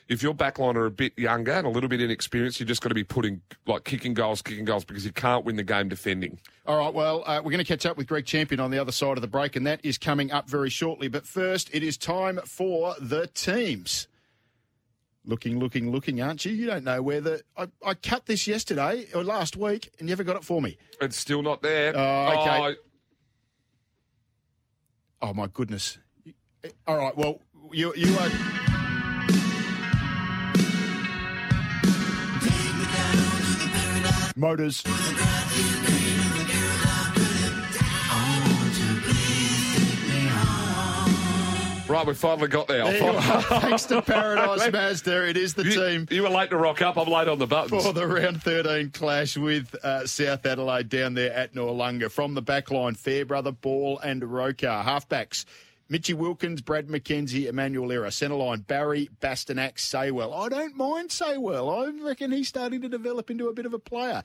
if 0.08 0.22
your 0.22 0.34
backline 0.34 0.76
are 0.76 0.86
a 0.86 0.92
bit 0.92 1.18
younger 1.18 1.52
and 1.52 1.66
a 1.66 1.70
little 1.70 1.90
bit 1.90 2.02
inexperienced, 2.02 2.60
you're 2.60 2.68
just 2.68 2.82
got 2.82 2.90
to 2.90 2.96
be 2.96 3.04
putting 3.04 3.42
like 3.66 3.84
kicking 3.84 4.14
goals, 4.14 4.42
kicking 4.42 4.66
goals 4.66 4.86
because 4.86 5.06
you 5.06 5.12
can't 5.12 5.46
win 5.46 5.56
the 5.56 5.64
game 5.64 5.90
defending. 5.90 6.40
All 6.68 6.78
right, 6.78 6.94
well, 6.94 7.24
uh, 7.26 7.38
we're 7.44 7.52
going 7.52 7.58
to 7.58 7.68
catch 7.68 7.86
up 7.86 7.98
with 7.98 8.08
Greg 8.08 8.26
Champion 8.26 8.60
on 8.60 8.72
the 8.72 8.78
other 8.80 8.92
side 8.92 9.18
of 9.18 9.22
the 9.22 9.28
break, 9.28 9.56
and 9.56 9.66
that 9.66 9.84
is 9.84 9.98
coming 9.98 10.32
up 10.32 10.50
very 10.50 10.70
shortly. 10.70 11.08
But 11.08 11.26
first, 11.26 11.70
it 11.74 11.82
is 11.84 11.98
time 11.98 12.40
for 12.46 12.96
the 13.00 13.28
teams. 13.28 14.08
Looking, 15.28 15.58
looking, 15.60 15.92
looking, 15.92 16.22
aren't 16.22 16.46
you? 16.46 16.52
You 16.52 16.68
don't 16.68 16.84
know 16.84 17.02
where 17.02 17.20
the. 17.20 17.42
I, 17.58 17.68
I 17.84 17.94
cut 17.96 18.28
this 18.28 18.46
yesterday 18.46 19.08
or 19.16 19.24
last 19.24 19.58
week 19.58 19.92
and 20.00 20.08
you 20.08 20.12
never 20.12 20.24
got 20.24 20.36
it 20.36 20.44
for 20.44 20.62
me. 20.62 20.78
It's 21.02 21.18
still 21.18 21.42
not 21.42 21.64
there. 21.64 21.94
Oh, 21.98 22.28
okay. 22.42 22.60
Oh, 22.62 22.74
Oh, 25.22 25.34
my 25.34 25.48
goodness. 25.48 25.98
All 26.86 26.98
right, 26.98 27.18
well, 27.18 27.40
you, 27.72 27.94
you 27.96 28.16
are. 28.20 28.75
Motors. 34.36 34.84
right, 41.88 42.06
we 42.08 42.14
finally 42.14 42.48
got 42.48 42.68
there. 42.68 42.84
There. 42.84 43.22
Thanks 43.42 43.86
to 43.86 44.02
Paradise 44.02 44.72
Mazda, 44.72 45.30
it 45.30 45.38
is 45.38 45.54
the 45.54 45.64
You, 45.64 45.72
team. 45.72 46.08
you 46.10 46.24
were 46.24 46.30
late 46.30 46.50
to 46.50 46.58
rock 46.58 46.82
up. 46.82 46.98
I'm 46.98 47.08
late 47.08 47.28
on 47.28 47.40
the 47.40 47.48
buttons. 47.48 47.86
for 47.86 47.94
the 47.94 48.08
round 48.08 48.42
13 48.44 48.92
clash 48.92 49.38
with 49.38 49.74
uh, 49.84 50.06
South 50.06 50.46
Adelaide 50.46 50.90
down 50.90 51.14
there 51.14 51.34
at 51.34 51.54
Noarlunga. 51.54 52.12
From 52.12 52.34
the 52.34 52.42
backline, 52.44 52.98
Fairbrother, 52.98 53.52
Ball 53.52 54.00
and 54.00 54.22
Rokahr. 54.24 54.84
Halfbacks, 54.84 55.46
Mitchy 55.88 56.14
Wilkins, 56.14 56.62
Brad 56.62 56.88
McKenzie, 56.88 57.48
Emmanuel 57.48 57.92
Era. 57.92 58.10
Centreline, 58.10 58.66
Barry, 58.66 59.10
Bastinac, 59.20 59.76
Saywell. 59.76 60.34
I 60.34 60.50
don't 60.50 60.76
mind 60.76 61.10
Saywell. 61.10 61.70
I 61.70 62.04
reckon 62.04 62.32
he's 62.32 62.48
starting 62.48 62.82
to 62.82 62.90
develop 62.90 63.30
into 63.30 63.48
a 63.48 63.54
bit 63.54 63.66
of 63.66 63.74
a 63.74 63.80
player. 63.80 64.24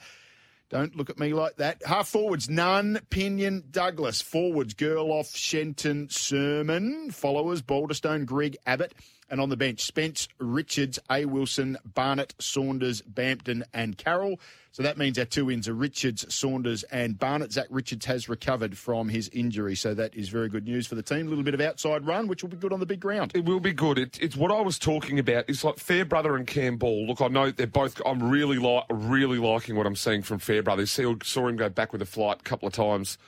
Don't 0.71 0.95
look 0.97 1.11
at 1.11 1.19
me 1.19 1.35
like 1.35 1.57
that. 1.57 1.83
Half 1.85 2.09
forwards, 2.09 2.49
Nunn, 2.49 3.01
Pinion, 3.11 3.65
Douglas. 3.71 4.23
Forwards, 4.23 4.73
Gerloff, 4.75 5.37
Shenton, 5.37 6.09
Sermon. 6.09 7.11
Followers, 7.11 7.61
Balderstone, 7.61 8.25
Grigg, 8.25 8.57
Abbott. 8.67 8.95
And 9.31 9.41
on 9.41 9.49
the 9.49 9.57
bench, 9.57 9.81
Spence, 9.81 10.29
Richards, 10.39 10.99
A. 11.09 11.25
Wilson, 11.25 11.79
Barnett, 11.85 12.35
Saunders, 12.41 13.01
Bampton, 13.03 13.65
and 13.73 13.97
Carroll. 13.97 14.41
So 14.73 14.85
that 14.85 14.99
means 14.99 15.19
our 15.19 15.25
two 15.25 15.51
ins 15.51 15.69
are 15.69 15.75
Richards, 15.75 16.33
Saunders, 16.33 16.85
and 16.85 17.19
Barnett. 17.19 17.53
Zach 17.53 17.67
Richards 17.71 18.07
has 18.07 18.29
recovered 18.29 18.79
from 18.79 19.09
his 19.09 19.29
injury, 19.31 19.75
so 19.75 19.95
that 19.95 20.15
is 20.15 20.29
very 20.29 20.49
good 20.49 20.65
news 20.65 20.87
for 20.87 20.95
the 20.95 21.03
team. 21.03 21.27
A 21.27 21.29
little 21.29 21.43
bit 21.43 21.55
of 21.55 21.61
outside 21.61 22.07
run, 22.07 22.29
which 22.29 22.43
will 22.43 22.51
be 22.51 22.57
good 22.57 22.73
on 22.73 22.79
the 22.79 22.87
big 22.87 23.01
ground. 23.01 23.33
It 23.35 23.45
will 23.45 23.59
be 23.59 23.73
good. 23.73 23.99
It, 23.99 24.19
it's 24.23 24.37
what 24.37 24.53
I 24.53 24.61
was 24.61 24.79
talking 24.79 25.19
about. 25.19 25.45
It's 25.49 25.65
like 25.65 25.79
Fairbrother 25.79 26.37
and 26.37 26.47
Campbell. 26.47 27.07
Look, 27.07 27.21
I 27.21 27.27
know 27.29 27.51
they're 27.51 27.67
both. 27.67 28.01
I'm 28.07 28.31
really 28.31 28.59
like 28.59 28.85
really 28.91 29.39
liking 29.39 29.75
what 29.75 29.87
I'm 29.87 29.97
seeing 29.97 30.23
from 30.23 30.39
Fairbrother. 30.39 30.87
See, 30.87 31.17
saw 31.25 31.49
him 31.49 31.57
go 31.57 31.69
back 31.69 31.93
with 31.93 32.03
a 32.03 32.07
flight 32.07 32.39
a 32.41 32.45
couple 32.45 32.69
of 32.69 32.75
times 32.75 33.19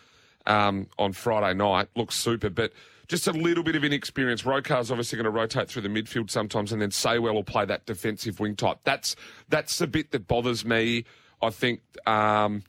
um, 0.46 0.86
on 0.96 1.12
Friday 1.12 1.56
night. 1.56 1.88
Looks 1.96 2.14
super, 2.14 2.50
but 2.50 2.72
just 3.08 3.26
a 3.26 3.32
little 3.32 3.62
bit 3.62 3.76
of 3.76 3.84
inexperience. 3.84 4.42
Rokahr's 4.42 4.90
obviously 4.90 5.16
going 5.16 5.24
to 5.24 5.30
rotate 5.30 5.68
through 5.68 5.82
the 5.82 5.88
midfield 5.88 6.30
sometimes, 6.30 6.72
and 6.72 6.80
then 6.80 6.90
Saywell 6.90 7.34
will 7.34 7.44
play 7.44 7.64
that 7.64 7.86
defensive 7.86 8.40
wing 8.40 8.56
type. 8.56 8.78
That's 8.84 9.16
that's 9.48 9.78
the 9.78 9.86
bit 9.86 10.10
that 10.12 10.26
bothers 10.26 10.64
me. 10.64 11.04
I 11.40 11.50
think 11.50 11.80
um, 12.06 12.62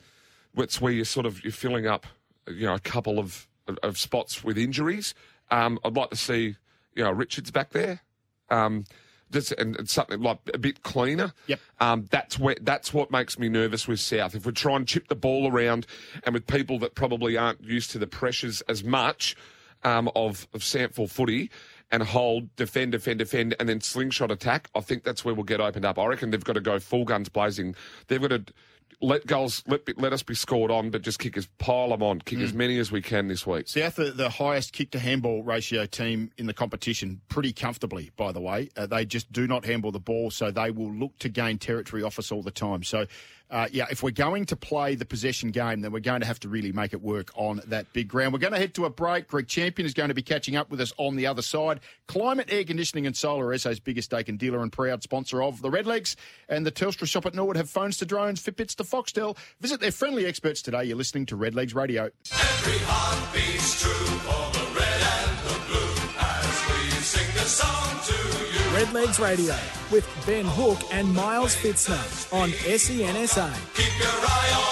it's 0.58 0.82
where 0.82 0.92
you're 0.92 1.06
sort 1.06 1.26
of 1.26 1.44
you're 1.44 1.54
filling 1.54 1.88
up, 1.88 2.06
you 2.48 2.66
know, 2.66 2.74
a 2.74 2.80
couple 2.80 3.20
of 3.20 3.48
of 3.82 3.98
spots 3.98 4.44
with 4.44 4.58
injuries. 4.58 5.14
Um, 5.52 5.80
I'd 5.86 5.96
like 5.96 6.10
to 6.10 6.16
see, 6.16 6.56
you 6.96 7.04
know, 7.04 7.12
Richards 7.12 7.52
back 7.52 7.72
there. 7.72 8.02
Um, 8.50 8.86
just 9.32 9.52
and, 9.54 9.76
and 9.78 9.90
something 9.90 10.22
like 10.22 10.38
a 10.54 10.58
bit 10.58 10.84
cleaner. 10.84 11.34
Yep. 11.48 11.60
Um, 11.80 12.06
that's 12.12 12.40
where 12.40 12.56
that's 12.62 12.94
what 12.94 13.12
makes 13.12 13.38
me 13.38 13.50
nervous 13.50 13.88
with 13.88 14.00
South. 14.00 14.36
If 14.36 14.46
we 14.46 14.52
try 14.52 14.76
and 14.76 14.88
chip 14.88 15.08
the 15.08 15.16
ball 15.16 15.52
around, 15.52 15.88
and 16.24 16.34
with 16.34 16.48
people 16.48 16.80
that 16.80 16.96
probably 16.96 17.36
aren't 17.36 17.64
used 17.64 17.92
to 17.92 18.00
the 18.00 18.08
pressures 18.08 18.62
as 18.62 18.84
much 18.84 19.36
um, 19.84 20.10
of 20.16 20.48
of 20.54 20.62
SANFL 20.62 21.10
footy, 21.10 21.50
and 21.92 22.02
hold, 22.02 22.56
defend, 22.56 22.92
defend, 22.92 23.20
defend, 23.20 23.56
and 23.60 23.70
then 23.70 23.80
slingshot 23.80 24.32
attack, 24.32 24.70
I 24.74 24.82
think 24.82 25.04
that's 25.04 25.24
where 25.24 25.36
we'll 25.36 25.44
get 25.44 25.62
opened 25.62 25.86
up. 25.86 26.00
I 26.00 26.06
reckon 26.08 26.32
they've 26.32 26.44
got 26.44 26.54
to 26.54 26.62
go 26.62 26.80
full 26.80 27.06
guns 27.06 27.30
blazing. 27.30 27.76
They've 28.08 28.20
got 28.20 28.30
to 28.30 28.54
let 29.00 29.28
goals, 29.28 29.64
let, 29.68 29.82
let 30.00 30.14
us 30.14 30.24
be 30.24 30.34
scored 30.34 30.72
on, 30.72 30.90
but 30.90 31.02
just 31.02 31.20
kick 31.20 31.38
as 31.38 31.48
pile 31.60 31.90
them 31.90 32.02
on, 32.02 32.20
kick 32.22 32.40
as 32.40 32.54
many 32.54 32.80
as 32.80 32.92
we 32.92 33.02
can 33.02 33.28
this 33.28 33.46
week. 33.46 33.68
South 33.68 34.00
are 34.00 34.12
the 34.12 34.30
highest 34.30 34.74
kick 34.74 34.92
to 34.92 35.00
handball 35.00 35.44
ratio 35.44 35.86
team 35.86 36.32
in 36.38 36.48
the 36.48 36.54
competition, 36.54 37.22
pretty 37.28 37.54
comfortably, 37.54 38.12
by 38.16 38.32
the 38.32 38.42
way. 38.42 38.70
Uh, 38.76 38.88
they 38.88 39.06
just 39.06 39.32
do 39.32 39.46
not 39.46 39.66
handball 39.66 39.92
the 39.92 40.00
ball, 40.00 40.32
so 40.32 40.52
they 40.52 40.72
will 40.72 40.92
look 40.92 41.18
to 41.20 41.30
gain 41.30 41.58
territory 41.58 42.02
off 42.02 42.18
us 42.18 42.32
all 42.32 42.42
the 42.42 42.52
time. 42.52 42.84
So, 42.84 43.06
uh, 43.54 43.68
yeah, 43.72 43.86
if 43.92 44.02
we're 44.02 44.10
going 44.10 44.46
to 44.46 44.56
play 44.56 44.96
the 44.96 45.06
possession 45.06 45.52
game, 45.52 45.82
then 45.82 45.92
we're 45.92 46.00
going 46.00 46.22
to 46.22 46.26
have 46.26 46.40
to 46.40 46.50
really 46.50 46.72
make 46.72 46.92
it 46.92 47.04
work 47.04 47.30
on 47.36 47.62
that 47.68 47.94
big 47.94 48.08
ground. 48.08 48.34
We're 48.34 48.40
going 48.40 48.54
to 48.54 48.60
head 48.60 48.74
to 48.74 48.86
a 48.86 48.90
break. 48.90 49.28
Greg 49.28 49.48
Champion 49.48 49.86
is 49.86 49.94
going 49.94 50.08
to 50.08 50.16
be 50.16 50.24
catching 50.24 50.56
up 50.56 50.72
with 50.72 50.82
us 50.82 50.92
on 50.98 51.16
the 51.18 51.28
other 51.28 51.44
side. 51.44 51.80
Climate 52.08 52.48
Air 52.52 52.64
Conditioning 52.64 53.06
and 53.06 53.16
Solar, 53.16 53.56
SA's 53.56 53.80
biggest 53.80 54.10
stake 54.10 54.28
and 54.28 54.40
dealer 54.40 54.64
and 54.64 54.72
proud 54.72 55.04
sponsor 55.04 55.44
of 55.44 55.62
the 55.62 55.70
Redlegs 55.70 56.16
and 56.50 56.66
the 56.66 56.72
Telstra 56.72 57.08
shop 57.08 57.28
at 57.28 57.36
Norwood 57.36 57.56
have 57.58 57.70
phones 57.70 57.98
to 57.98 58.06
drones, 58.06 58.42
Fitbits 58.42 58.76
to 58.78 58.84
Foxtel. 58.84 59.38
Visit 59.62 59.80
their 59.80 59.92
friendly 59.92 60.26
experts 60.26 60.64
today. 60.64 60.86
You're 60.86 60.98
listening 60.98 61.28
to 61.28 61.38
Redlegs 61.38 61.76
Radio. 61.76 62.10
Every 62.32 62.80
heart 62.80 63.34
beats 63.36 63.84
true 63.84 63.92
for 63.92 64.52
the 64.52 64.80
red 64.80 65.02
and 65.28 65.38
the 65.46 65.60
blue 65.68 65.94
as 66.18 66.64
we 66.70 66.90
sing 67.04 67.34
the 67.36 67.48
song 67.48 68.00
to 68.08 68.48
you. 68.48 68.53
Redlegs 68.74 69.24
Radio 69.24 69.56
with 69.92 70.08
Ben 70.26 70.46
Hook 70.46 70.80
and 70.92 71.14
Miles 71.14 71.56
Fitzner 71.56 72.34
on 72.34 72.50
SENSA. 72.50 73.54
Keep 73.76 74.00
your 74.00 74.08
eye 74.10 74.50
on. 74.58 74.64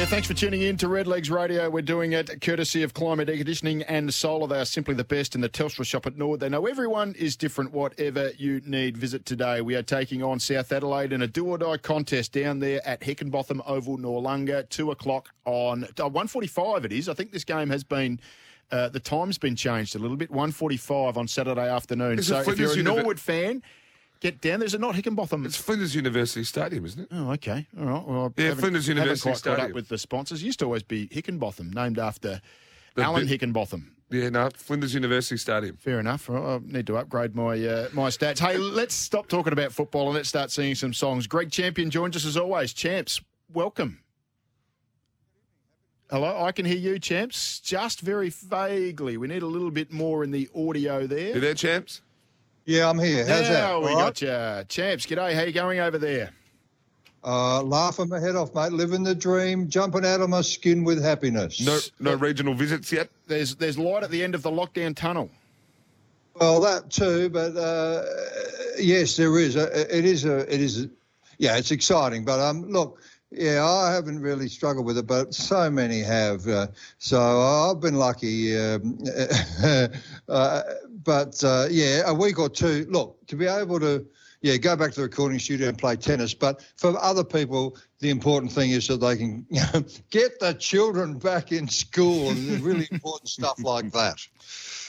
Yeah, 0.00 0.06
thanks 0.06 0.26
for 0.26 0.32
tuning 0.32 0.62
in 0.62 0.78
to 0.78 0.88
Red 0.88 1.06
Legs 1.06 1.30
Radio. 1.30 1.68
We're 1.68 1.82
doing 1.82 2.12
it 2.12 2.40
courtesy 2.40 2.82
of 2.82 2.94
Climate 2.94 3.28
Air 3.28 3.36
Conditioning 3.36 3.82
and 3.82 4.14
Solar. 4.14 4.46
They 4.46 4.58
are 4.58 4.64
simply 4.64 4.94
the 4.94 5.04
best 5.04 5.34
in 5.34 5.42
the 5.42 5.48
Telstra 5.50 5.84
shop 5.84 6.06
at 6.06 6.16
Norwood. 6.16 6.40
They 6.40 6.48
know 6.48 6.64
everyone 6.64 7.14
is 7.16 7.36
different, 7.36 7.72
whatever 7.72 8.30
you 8.38 8.62
need. 8.64 8.96
Visit 8.96 9.26
today. 9.26 9.60
We 9.60 9.74
are 9.74 9.82
taking 9.82 10.22
on 10.22 10.40
South 10.40 10.72
Adelaide 10.72 11.12
in 11.12 11.20
a 11.20 11.26
do 11.26 11.44
or 11.44 11.58
die 11.58 11.76
contest 11.76 12.32
down 12.32 12.60
there 12.60 12.80
at 12.88 13.02
Hickenbotham 13.02 13.60
Oval, 13.66 13.98
Noarlunga, 13.98 14.66
2 14.70 14.90
o'clock 14.90 15.28
on 15.44 15.84
uh, 15.84 16.04
145 16.04 16.86
it 16.86 16.92
is. 16.92 17.06
I 17.06 17.12
think 17.12 17.32
this 17.32 17.44
game 17.44 17.68
has 17.68 17.84
been. 17.84 18.20
Uh, 18.70 18.88
the 18.88 19.00
time's 19.00 19.38
been 19.38 19.56
changed 19.56 19.96
a 19.96 19.98
little 19.98 20.16
bit. 20.16 20.30
145 20.30 21.16
on 21.18 21.26
Saturday 21.28 21.68
afternoon. 21.68 22.18
Is 22.18 22.28
so 22.28 22.40
if 22.40 22.58
you're 22.58 22.72
a 22.72 22.82
Norwood 22.82 23.18
fan, 23.18 23.62
get 24.20 24.40
down. 24.40 24.60
There's 24.60 24.74
a 24.74 24.78
not 24.78 24.94
Hickenbotham. 24.94 25.44
It's 25.44 25.56
Flinders 25.56 25.94
University 25.94 26.44
Stadium, 26.44 26.84
isn't 26.86 27.02
it? 27.02 27.08
Oh, 27.10 27.32
okay. 27.32 27.66
All 27.78 27.86
right. 27.86 28.04
Well, 28.06 28.34
I 28.38 28.42
Yeah, 28.42 28.54
Flinders 28.54 28.86
University 28.88 29.30
quite 29.30 29.42
caught 29.42 29.52
up 29.52 29.58
Stadium. 29.58 29.74
with 29.74 29.88
the 29.88 29.98
sponsors. 29.98 30.42
It 30.42 30.46
used 30.46 30.58
to 30.60 30.66
always 30.66 30.82
be 30.84 31.08
Hickenbotham, 31.08 31.74
named 31.74 31.98
after 31.98 32.40
The 32.94 33.02
Alan 33.02 33.26
bit- 33.26 33.40
Hickenbotham. 33.40 33.90
Yeah, 34.12 34.28
no, 34.28 34.48
Flinders 34.56 34.92
University 34.92 35.36
Stadium. 35.36 35.76
Fair 35.76 36.00
enough. 36.00 36.28
I 36.28 36.58
need 36.64 36.86
to 36.88 36.96
upgrade 36.96 37.36
my 37.36 37.64
uh, 37.64 37.88
my 37.92 38.08
stats. 38.08 38.40
Hey, 38.40 38.56
let's 38.58 38.92
stop 38.94 39.28
talking 39.28 39.52
about 39.52 39.70
football 39.70 40.06
and 40.06 40.14
let's 40.16 40.28
start 40.28 40.50
singing 40.50 40.74
some 40.74 40.92
songs. 40.92 41.28
Greg 41.28 41.52
Champion 41.52 41.90
joins 41.90 42.16
us 42.16 42.24
as 42.26 42.36
always. 42.36 42.72
Champs, 42.72 43.20
welcome. 43.52 44.00
Hello, 46.10 46.44
I 46.44 46.50
can 46.50 46.64
hear 46.64 46.76
you, 46.76 46.98
Champs, 46.98 47.60
just 47.60 48.00
very 48.00 48.30
vaguely. 48.30 49.16
We 49.16 49.28
need 49.28 49.42
a 49.42 49.46
little 49.46 49.70
bit 49.70 49.92
more 49.92 50.24
in 50.24 50.32
the 50.32 50.48
audio 50.56 51.06
there. 51.06 51.34
You 51.34 51.40
there, 51.40 51.54
champs? 51.54 52.00
Yeah, 52.64 52.90
I'm 52.90 52.98
here. 52.98 53.24
How's 53.24 53.46
that? 53.46 53.52
Now 53.52 53.78
we 53.78 53.90
All 53.90 53.94
right? 53.94 54.20
got 54.20 54.20
you. 54.20 54.64
Champs, 54.64 55.06
g'day. 55.06 55.34
How 55.34 55.42
you 55.42 55.52
going 55.52 55.78
over 55.78 55.98
there? 55.98 56.30
Uh, 57.22 57.62
laughing 57.62 58.08
my 58.08 58.18
head 58.18 58.34
off, 58.34 58.52
mate. 58.56 58.72
Living 58.72 59.04
the 59.04 59.14
dream, 59.14 59.68
jumping 59.68 60.04
out 60.04 60.20
of 60.20 60.28
my 60.28 60.40
skin 60.40 60.82
with 60.82 61.00
happiness. 61.00 61.64
No, 61.64 61.78
no 62.00 62.16
regional 62.16 62.54
visits 62.54 62.90
yet. 62.90 63.08
There's 63.28 63.54
there's 63.54 63.78
light 63.78 64.02
at 64.02 64.10
the 64.10 64.24
end 64.24 64.34
of 64.34 64.42
the 64.42 64.50
lockdown 64.50 64.96
tunnel. 64.96 65.30
Well, 66.40 66.60
that 66.62 66.90
too, 66.90 67.28
but 67.28 67.56
uh, 67.56 68.02
yes, 68.80 69.16
there 69.16 69.38
is. 69.38 69.54
A, 69.54 69.96
it 69.96 70.04
is 70.04 70.24
a. 70.24 70.52
It 70.52 70.60
is. 70.60 70.86
A, 70.86 70.90
yeah, 71.38 71.56
it's 71.56 71.70
exciting. 71.70 72.24
But 72.24 72.40
um, 72.40 72.62
look, 72.68 72.98
yeah, 73.30 73.64
I 73.64 73.92
haven't 73.92 74.20
really 74.20 74.48
struggled 74.48 74.86
with 74.86 74.98
it, 74.98 75.06
but 75.06 75.32
so 75.34 75.70
many 75.70 76.00
have. 76.00 76.46
Uh, 76.48 76.66
so 76.98 77.20
I've 77.20 77.80
been 77.80 77.94
lucky. 77.94 78.58
Um, 78.58 78.98
uh, 80.28 80.62
but 81.04 81.42
uh, 81.44 81.66
yeah, 81.70 82.02
a 82.06 82.14
week 82.14 82.38
or 82.38 82.48
two. 82.48 82.86
Look, 82.90 83.24
to 83.28 83.36
be 83.36 83.46
able 83.46 83.78
to, 83.80 84.04
yeah, 84.42 84.56
go 84.56 84.74
back 84.74 84.90
to 84.92 84.96
the 84.96 85.02
recording 85.02 85.38
studio 85.38 85.68
and 85.68 85.78
play 85.78 85.94
tennis. 85.94 86.34
But 86.34 86.64
for 86.76 87.00
other 87.00 87.22
people, 87.22 87.76
the 88.00 88.10
important 88.10 88.50
thing 88.50 88.70
is 88.70 88.88
that 88.88 88.96
they 88.96 89.16
can 89.16 89.46
you 89.48 89.60
know, 89.74 89.84
get 90.10 90.40
the 90.40 90.54
children 90.54 91.16
back 91.16 91.52
in 91.52 91.68
school 91.68 92.30
and 92.30 92.60
really 92.60 92.88
important 92.90 93.28
stuff 93.28 93.62
like 93.62 93.92
that. 93.92 94.16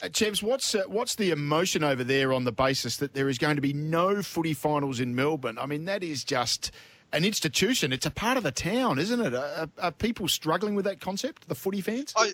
Uh, 0.02 0.08
Chebs, 0.08 0.42
what's 0.42 0.74
uh, 0.74 0.82
what's 0.88 1.14
the 1.14 1.30
emotion 1.30 1.84
over 1.84 2.02
there 2.02 2.32
on 2.32 2.42
the 2.42 2.50
basis 2.50 2.96
that 2.96 3.14
there 3.14 3.28
is 3.28 3.38
going 3.38 3.54
to 3.54 3.62
be 3.62 3.72
no 3.72 4.20
footy 4.20 4.52
finals 4.52 4.98
in 4.98 5.14
Melbourne? 5.14 5.58
I 5.60 5.66
mean, 5.66 5.84
that 5.84 6.02
is 6.02 6.24
just 6.24 6.72
an 7.12 7.24
institution. 7.24 7.92
It's 7.92 8.06
a 8.06 8.10
part 8.10 8.36
of 8.36 8.42
the 8.42 8.52
town, 8.52 8.98
isn't 8.98 9.20
it? 9.20 9.34
Are, 9.34 9.68
are 9.80 9.92
people 9.92 10.28
struggling 10.28 10.74
with 10.74 10.84
that 10.84 11.00
concept, 11.00 11.48
the 11.48 11.54
footy 11.54 11.80
fans? 11.80 12.14
I, 12.16 12.32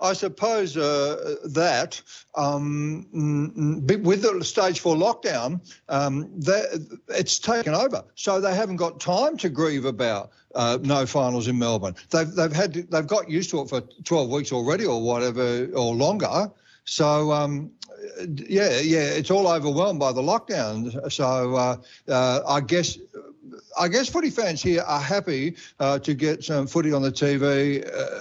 I 0.00 0.14
suppose 0.14 0.76
uh, 0.76 1.36
that 1.44 2.00
um, 2.34 3.06
with 3.12 4.22
the 4.22 4.42
stage 4.44 4.80
four 4.80 4.96
lockdown, 4.96 5.60
um, 5.88 6.30
that 6.40 6.86
it's 7.08 7.38
taken 7.38 7.74
over, 7.74 8.04
so 8.14 8.40
they 8.40 8.54
haven't 8.54 8.76
got 8.76 8.98
time 8.98 9.36
to 9.38 9.50
grieve 9.50 9.84
about 9.84 10.30
uh, 10.54 10.78
no 10.82 11.04
finals 11.04 11.48
in 11.48 11.58
Melbourne. 11.58 11.96
They've 12.10 12.30
they've 12.30 12.52
had 12.52 12.74
to, 12.74 12.82
they've 12.84 13.06
got 13.06 13.28
used 13.28 13.50
to 13.50 13.60
it 13.60 13.68
for 13.68 13.82
twelve 14.04 14.30
weeks 14.30 14.52
already, 14.52 14.86
or 14.86 15.02
whatever, 15.02 15.66
or 15.74 15.94
longer. 15.94 16.50
So 16.84 17.30
um, 17.32 17.70
yeah, 18.48 18.80
yeah, 18.80 19.04
it's 19.18 19.30
all 19.30 19.46
overwhelmed 19.46 20.00
by 20.00 20.12
the 20.12 20.22
lockdown. 20.22 21.12
So 21.12 21.56
uh, 21.56 21.76
uh, 22.08 22.40
I 22.48 22.60
guess 22.60 22.96
I 23.78 23.88
guess 23.88 24.08
footy 24.08 24.30
fans 24.30 24.62
here 24.62 24.82
are 24.82 25.00
happy 25.00 25.56
uh, 25.78 25.98
to 26.00 26.14
get 26.14 26.44
some 26.44 26.66
footy 26.66 26.92
on 26.92 27.02
the 27.02 27.12
TV, 27.12 27.86
uh, 27.86 28.20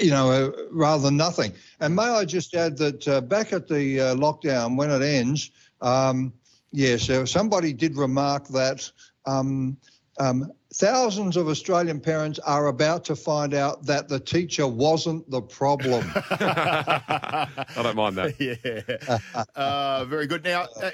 you 0.00 0.10
know, 0.10 0.30
uh, 0.30 0.50
rather 0.70 1.02
than 1.02 1.16
nothing. 1.16 1.52
And 1.80 1.94
may 1.94 2.04
I 2.04 2.24
just 2.24 2.54
add 2.54 2.76
that 2.78 3.06
uh, 3.08 3.20
back 3.20 3.52
at 3.52 3.68
the 3.68 4.00
uh, 4.00 4.14
lockdown, 4.14 4.76
when 4.76 4.90
it 4.90 5.02
ends, 5.02 5.50
um, 5.80 6.32
yes, 6.72 7.08
uh, 7.10 7.26
somebody 7.26 7.72
did 7.72 7.96
remark 7.96 8.48
that. 8.48 8.90
Um, 9.26 9.76
um, 10.18 10.52
thousands 10.74 11.36
of 11.36 11.48
Australian 11.48 12.00
parents 12.00 12.38
are 12.40 12.68
about 12.68 13.04
to 13.06 13.16
find 13.16 13.54
out 13.54 13.84
that 13.86 14.08
the 14.08 14.20
teacher 14.20 14.66
wasn't 14.66 15.28
the 15.30 15.42
problem. 15.42 16.04
I 16.14 17.48
don't 17.74 17.96
mind 17.96 18.16
that. 18.16 18.38
yeah. 19.38 19.44
Uh, 19.56 20.04
very 20.04 20.26
good. 20.26 20.44
Now, 20.44 20.66
uh, 20.80 20.90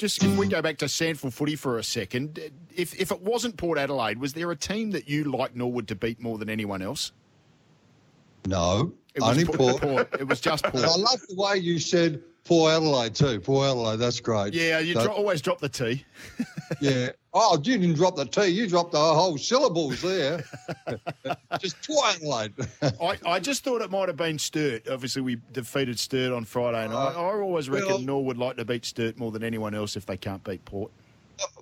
just 0.00 0.24
if 0.24 0.36
we 0.38 0.48
go 0.48 0.62
back 0.62 0.78
to 0.78 0.86
SANFL 0.86 1.30
footy 1.32 1.54
for 1.56 1.76
a 1.78 1.84
second, 1.84 2.38
if, 2.74 2.98
if 2.98 3.12
it 3.12 3.20
wasn't 3.20 3.56
Port 3.58 3.78
Adelaide, 3.78 4.18
was 4.18 4.32
there 4.32 4.50
a 4.50 4.56
team 4.56 4.92
that 4.92 5.08
you 5.08 5.24
like 5.24 5.54
Norwood 5.54 5.86
to 5.88 5.94
beat 5.94 6.20
more 6.20 6.38
than 6.38 6.48
anyone 6.48 6.80
else? 6.80 7.12
No, 8.46 8.92
It 9.14 9.20
was 9.20 9.30
only 9.30 9.44
Port- 9.44 9.58
Port. 9.58 9.80
Port. 9.82 10.20
It 10.20 10.26
was 10.26 10.40
just 10.40 10.64
Port. 10.72 10.82
I 10.82 10.96
love 10.96 11.20
the 11.28 11.34
way 11.36 11.58
you 11.58 11.78
said 11.78 12.22
Port 12.44 12.72
Adelaide 12.72 13.14
too. 13.14 13.38
Port 13.40 13.68
Adelaide, 13.68 13.96
that's 13.98 14.20
great. 14.20 14.54
Yeah, 14.54 14.78
you 14.80 14.94
So- 14.94 15.04
dro- 15.04 15.12
always 15.14 15.40
drop 15.40 15.60
the 15.60 15.68
T. 15.68 16.04
yeah. 16.80 17.10
Oh, 17.32 17.56
you 17.62 17.78
didn't 17.78 17.94
drop 17.94 18.16
the 18.16 18.24
T. 18.24 18.46
You 18.48 18.66
dropped 18.68 18.90
the 18.92 18.98
whole 18.98 19.38
syllables 19.38 20.02
there. 20.02 20.42
Just 21.60 21.76
Port 21.86 22.16
Adelaide. 22.16 22.52
I, 23.00 23.18
I 23.24 23.38
just 23.40 23.62
thought 23.62 23.82
it 23.82 23.90
might 23.90 24.08
have 24.08 24.16
been 24.16 24.38
Sturt. 24.38 24.88
Obviously, 24.88 25.22
we 25.22 25.36
defeated 25.52 25.98
Sturt 26.00 26.32
on 26.32 26.44
Friday, 26.44 26.84
and 26.84 26.92
I, 26.92 27.12
I 27.12 27.14
always 27.40 27.68
reckon 27.70 27.88
well- 27.88 27.98
Norwood 28.00 28.36
like 28.38 28.56
to 28.56 28.64
beat 28.64 28.84
Sturt 28.84 29.16
more 29.18 29.30
than 29.30 29.44
anyone 29.44 29.74
else 29.74 29.96
if 29.96 30.06
they 30.06 30.16
can't 30.16 30.42
beat 30.42 30.64
Port. 30.64 30.90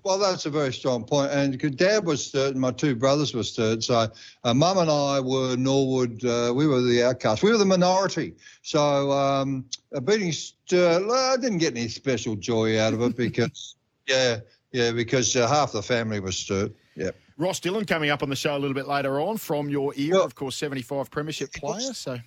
Well, 0.04 0.18
that's 0.18 0.46
a 0.46 0.50
very 0.50 0.72
strong 0.72 1.04
point. 1.04 1.32
And 1.32 1.76
Dad 1.76 2.04
was 2.04 2.26
stirred, 2.26 2.52
and 2.52 2.61
my 2.61 2.70
two 2.70 2.94
brothers 2.94 3.34
were 3.34 3.42
stirred. 3.42 3.82
So, 3.82 4.08
uh, 4.44 4.54
Mum 4.54 4.78
and 4.78 4.90
I 4.90 5.20
were 5.20 5.56
Norwood. 5.56 6.24
Uh, 6.24 6.52
we 6.54 6.66
were 6.66 6.80
the 6.80 7.04
outcasts. 7.04 7.42
We 7.42 7.50
were 7.50 7.58
the 7.58 7.66
minority. 7.66 8.34
So, 8.62 9.11
um, 9.11 9.64
beating 10.04 10.32
Sturt, 10.32 11.06
well, 11.06 11.32
I 11.32 11.37
didn't 11.37 11.58
get 11.58 11.76
any 11.76 11.88
special 11.88 12.37
joy 12.37 12.80
out 12.80 12.94
of 12.94 13.02
it 13.02 13.16
because, 13.16 13.76
yeah, 14.06 14.40
yeah, 14.72 14.92
because 14.92 15.34
uh, 15.37 15.48
half 15.48 15.72
the 15.72 15.82
family 15.82 16.20
was 16.20 16.37
Sturt. 16.37 16.72
Yeah. 16.94 17.11
Ross 17.37 17.61
Dillon 17.61 17.84
coming 17.84 18.11
up 18.11 18.22
on 18.22 18.30
the 18.30 18.37
show 18.37 18.56
a 18.56 18.58
little 18.58 18.74
bit 18.74 18.88
later 18.88 19.20
on 19.20 19.37
from 19.37 19.68
your 19.68 19.94
era, 19.94 20.18
of 20.18 20.34
course, 20.34 20.56
75 20.56 21.11
Premiership 21.11 21.52
player. 21.52 21.92
So 21.92 22.18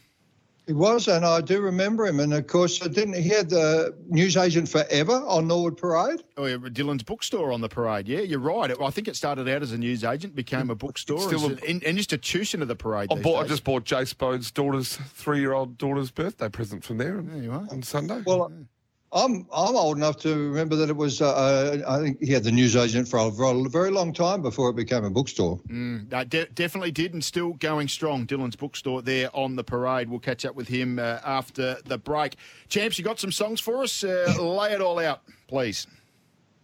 He 0.72 0.76
was, 0.76 1.10
and 1.10 1.26
I 1.26 1.42
do 1.42 1.60
remember 1.60 2.06
him. 2.06 2.22
And 2.22 2.34
of 2.34 2.48
course, 2.48 2.82
I 2.82 2.88
didn't 2.88 3.16
he 3.16 3.28
had 3.28 3.50
the 3.50 3.94
newsagent 4.08 4.70
forever 4.70 5.22
on 5.28 5.46
Norwood 5.46 5.76
Parade? 5.76 6.24
Oh, 6.38 6.46
yeah, 6.46 6.56
Dillon's 6.72 7.04
bookstore 7.04 7.52
on 7.52 7.60
the 7.60 7.68
parade. 7.68 8.08
Yeah, 8.08 8.22
you're 8.22 8.40
right. 8.40 8.72
I 8.82 8.90
think 8.90 9.10
it 9.10 9.18
started 9.18 9.50
out 9.50 9.64
as 9.64 9.74
a 9.74 9.78
news 9.78 10.06
agent, 10.06 10.34
became 10.34 10.70
a 10.70 10.76
bookstore, 10.76 11.20
Still 11.20 11.48
and 11.48 11.60
an, 11.64 11.82
an 11.86 11.98
institution 11.98 12.62
of 12.62 12.70
the 12.70 12.78
parade. 12.78 13.10
I, 13.12 13.16
these 13.16 13.24
bought, 13.26 13.44
I 13.44 13.48
just 13.50 13.66
bought 13.66 13.84
Jace 13.84 14.18
Bode's 14.18 14.50
daughter's 14.50 14.96
three-year-old 14.96 15.78
daughter's 15.78 16.10
birthday 16.10 16.48
present 16.48 16.86
from 16.86 17.00
there, 17.00 17.22
There 17.22 17.44
you 17.44 17.52
are. 17.52 17.68
on 17.70 17.84
Sunday. 17.84 18.24
Well, 18.26 18.50
I'm 19.14 19.46
I'm 19.54 19.76
old 19.76 19.98
enough 19.98 20.18
to 20.18 20.50
remember 20.50 20.78
that 20.78 20.90
it 20.90 20.96
was. 20.96 21.22
Uh, 21.22 21.82
I 21.86 22.00
think 22.00 22.22
he 22.22 22.32
had 22.32 22.44
the 22.44 22.52
newsagent 22.52 23.08
for 23.10 23.20
a 23.20 23.30
very 23.70 23.92
long 23.92 24.14
time 24.14 24.42
before 24.42 24.70
it 24.70 24.76
became 24.76 25.04
a 25.04 25.10
bookstore. 25.10 25.58
Mm, 25.68 26.30
de- 26.30 26.46
definitely 26.46 26.92
did, 26.92 27.14
and 27.14 27.24
still 27.24 27.54
going 27.54 27.90
strong. 27.90 28.26
Dillon's 28.26 28.56
bookstore 28.56 29.02
there 29.02 29.30
on 29.36 29.58
the 29.58 29.66
parade. 29.66 30.10
We'll 30.10 30.20
catch 30.20 30.46
up 30.46 30.56
with 30.56 30.70
him 30.70 30.98
uh, 30.98 31.20
after 31.26 31.78
the 31.86 31.98
break. 31.98 32.36
Champs, 32.70 32.98
you 32.98 33.04
got 33.04 33.20
some 33.20 33.34
songs 33.34 33.60
for 33.60 33.84
us? 33.84 34.04
Uh, 34.04 34.34
lay 34.40 34.72
it 34.72 34.82
all 34.82 35.00
out, 35.00 35.24
please. 35.48 35.88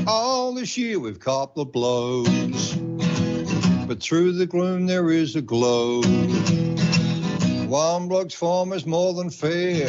All 0.06 0.54
this 0.54 0.76
year 0.78 0.98
we've 0.98 1.18
copped 1.20 1.56
the 1.56 1.64
blows, 1.64 2.74
but 3.86 4.02
through 4.02 4.32
the 4.32 4.46
gloom 4.46 4.86
there 4.86 5.10
is 5.10 5.36
a 5.36 5.42
glow. 5.42 6.00
One 7.66 8.08
bloke's 8.08 8.34
form 8.34 8.72
is 8.72 8.86
more 8.86 9.12
than 9.12 9.28
fair 9.30 9.86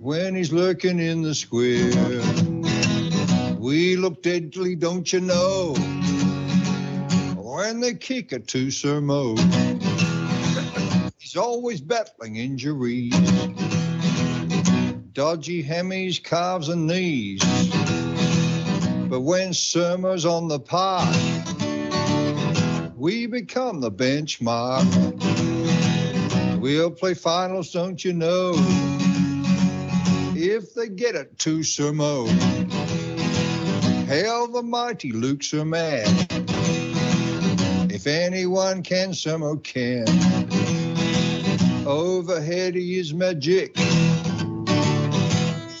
when 0.00 0.34
he's 0.34 0.52
lurking 0.52 0.98
in 0.98 1.22
the 1.22 1.34
square. 1.34 1.92
We 3.58 3.96
look 3.96 4.22
deadly, 4.22 4.74
don't 4.74 5.12
you 5.12 5.20
know? 5.20 5.76
When 7.52 7.80
they 7.80 7.92
kick 7.92 8.32
it 8.32 8.48
to 8.48 8.70
Sir 8.70 9.02
Mo, 9.02 9.36
he's 11.18 11.36
always 11.36 11.82
battling 11.82 12.36
injuries, 12.36 13.12
dodgy 15.12 15.62
hammies, 15.62 16.24
calves, 16.24 16.70
and 16.70 16.86
knees. 16.86 17.42
But 19.06 19.20
when 19.20 19.52
Sir 19.52 19.98
Mo's 19.98 20.24
on 20.24 20.48
the 20.48 20.60
park, 20.60 21.14
we 22.96 23.26
become 23.26 23.82
the 23.82 23.92
benchmark. 23.92 24.88
We'll 26.58 26.90
play 26.90 27.12
finals, 27.12 27.70
don't 27.70 28.02
you 28.02 28.14
know? 28.14 28.52
If 30.34 30.72
they 30.72 30.88
get 30.88 31.16
it 31.16 31.38
to 31.40 31.62
Sir 31.62 31.92
Mo. 31.92 32.24
Hail 34.06 34.48
the 34.48 34.62
mighty 34.62 35.12
Luke 35.12 35.42
Sir 35.42 35.66
Man. 35.66 36.41
If 38.04 38.08
anyone 38.08 38.82
can, 38.82 39.14
Mo 39.38 39.58
can. 39.58 40.08
Overhead 41.86 42.74
he 42.74 42.98
is 42.98 43.14
magic. 43.14 43.76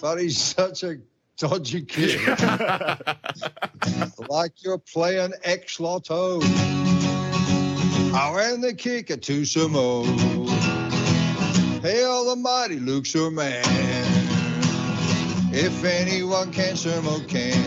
But 0.00 0.20
he's 0.20 0.38
such 0.38 0.84
a 0.84 0.98
dodgy 1.36 1.82
kid. 1.82 2.20
like 4.28 4.52
you're 4.62 4.78
playing 4.78 5.32
X 5.42 5.80
Lotto. 5.80 6.38
Oh, 8.14 8.38
and 8.40 8.62
the 8.62 8.72
kicker 8.72 9.16
to 9.16 9.42
Samo. 9.42 10.06
Hail 11.80 12.26
the 12.26 12.36
mighty 12.36 12.78
Luke 12.78 13.06
Man. 13.32 13.64
If 15.52 15.82
anyone 15.82 16.52
can, 16.52 16.74
Sermo 16.74 17.26
can. 17.26 17.58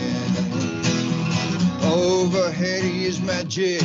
Overhead 1.82 2.84
he 2.84 3.04
is 3.04 3.20
magic. 3.20 3.82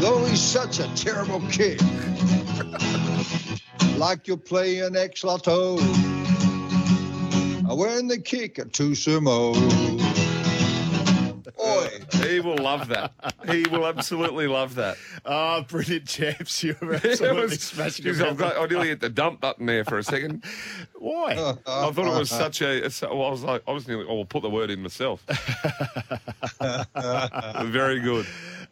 Though 0.00 0.24
he's 0.24 0.40
such 0.40 0.78
a 0.80 0.88
terrible 0.94 1.40
kick. 1.50 1.78
like 3.96 4.26
you're 4.26 4.36
playing 4.38 4.96
X 4.96 5.22
Lotto. 5.24 5.76
When 7.74 8.08
the 8.08 8.18
kick 8.18 8.58
at 8.58 8.72
two 8.72 8.94
to 8.94 9.20
Sermo. 9.20 10.00
He 12.24 12.40
will 12.40 12.56
love 12.58 12.88
that. 12.88 13.12
He 13.50 13.64
will 13.70 13.86
absolutely 13.86 14.46
love 14.46 14.74
that. 14.76 14.96
Oh, 15.24 15.62
brilliant, 15.68 16.06
chaps. 16.06 16.62
You're 16.62 16.76
It 16.94 17.04
absolutely 17.04 17.42
was- 17.42 17.60
smashing 17.60 18.04
Jeez, 18.06 18.20
it. 18.20 18.26
I've 18.26 18.36
got- 18.36 18.56
I 18.56 18.66
nearly 18.66 18.88
hit 18.88 19.00
the 19.00 19.08
dump 19.08 19.40
button 19.40 19.66
there 19.66 19.84
for 19.84 19.98
a 19.98 20.02
second. 20.02 20.44
Why? 20.98 21.32
I 21.32 21.54
thought 21.90 21.98
it 21.98 22.18
was 22.18 22.30
such 22.30 22.60
a. 22.62 22.76
it's- 22.76 23.02
well, 23.02 23.24
I 23.24 23.30
was 23.30 23.42
like, 23.42 23.62
I 23.66 23.72
was 23.72 23.88
nearly. 23.88 24.06
Oh, 24.08 24.18
I'll 24.20 24.24
put 24.24 24.42
the 24.42 24.50
word 24.50 24.70
in 24.70 24.82
myself. 24.82 25.24
Very 27.64 28.00
good. 28.00 28.26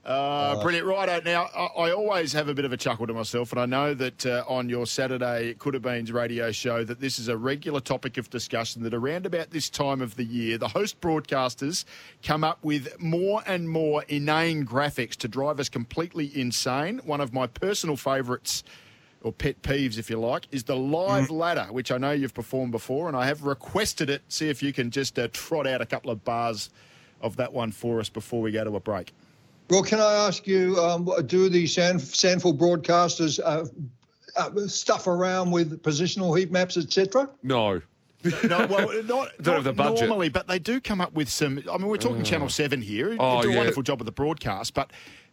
Uh, 0.09 0.63
brilliant. 0.63 0.87
Righto. 0.87 1.21
Now, 1.23 1.51
I, 1.55 1.67
I 1.67 1.93
always 1.93 2.33
have 2.33 2.49
a 2.49 2.55
bit 2.55 2.65
of 2.65 2.73
a 2.73 2.79
chuckle 2.79 3.07
to 3.07 3.13
myself, 3.13 3.53
and 3.53 3.61
I 3.61 3.67
know 3.67 3.93
that 3.93 4.25
uh, 4.25 4.43
on 4.49 4.71
your 4.71 4.87
Saturday 4.87 5.51
It 5.51 5.59
Could 5.59 5.75
Have 5.75 5.83
Beens 5.83 6.11
radio 6.11 6.51
show 6.51 6.83
that 6.83 6.99
this 6.99 7.19
is 7.19 7.29
a 7.29 7.37
regular 7.37 7.81
topic 7.81 8.17
of 8.17 8.31
discussion 8.31 8.83
that 8.85 8.95
around 8.95 9.27
about 9.27 9.51
this 9.51 9.69
time 9.69 10.01
of 10.01 10.17
the 10.17 10.25
year, 10.25 10.57
the 10.57 10.69
host 10.69 10.99
broadcasters 11.03 11.85
come 12.23 12.43
up 12.43 12.59
with 12.63 12.99
more 12.99 13.43
and 13.47 13.69
more 13.69 14.03
inane 14.09 14.65
graphics 14.65 15.15
to 15.17 15.29
drive 15.29 15.61
us 15.61 15.69
completely 15.69 16.33
insane. 16.35 17.03
One 17.05 17.21
of 17.21 17.35
my 17.35 17.47
personal 17.47 17.99
favourites 17.99 18.65
or 19.21 19.31
pet 19.31 19.61
peeves, 19.61 19.99
if 19.99 20.09
you 20.09 20.19
like, 20.19 20.47
is 20.51 20.65
the 20.65 20.77
live 20.77 21.29
ladder, 21.29 21.67
which 21.71 21.93
I 21.93 21.99
know 21.99 22.13
you've 22.13 22.33
performed 22.33 22.73
before, 22.73 23.09
and 23.09 23.17
I 23.17 23.27
have 23.27 23.43
requested 23.43 24.09
it. 24.09 24.23
See 24.29 24.49
if 24.49 24.63
you 24.63 24.73
can 24.73 24.91
just 24.91 25.19
uh, 25.19 25.29
trot 25.35 25.67
out 25.67 25.83
a 25.83 25.87
couple 25.87 26.11
of 26.11 26.25
bars 26.25 26.71
of 27.21 27.37
that 27.37 27.53
one 27.53 27.73
for 27.73 28.01
us 28.01 28.09
before 28.09 28.41
we 28.41 28.53
go 28.53 28.65
to 28.65 28.75
a 28.75 28.81
break. 28.81 29.13
Well, 29.71 29.83
can 29.83 30.01
I 30.01 30.15
ask 30.27 30.47
you, 30.47 30.79
um, 30.79 31.11
do 31.27 31.49
the 31.49 31.67
San, 31.67 31.99
SANFL 31.99 32.57
broadcasters 32.57 33.39
uh, 33.45 33.67
uh, 34.37 34.67
stuff 34.67 35.07
around 35.07 35.51
with 35.51 35.83
positional 35.83 36.39
heat 36.39 36.51
maps, 36.51 36.77
etc.? 36.77 37.29
No. 37.43 37.83
no, 38.45 38.67
well, 38.67 39.03
not, 39.05 39.29
Don't 39.41 39.55
not 39.57 39.65
the 39.65 39.73
budget. 39.73 40.09
normally, 40.09 40.29
but 40.29 40.49
they 40.49 40.59
do 40.59 40.81
come 40.81 41.01
up 41.01 41.13
with 41.13 41.29
some. 41.29 41.63
I 41.71 41.79
mean, 41.79 41.87
we're 41.87 41.99
talking 41.99 42.21
Oh. 42.21 42.25
Channel 42.25 42.49
Seven 42.49 42.83
here. 42.83 43.17
Oh, 43.19 43.37
they 43.37 43.43
do 43.43 43.49
a 43.49 43.53
yeah. 43.53 43.59
wonderful 43.59 43.83
job 43.85 44.01
of 44.01 44.07
the 44.07 44.13
broadcast, 44.13 44.75
but 44.75 44.91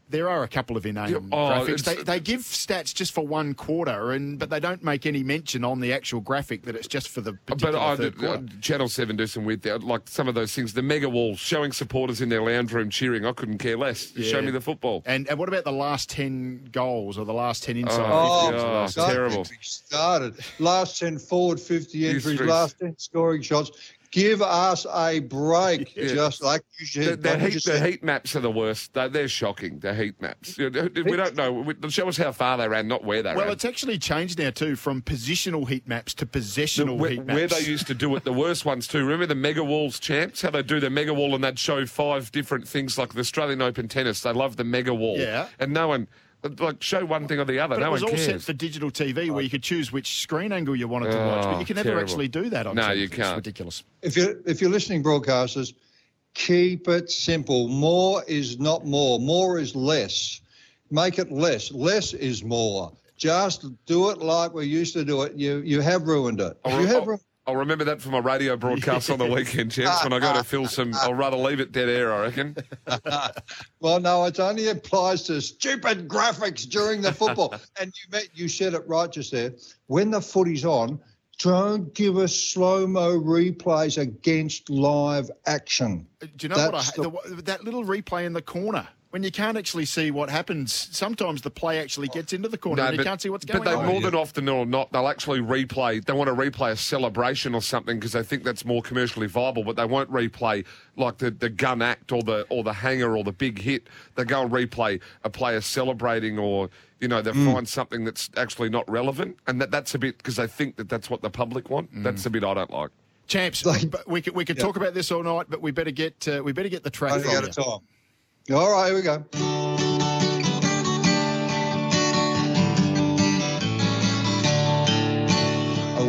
there 0.09 0.29
are 0.29 0.43
a 0.43 0.47
couple 0.47 0.77
of 0.77 0.85
inane 0.85 1.15
oh, 1.15 1.19
graphics. 1.21 1.83
They, 1.83 1.95
they 2.03 2.19
give 2.19 2.41
stats 2.41 2.93
just 2.93 3.11
for 3.13 3.25
one 3.25 3.53
quarter, 3.53 4.11
and 4.11 4.37
but 4.37 4.49
they 4.49 4.59
don't 4.59 4.83
make 4.83 5.05
any 5.05 5.23
mention 5.23 5.63
on 5.63 5.79
the 5.79 5.93
actual 5.93 6.21
graphic 6.21 6.63
that 6.63 6.75
it's 6.75 6.87
just 6.87 7.09
for 7.09 7.21
the 7.21 7.31
uh, 7.31 7.35
particular 7.45 7.73
But 7.73 7.81
I, 7.81 7.95
third 7.95 8.17
quarter. 8.17 8.43
uh, 8.43 8.61
Channel 8.61 8.87
7 8.87 9.15
do 9.15 9.27
some 9.27 9.45
weird, 9.45 9.63
th- 9.63 9.81
like 9.81 10.07
some 10.07 10.27
of 10.27 10.35
those 10.35 10.53
things. 10.53 10.73
The 10.73 10.81
mega 10.83 11.09
wall 11.09 11.35
showing 11.35 11.71
supporters 11.71 12.21
in 12.21 12.29
their 12.29 12.41
lounge 12.41 12.71
room 12.71 12.89
cheering. 12.89 13.25
I 13.25 13.31
couldn't 13.31 13.57
care 13.57 13.77
less. 13.77 14.11
Just 14.11 14.29
Show 14.29 14.41
me 14.41 14.51
the 14.51 14.61
football. 14.61 15.03
And, 15.05 15.27
and 15.27 15.39
what 15.39 15.49
about 15.49 15.63
the 15.63 15.71
last 15.71 16.09
ten 16.09 16.69
goals 16.71 17.17
or 17.17 17.25
the 17.25 17.33
last 17.33 17.63
ten 17.63 17.77
inside? 17.77 17.99
Oh, 18.11 18.51
50s? 18.51 18.55
God, 18.55 18.93
Don't 18.93 19.09
terrible. 19.09 19.45
Started 19.61 20.39
last 20.59 20.99
ten 20.99 21.17
forward, 21.17 21.59
fifty 21.59 22.05
entries, 22.07 22.27
Entries. 22.27 22.49
last 22.49 22.79
ten 22.79 22.97
scoring 22.97 23.41
shots. 23.41 23.71
Give 24.15 24.41
us 24.41 24.85
a 24.93 25.19
break, 25.19 25.95
Yeah. 25.97 26.07
just 26.13 26.41
like 26.41 26.61
you 26.79 26.85
The, 26.85 27.05
said. 27.09 27.21
the, 27.23 27.29
like 27.31 27.41
you 27.41 27.47
heat, 27.49 27.63
the 27.65 27.79
heat 27.85 28.03
maps 28.03 28.35
are 28.35 28.39
the 28.39 28.49
worst. 28.49 28.93
They're, 28.93 29.09
they're 29.09 29.27
shocking. 29.27 29.79
The 29.79 29.93
heat 29.93 30.21
maps. 30.21 30.57
We 30.57 30.69
don't 30.69 31.35
know. 31.35 31.51
We- 31.51 31.75
Show 31.89 32.07
us 32.07 32.17
how 32.17 32.31
far 32.31 32.57
they 32.57 32.67
ran, 32.67 32.87
not 32.87 33.03
where 33.03 33.21
they 33.21 33.35
Well, 33.35 33.43
ran. 33.45 33.51
it's 33.53 33.65
actually 33.65 33.97
changed 33.99 34.39
now 34.39 34.49
too 34.51 34.75
from 34.75 35.01
positional 35.01 35.67
heat 35.67 35.87
maps 35.87 36.13
to 36.15 36.25
The- 36.25 36.31
possessional 36.31 36.97
where, 36.97 37.11
heat 37.11 37.25
maps. 37.25 37.35
where 37.35 37.47
they 37.47 37.61
used 37.61 37.87
to 37.87 37.93
do 37.93 38.15
it, 38.15 38.23
the 38.23 38.33
worst 38.45 38.65
ones 38.65 38.87
too. 38.87 38.99
Remember 39.03 39.25
the 39.25 39.35
mega 39.35 39.63
walls 39.63 39.99
champs? 39.99 40.41
How 40.41 40.49
they 40.51 40.63
do 40.63 40.79
the 40.79 40.89
mega 40.89 41.13
wall 41.13 41.35
and 41.35 41.43
they'd 41.43 41.59
show 41.59 41.85
five 41.85 42.31
different 42.31 42.67
things 42.67 42.97
like 42.97 43.13
the 43.13 43.19
Australian 43.19 43.61
Open 43.61 43.87
tennis. 43.87 44.21
They 44.21 44.31
love 44.31 44.55
the 44.55 44.63
mega 44.63 44.93
wall. 44.93 45.17
Yeah. 45.17 45.47
And 45.59 45.73
no 45.73 45.89
one, 45.89 46.07
like, 46.59 46.81
show 46.81 47.05
one 47.05 47.27
thing 47.27 47.39
or 47.39 47.45
the 47.45 47.59
other. 47.59 47.75
But 47.75 47.81
no 47.81 47.87
it 47.87 47.91
was 47.91 48.03
one 48.03 48.11
all 48.11 48.15
cares. 48.17 48.25
set 48.27 48.41
for 48.41 48.53
digital 48.53 48.91
TV 48.91 49.29
where 49.31 49.43
you 49.43 49.49
could 49.49 49.63
choose 49.63 49.91
which 49.91 50.19
screen 50.21 50.51
angle 50.51 50.75
you 50.75 50.87
wanted 50.87 51.11
to 51.11 51.17
watch, 51.17 51.43
but 51.43 51.55
Oh, 51.55 51.59
you 51.59 51.65
can 51.65 51.75
never 51.75 51.89
terrible. 51.89 52.03
actually 52.03 52.27
do 52.27 52.49
that 52.49 52.67
on 52.67 52.75
No, 52.75 52.81
television. 52.83 52.99
you 53.01 53.05
It's 53.05 53.15
can't. 53.15 53.35
ridiculous. 53.35 53.83
if 54.01 54.15
you're 54.17 54.35
if 54.45 54.61
you're 54.61 54.69
listening, 54.71 55.03
broadcasters, 55.03 55.73
keep 56.33 56.87
it 56.87 57.09
simple. 57.09 57.67
More 57.67 58.23
is 58.27 58.59
not 58.59 58.85
more. 58.85 59.19
More 59.19 59.59
is 59.59 59.75
less. 59.75 60.41
Make 60.91 61.19
it 61.19 61.31
less. 61.31 61.71
Less 61.71 62.13
is 62.13 62.43
more. 62.43 62.91
Just 63.17 63.65
do 63.85 64.09
it 64.09 64.19
like 64.19 64.53
we 64.53 64.65
used 64.65 64.93
to 64.93 65.05
do 65.05 65.21
it. 65.23 65.33
You 65.35 65.59
you 65.59 65.81
have 65.81 66.03
ruined 66.03 66.41
it. 66.41 66.57
I'll, 66.65 66.81
You 66.81 66.87
have 66.87 66.95
oh, 66.95 66.99
I'll- 66.99 67.05
ru- 67.05 67.19
I'll 67.47 67.55
remember 67.55 67.83
that 67.85 68.01
for 68.01 68.09
my 68.09 68.17
radio 68.17 68.57
broadcast 68.57 69.09
on 69.11 69.19
the 69.19 69.25
weekend, 69.31 69.71
champs. 69.71 70.03
When 70.03 70.13
I 70.13 70.19
go 70.19 70.33
to 70.33 70.43
fill 70.43 70.67
some, 70.67 70.93
I'll 70.95 71.13
rather 71.13 71.37
leave 71.37 71.59
it 71.59 71.71
dead 71.71 71.89
air, 71.89 72.11
I 72.11 72.21
reckon. 72.21 72.57
well, 73.79 73.99
no, 73.99 74.25
it 74.25 74.39
only 74.39 74.69
applies 74.69 75.23
to 75.23 75.39
stupid 75.41 76.07
graphics 76.07 76.67
during 76.67 77.01
the 77.01 77.13
football. 77.13 77.53
and 77.79 77.93
you 77.95 78.11
met, 78.11 78.29
you 78.33 78.47
said 78.47 78.73
it 78.73 78.81
right 78.87 79.11
just 79.11 79.31
there. 79.31 79.53
When 79.87 80.09
the 80.09 80.21
footy's 80.21 80.65
on, 80.65 80.99
don't 81.37 81.93
give 81.93 82.17
us 82.17 82.35
slow 82.35 82.87
mo 82.87 83.19
replays 83.19 83.99
against 83.99 84.69
live 84.69 85.29
action. 85.45 86.07
Do 86.21 86.29
you 86.39 86.49
know 86.49 86.55
what? 86.55 86.73
I, 86.73 86.77
That's 86.77 86.91
the, 86.93 87.41
that 87.43 87.63
little 87.63 87.83
replay 87.83 88.25
in 88.25 88.33
the 88.33 88.41
corner. 88.41 88.87
When 89.15 89.23
you 89.23 89.31
can't 89.31 89.55
actually 89.57 89.85
see 89.85 90.11
what 90.11 90.29
happens, 90.29 90.73
sometimes 90.91 91.41
the 91.41 91.49
play 91.49 91.79
actually 91.79 92.09
gets 92.09 92.33
into 92.33 92.49
the 92.49 92.57
corner 92.57 92.83
and 92.83 92.97
you 92.97 93.01
can't 93.05 93.21
see 93.21 93.29
what's 93.29 93.45
going 93.45 93.59
on. 93.59 93.63
but 93.63 93.71
they 93.71 93.77
on. 93.77 93.85
more 93.85 94.01
than 94.01 94.13
often 94.13 94.49
or 94.49 94.65
not, 94.65 94.91
they'll 94.91 95.07
actually 95.07 95.39
replay. 95.39 96.03
They 96.03 96.11
want 96.11 96.27
to 96.27 96.35
replay 96.35 96.71
a 96.71 96.75
celebration 96.75 97.55
or 97.55 97.61
something 97.61 97.97
because 97.97 98.11
they 98.11 98.23
think 98.23 98.43
that's 98.43 98.65
more 98.65 98.81
commercially 98.81 99.27
viable. 99.27 99.63
But 99.63 99.77
they 99.77 99.85
won't 99.85 100.11
replay 100.11 100.65
like 100.97 101.19
the, 101.19 101.31
the 101.31 101.47
gun 101.47 101.81
act 101.81 102.11
or 102.11 102.23
the 102.23 102.45
or 102.49 102.61
the 102.65 102.73
hanger 102.73 103.15
or 103.15 103.23
the 103.23 103.31
big 103.31 103.57
hit. 103.61 103.87
They 104.15 104.25
go 104.25 104.41
and 104.41 104.51
replay 104.51 104.99
a 105.23 105.29
player 105.29 105.61
celebrating 105.61 106.37
or 106.37 106.69
you 106.99 107.07
know 107.07 107.21
they 107.21 107.31
Mm. 107.31 107.53
find 107.53 107.69
something 107.69 108.03
that's 108.03 108.29
actually 108.35 108.67
not 108.67 108.83
relevant, 108.91 109.37
and 109.47 109.61
that 109.61 109.71
that's 109.71 109.95
a 109.95 109.97
bit 109.97 110.17
because 110.17 110.35
they 110.35 110.47
think 110.47 110.75
that 110.75 110.89
that's 110.89 111.09
what 111.09 111.21
the 111.21 111.29
public 111.29 111.69
want. 111.69 111.89
Mm. 111.95 112.03
That's 112.03 112.25
a 112.25 112.29
bit 112.29 112.43
I 112.43 112.53
don't 112.53 112.69
like. 112.69 112.89
Champs, 113.27 113.63
but 113.63 114.05
we 114.09 114.21
could 114.21 114.35
we 114.35 114.43
could 114.43 114.57
Yeah. 114.57 114.63
talk 114.65 114.75
about 114.75 114.93
this 114.93 115.09
all 115.09 115.23
night, 115.23 115.45
but 115.47 115.61
we 115.61 115.71
better 115.71 115.91
get 115.91 116.27
uh, 116.27 116.41
we 116.43 116.51
better 116.51 116.67
get 116.67 116.83
the 116.83 116.89
track 116.89 117.13
Only 117.13 117.23
from 117.23 117.37
out 117.37 117.43
you. 117.43 117.49
of 117.49 117.55
time. 117.55 117.79
All 118.53 118.71
right, 118.71 118.85
here 118.85 118.95
we 118.95 119.01
go. 119.01 119.25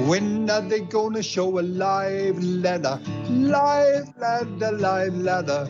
When 0.07 0.51
are 0.51 0.61
they 0.61 0.81
gonna 0.81 1.23
show 1.23 1.59
a 1.59 1.63
live 1.63 2.39
ladder? 2.45 3.01
Live 3.31 4.13
ladder, 4.19 4.73
live 4.73 5.17
ladder. 5.17 5.67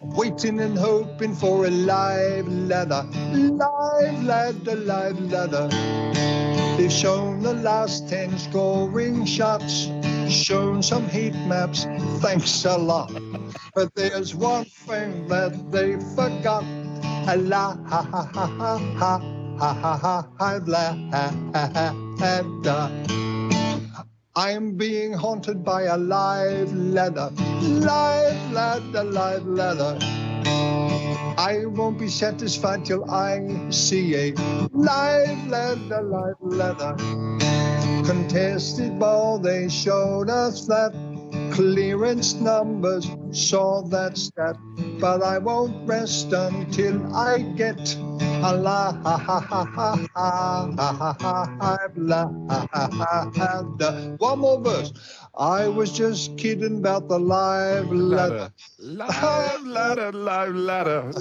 Waiting 0.00 0.58
and 0.60 0.78
hoping 0.78 1.34
for 1.34 1.66
a 1.66 1.70
live 1.70 2.48
ladder. 2.48 3.06
Live 3.34 4.24
ladder, 4.24 4.74
live 4.74 5.20
ladder. 5.30 5.68
They've 6.82 6.90
shown 6.90 7.42
the 7.42 7.54
last 7.54 8.08
10 8.08 8.36
scoring 8.38 9.24
shots, 9.24 9.86
shown 10.28 10.82
some 10.82 11.08
heat 11.08 11.32
maps, 11.46 11.84
thanks 12.18 12.64
a 12.64 12.76
lot. 12.76 13.12
But 13.72 13.94
there's 13.94 14.34
one 14.34 14.64
thing 14.64 15.28
that 15.28 15.70
they 15.70 15.94
forgot. 16.16 16.64
A 17.28 17.36
la 17.36 17.76
ha 17.86 18.02
ha 18.02 18.22
ha 18.34 18.46
ha 18.58 18.78
ha. 18.98 19.20
ha 19.60 19.96
ha 19.96 20.26
I've 20.40 20.66
laughed. 20.66 20.98
I'm 24.34 24.76
being 24.76 25.12
haunted 25.12 25.62
by 25.62 25.82
a 25.82 25.96
live 25.96 26.72
ladder, 26.74 27.30
live 27.62 28.52
ladder, 28.52 29.04
live 29.04 29.46
ladder. 29.46 30.21
I 31.38 31.66
won't 31.66 31.98
be 31.98 32.08
satisfied 32.08 32.84
till 32.84 33.10
I 33.10 33.70
see 33.70 34.14
a 34.16 34.32
live 34.72 35.46
ladder, 35.48 36.02
live 36.02 36.36
ladder. 36.42 36.96
Contested 38.04 38.98
ball, 38.98 39.38
they 39.38 39.68
showed 39.68 40.28
us 40.30 40.66
that 40.66 40.92
clearance 41.52 42.34
numbers 42.34 43.08
saw 43.30 43.82
that 43.82 44.16
stat, 44.18 44.56
but 45.00 45.22
I 45.22 45.38
won't 45.38 45.86
rest 45.88 46.32
until 46.32 47.14
I 47.14 47.38
get 47.56 47.96
a 48.44 48.56
la 48.56 48.92
ha 48.92 49.16
ha 49.16 49.40
ha 49.40 49.64
ha 49.74 50.08
ha 50.14 50.72
ha 50.76 50.92
ha 50.92 51.16
ha 51.20 51.56
I've 51.60 51.96
la 51.96 52.28
ha 52.48 52.66
ha 52.72 52.88
ha 52.90 53.30
ha 53.36 54.16
One 54.18 54.38
more 54.40 54.60
verse. 54.60 54.92
I 55.34 55.66
was 55.68 55.92
just 55.92 56.36
kidding 56.36 56.78
about 56.78 57.08
the 57.08 57.18
live 57.18 57.90
ladder. 57.90 58.52
Live 58.78 59.66
ladder, 59.66 60.12
live 60.12 60.54
ladder. 60.54 61.12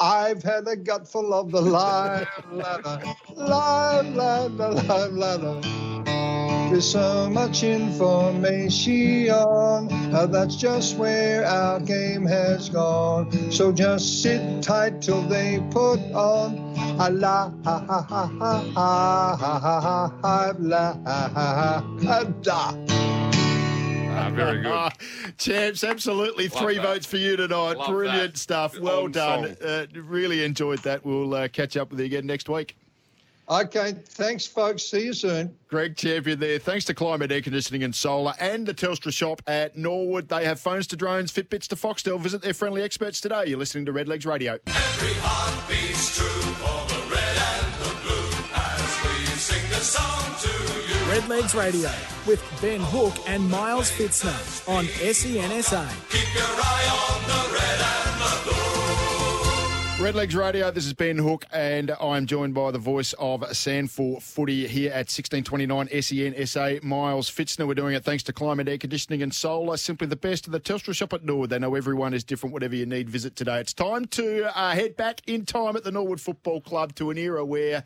I've 0.00 0.42
had 0.42 0.66
a 0.66 0.76
gutful 0.76 1.32
of 1.32 1.52
the 1.52 1.60
live 1.60 2.26
ladder, 2.50 3.14
live 3.36 4.14
ladder, 4.16 4.68
live 4.68 5.12
ladder. 5.12 6.23
There's 6.74 6.90
so 6.90 7.30
much 7.30 7.62
information, 7.62 9.26
that's 10.26 10.56
just 10.56 10.96
where 10.96 11.46
our 11.46 11.78
game 11.78 12.26
has 12.26 12.68
gone. 12.68 13.30
So 13.52 13.70
just 13.70 14.20
sit 14.24 14.60
tight 14.60 15.00
till 15.00 15.22
they 15.22 15.60
put 15.70 16.00
on 16.12 16.74
a 16.98 17.10
live, 17.10 17.54
live, 20.58 20.96
Ah, 24.16 24.30
very 24.34 24.60
good. 24.62 24.92
Champs, 25.38 25.84
absolutely 25.84 26.48
Love 26.48 26.60
three 26.60 26.74
that. 26.78 26.82
votes 26.82 27.06
for 27.06 27.18
you 27.18 27.36
tonight. 27.36 27.76
Love 27.76 27.86
Brilliant 27.86 28.32
that. 28.32 28.38
stuff. 28.38 28.76
Well 28.80 29.04
On 29.04 29.12
done. 29.12 29.56
Uh, 29.64 29.86
really 29.94 30.42
enjoyed 30.42 30.80
that. 30.80 31.04
We'll 31.04 31.34
uh, 31.34 31.46
catch 31.46 31.76
up 31.76 31.90
with 31.90 32.00
you 32.00 32.06
again 32.06 32.26
next 32.26 32.48
week. 32.48 32.74
Okay, 33.48 33.92
thanks, 34.06 34.46
folks. 34.46 34.84
See 34.84 35.04
you 35.04 35.12
soon. 35.12 35.54
Greg 35.68 35.96
Champion 35.96 36.40
there. 36.40 36.58
Thanks 36.58 36.86
to 36.86 36.94
Climate 36.94 37.30
Air 37.30 37.42
Conditioning 37.42 37.82
and 37.82 37.94
Solar 37.94 38.32
and 38.40 38.66
the 38.66 38.72
Telstra 38.72 39.12
shop 39.12 39.42
at 39.46 39.76
Norwood. 39.76 40.28
They 40.28 40.44
have 40.46 40.58
phones 40.58 40.86
to 40.88 40.96
drones, 40.96 41.30
Fitbits 41.30 41.66
to 41.68 41.76
Foxtel. 41.76 42.18
Visit 42.18 42.40
their 42.40 42.54
friendly 42.54 42.82
experts 42.82 43.20
today. 43.20 43.44
You're 43.46 43.58
listening 43.58 43.84
to 43.86 43.92
Redlegs 43.92 44.24
Radio. 44.26 44.58
Every 44.66 45.12
heart 45.20 45.68
beats 45.68 46.16
true 46.16 46.24
for 46.26 46.86
the 46.88 47.00
red 47.10 47.36
and 47.36 47.74
the 47.84 47.92
blue 48.02 48.32
as 48.54 49.04
we 49.04 49.26
sing 49.36 49.68
the 49.68 49.76
song 49.76 50.34
to 50.40 50.48
you. 50.88 51.20
Redlegs 51.20 51.54
Radio 51.54 51.90
with 52.26 52.42
Ben 52.62 52.80
Hook 52.80 53.14
and 53.28 53.46
Miles 53.50 53.90
Fitzner 53.90 54.66
on 54.68 54.86
E 54.86 54.88
SENSA. 55.12 55.86
Keep 56.08 56.34
your 56.34 56.44
eye 56.44 57.12
on 57.12 57.20
the 57.28 57.54
red 57.54 57.80
and 57.80 57.80
the 57.80 57.98
blue. 57.98 58.03
Redlegs 60.04 60.36
Radio, 60.36 60.70
this 60.70 60.84
is 60.84 60.92
Ben 60.92 61.16
Hook, 61.16 61.46
and 61.50 61.90
I'm 61.98 62.26
joined 62.26 62.52
by 62.52 62.70
the 62.70 62.78
voice 62.78 63.14
of 63.14 63.40
SANFL 63.40 64.20
Footy 64.20 64.66
here 64.68 64.90
at 64.90 65.08
1629 65.08 65.88
SEN 66.02 66.46
SA, 66.46 66.86
Miles 66.86 67.30
Fitzner. 67.30 67.66
We're 67.66 67.72
doing 67.72 67.94
it 67.94 68.04
thanks 68.04 68.22
to 68.24 68.34
Climate 68.34 68.68
Air 68.68 68.76
Conditioning 68.76 69.22
and 69.22 69.32
Solar. 69.32 69.78
Simply 69.78 70.06
the 70.06 70.14
best 70.14 70.46
of 70.46 70.52
the 70.52 70.60
Telstra 70.60 70.94
shop 70.94 71.14
at 71.14 71.24
Norwood. 71.24 71.48
They 71.48 71.58
know 71.58 71.74
everyone 71.74 72.12
is 72.12 72.22
different. 72.22 72.52
Whatever 72.52 72.76
you 72.76 72.84
need, 72.84 73.08
visit 73.08 73.34
today. 73.34 73.60
It's 73.60 73.72
time 73.72 74.04
to 74.08 74.54
uh, 74.54 74.72
head 74.72 74.94
back 74.94 75.22
in 75.26 75.46
time 75.46 75.74
at 75.74 75.84
the 75.84 75.90
Norwood 75.90 76.20
Football 76.20 76.60
Club 76.60 76.94
to 76.96 77.08
an 77.10 77.16
era 77.16 77.42
where 77.42 77.82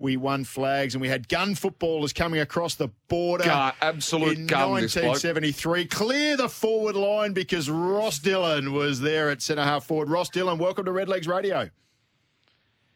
we 0.00 0.16
won 0.16 0.44
flags 0.44 0.94
and 0.94 1.02
we 1.02 1.08
had 1.08 1.28
gun 1.28 1.54
footballers 1.54 2.12
coming 2.12 2.40
across 2.40 2.74
the 2.74 2.88
border. 3.08 3.44
Gun, 3.44 3.72
absolute 3.82 4.38
in 4.38 4.46
gun, 4.46 4.80
this 4.80 4.94
bloke. 4.94 5.04
1973. 5.04 5.84
Clear 5.86 6.36
the 6.36 6.48
forward 6.48 6.96
line 6.96 7.32
because 7.34 7.68
Ross 7.68 8.18
Dillon 8.18 8.72
was 8.72 9.00
there 9.00 9.30
at 9.30 9.42
centre 9.42 9.62
half 9.62 9.84
forward. 9.84 10.08
Ross 10.08 10.30
Dillon, 10.30 10.58
welcome 10.58 10.86
to 10.86 10.90
Redlegs 10.90 11.28
Radio. 11.28 11.68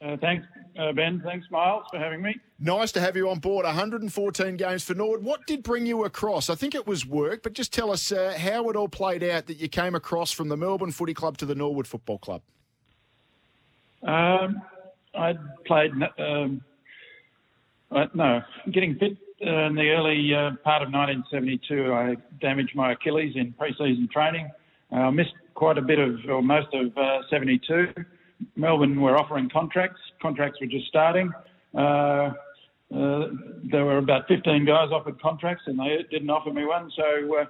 Uh, 0.00 0.16
thanks, 0.16 0.46
uh, 0.78 0.92
Ben. 0.92 1.20
Thanks, 1.24 1.46
Miles, 1.50 1.84
for 1.90 1.98
having 1.98 2.22
me. 2.22 2.36
Nice 2.58 2.92
to 2.92 3.00
have 3.00 3.16
you 3.16 3.28
on 3.28 3.38
board. 3.38 3.64
114 3.64 4.56
games 4.56 4.82
for 4.82 4.94
Nord. 4.94 5.22
What 5.22 5.46
did 5.46 5.62
bring 5.62 5.86
you 5.86 6.04
across? 6.04 6.48
I 6.48 6.54
think 6.54 6.74
it 6.74 6.86
was 6.86 7.06
work, 7.06 7.42
but 7.42 7.52
just 7.52 7.72
tell 7.72 7.90
us 7.90 8.12
uh, 8.12 8.34
how 8.38 8.68
it 8.70 8.76
all 8.76 8.88
played 8.88 9.22
out 9.22 9.46
that 9.46 9.58
you 9.58 9.68
came 9.68 9.94
across 9.94 10.32
from 10.32 10.48
the 10.48 10.56
Melbourne 10.56 10.92
Footy 10.92 11.14
Club 11.14 11.36
to 11.38 11.46
the 11.46 11.54
Norwood 11.54 11.86
Football 11.86 12.18
Club. 12.18 12.42
Um, 14.02 14.62
I 15.14 15.34
played, 15.66 15.92
um, 16.18 16.62
uh, 17.94 18.07
no, 18.14 18.40
getting 18.72 18.96
fit 18.98 19.16
uh, 19.46 19.66
in 19.66 19.74
the 19.74 19.90
early 19.90 20.35
uh, 20.35 20.57
part 20.62 20.83
of 20.83 20.92
1972. 20.92 21.92
I 21.92 22.16
damaged 22.40 22.74
my 22.74 22.92
Achilles 22.92 23.33
in 23.37 23.52
pre-season 23.52 24.09
training. 24.12 24.50
Uh, 24.92 24.96
I 24.96 25.11
missed 25.11 25.35
quite 25.54 25.78
a 25.78 25.83
bit 25.83 25.98
of, 25.98 26.16
or 26.28 26.42
most 26.42 26.68
of 26.72 26.96
uh, 26.96 27.20
72. 27.30 27.92
Melbourne 28.57 29.00
were 29.00 29.16
offering 29.16 29.48
contracts. 29.48 30.00
Contracts 30.20 30.61
were 30.61 30.66
just 30.66 30.87
starting. 30.87 31.33
Uh, 31.76 32.30
there 32.90 33.85
were 33.85 33.98
about 33.98 34.28
15 34.28 34.64
guys 34.64 34.90
offered 34.92 35.20
contracts, 35.20 35.64
and 35.66 35.78
they 35.78 36.04
didn't 36.11 36.30
offer 36.30 36.52
me 36.52 36.64
one. 36.64 36.90
So 36.96 37.46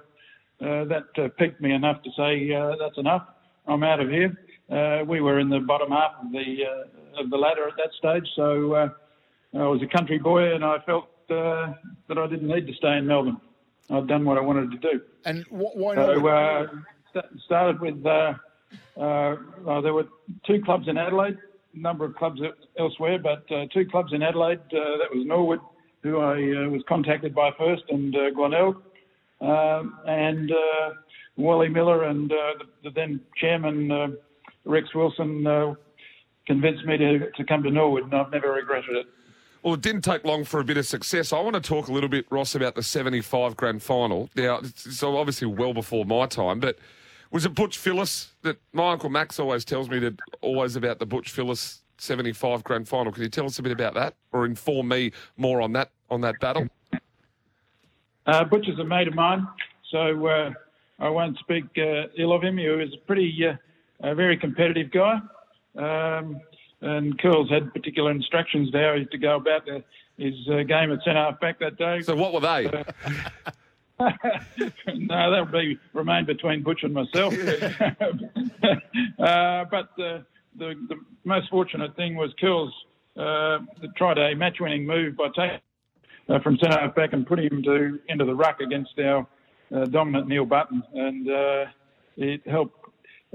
that 0.59 1.33
piqued 1.37 1.61
me 1.61 1.73
enough 1.73 2.01
to 2.03 2.09
say 2.17 2.49
that's 2.79 2.97
enough. 2.97 3.27
I'm 3.67 3.83
out 3.83 3.99
of 3.99 4.09
here. 4.09 4.35
We 5.05 5.21
were 5.21 5.39
in 5.39 5.49
the 5.49 5.59
bottom 5.59 5.91
half 5.91 6.13
of 6.23 6.31
the 6.31 6.55
of 7.19 7.29
the 7.29 7.37
ladder 7.37 7.67
at 7.67 7.75
that 7.77 7.93
stage, 7.97 8.27
so 8.35 8.89
I 9.53 9.67
was 9.67 9.81
a 9.81 9.87
country 9.87 10.17
boy, 10.17 10.53
and 10.53 10.63
I 10.65 10.79
felt 10.85 11.07
uh, 11.29 11.73
that 12.07 12.17
I 12.17 12.27
didn't 12.27 12.47
need 12.47 12.67
to 12.67 12.73
stay 12.73 12.97
in 12.97 13.07
Melbourne. 13.07 13.37
I'd 13.89 14.07
done 14.07 14.25
what 14.25 14.37
I 14.37 14.41
wanted 14.41 14.71
to 14.71 14.77
do. 14.77 15.01
And 15.25 15.45
wh- 15.45 15.75
why 15.75 15.95
not? 15.95 16.15
So 16.15 16.27
uh, 16.27 16.67
st- 17.13 17.41
started 17.45 17.79
with 17.79 18.05
uh, 18.05 18.33
uh, 18.99 19.35
well, 19.61 19.81
there 19.81 19.93
were 19.93 20.07
two 20.45 20.61
clubs 20.63 20.87
in 20.87 20.97
Adelaide, 20.97 21.37
a 21.73 21.79
number 21.79 22.05
of 22.05 22.15
clubs 22.15 22.41
elsewhere, 22.77 23.19
but 23.19 23.49
uh, 23.51 23.65
two 23.73 23.85
clubs 23.85 24.13
in 24.13 24.23
Adelaide. 24.23 24.59
Uh, 24.71 24.97
that 24.97 25.13
was 25.13 25.25
Norwood, 25.25 25.59
who 26.03 26.19
I 26.19 26.33
uh, 26.33 26.69
was 26.69 26.81
contacted 26.87 27.33
by 27.33 27.51
first, 27.57 27.83
and 27.89 28.15
uh, 28.15 28.31
Glenelg, 28.31 28.81
um, 29.41 29.99
and 30.07 30.51
uh, 30.51 30.89
Wally 31.37 31.69
Miller, 31.69 32.03
and 32.03 32.31
uh, 32.31 32.35
the, 32.59 32.65
the 32.83 32.89
then 32.89 33.21
chairman 33.37 34.17
Rex 34.65 34.93
Wilson 34.95 35.45
uh, 35.45 35.75
convinced 36.47 36.85
me 36.85 36.97
to, 36.97 37.31
to 37.31 37.43
come 37.43 37.63
to 37.63 37.71
Norwood, 37.71 38.03
and 38.03 38.13
I've 38.15 38.31
never 38.31 38.51
regretted 38.51 38.95
it. 38.95 39.05
Well, 39.65 39.73
it 39.73 39.81
didn't 39.81 40.03
take 40.03 40.23
long 40.23 40.43
for 40.43 40.59
a 40.59 40.63
bit 40.63 40.77
of 40.77 40.85
success. 40.85 41.33
I 41.33 41.39
want 41.39 41.55
to 41.55 41.59
talk 41.59 41.87
a 41.87 41.91
little 41.91 42.07
bit, 42.07 42.27
Ross, 42.29 42.53
about 42.53 42.75
the 42.75 42.83
75 42.83 43.57
grand 43.57 43.81
final. 43.81 44.29
Now, 44.35 44.61
so 44.75 45.17
obviously 45.17 45.47
well 45.47 45.73
before 45.73 46.05
my 46.05 46.27
time, 46.27 46.59
but 46.59 46.77
was 47.31 47.47
it 47.47 47.55
Butch 47.55 47.79
Phyllis 47.79 48.29
that 48.43 48.57
my 48.73 48.91
Uncle 48.91 49.09
Max 49.09 49.39
always 49.39 49.65
tells 49.65 49.89
me 49.89 49.97
that 49.97 50.19
always 50.41 50.75
about 50.75 50.99
the 50.99 51.07
Butch 51.07 51.31
Phyllis 51.31 51.81
75 51.97 52.63
grand 52.63 52.87
final? 52.87 53.11
Can 53.11 53.23
you 53.23 53.29
tell 53.29 53.47
us 53.47 53.57
a 53.57 53.63
bit 53.63 53.71
about 53.71 53.95
that 53.95 54.13
or 54.31 54.45
inform 54.45 54.89
me 54.89 55.11
more 55.35 55.61
on 55.61 55.73
that 55.73 55.89
on 56.11 56.21
that 56.21 56.39
battle? 56.39 56.67
Uh, 58.27 58.43
Butch 58.43 58.67
is 58.67 58.77
a 58.77 58.83
mate 58.83 59.07
of 59.07 59.15
mine, 59.15 59.47
so 59.89 60.27
uh, 60.27 60.51
I 60.99 61.09
won't 61.09 61.39
speak 61.39 61.65
uh, 61.79 62.03
ill 62.19 62.33
of 62.33 62.43
him. 62.43 62.59
He 62.59 62.67
was 62.67 62.93
a 62.93 63.03
pretty, 63.07 63.35
uh, 63.47 63.55
a 64.07 64.13
very 64.13 64.37
competitive 64.37 64.91
guy. 64.91 65.19
Um, 65.75 66.39
and 66.85 67.17
Curls 67.19 67.49
had 67.49 67.73
particular 67.73 68.11
instructions 68.11 68.71
to 68.71 68.79
how 68.79 68.95
he 68.95 69.05
to 69.05 69.17
go 69.17 69.35
about 69.37 69.65
the, 69.65 69.83
his 70.17 70.35
uh, 70.47 70.63
game 70.63 70.91
at 70.91 71.03
centre 71.03 71.19
half 71.19 71.39
back 71.39 71.59
that 71.59 71.77
day. 71.77 72.01
So 72.01 72.15
what 72.15 72.33
were 72.33 72.39
they? 72.39 72.69
no, 73.99 75.31
that 75.31 75.39
would 75.39 75.51
be 75.51 75.79
remain 75.93 76.25
between 76.25 76.63
Butch 76.63 76.83
and 76.83 76.93
myself. 76.93 77.33
uh, 79.19 79.65
but 79.65 79.89
uh, 79.99 80.19
the 80.57 80.75
the 80.89 80.95
most 81.23 81.49
fortunate 81.49 81.95
thing 81.95 82.15
was 82.15 82.31
Curls 82.39 82.73
uh, 83.17 83.59
tried 83.97 84.17
a 84.17 84.35
match-winning 84.35 84.85
move 84.85 85.17
by 85.17 85.27
taking 85.35 85.59
uh, 86.29 86.39
from 86.39 86.57
centre 86.57 86.79
half 86.79 86.95
back 86.95 87.13
and 87.13 87.25
putting 87.25 87.51
him 87.51 87.63
to 87.63 87.99
into 88.07 88.25
the 88.25 88.35
ruck 88.35 88.59
against 88.59 88.97
our 88.99 89.27
uh, 89.75 89.85
dominant 89.85 90.27
Neil 90.27 90.45
Button, 90.45 90.83
and 90.93 91.29
uh, 91.29 91.65
it 92.17 92.47
helped. 92.47 92.79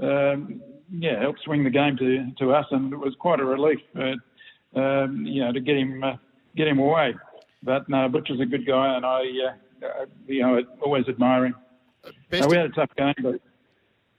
Um, 0.01 0.61
yeah, 0.91 1.19
helped 1.19 1.41
swing 1.43 1.63
the 1.63 1.69
game 1.69 1.97
to, 1.97 2.31
to 2.39 2.53
us, 2.53 2.65
and 2.71 2.91
it 2.93 2.97
was 2.97 3.15
quite 3.19 3.39
a 3.39 3.45
relief, 3.45 3.79
uh, 3.95 4.79
um, 4.79 5.25
you 5.25 5.43
know, 5.43 5.51
to 5.51 5.59
get 5.59 5.77
him 5.77 6.03
uh, 6.03 6.15
get 6.55 6.67
him 6.67 6.79
away. 6.79 7.15
But 7.63 7.87
no, 7.89 8.09
Butch 8.09 8.29
is 8.29 8.39
a 8.39 8.45
good 8.45 8.65
guy, 8.65 8.95
and 8.95 9.05
I, 9.05 9.19
uh, 9.21 9.85
uh, 9.85 10.05
you 10.27 10.41
know, 10.41 10.61
always 10.81 11.07
admire 11.07 11.45
him. 11.45 11.55
Best 12.29 12.49
we 12.49 12.57
had 12.57 12.65
a 12.65 12.69
tough 12.69 12.89
game, 12.97 13.13
but 13.21 13.39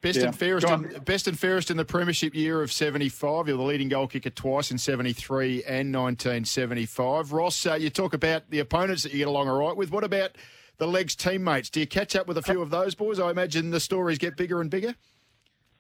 Best 0.02 0.18
Yeah. 0.18 0.26
and 0.26 0.36
fairest, 0.36 0.68
in, 0.68 1.00
best 1.04 1.28
and 1.28 1.38
fairest 1.38 1.70
in 1.70 1.76
the 1.76 1.84
premiership 1.84 2.34
year 2.34 2.60
of 2.60 2.72
'75. 2.72 3.46
You're 3.46 3.56
the 3.56 3.62
leading 3.62 3.88
goal 3.88 4.08
kicker 4.08 4.30
twice 4.30 4.72
in 4.72 4.78
'73 4.78 5.62
and 5.62 5.94
1975. 5.94 7.32
Ross, 7.32 7.64
uh, 7.64 7.74
you 7.74 7.88
talk 7.88 8.12
about 8.12 8.50
the 8.50 8.58
opponents 8.58 9.04
that 9.04 9.12
you 9.12 9.18
get 9.18 9.28
along 9.28 9.48
all 9.48 9.58
right 9.58 9.76
with. 9.76 9.92
What 9.92 10.02
about 10.02 10.32
the 10.78 10.88
legs 10.88 11.14
teammates? 11.14 11.70
Do 11.70 11.78
you 11.78 11.86
catch 11.86 12.16
up 12.16 12.26
with 12.26 12.36
a 12.36 12.42
few 12.42 12.60
of 12.60 12.70
those 12.70 12.96
boys? 12.96 13.20
I 13.20 13.30
imagine 13.30 13.70
the 13.70 13.78
stories 13.78 14.18
get 14.18 14.36
bigger 14.36 14.60
and 14.60 14.68
bigger. 14.68 14.96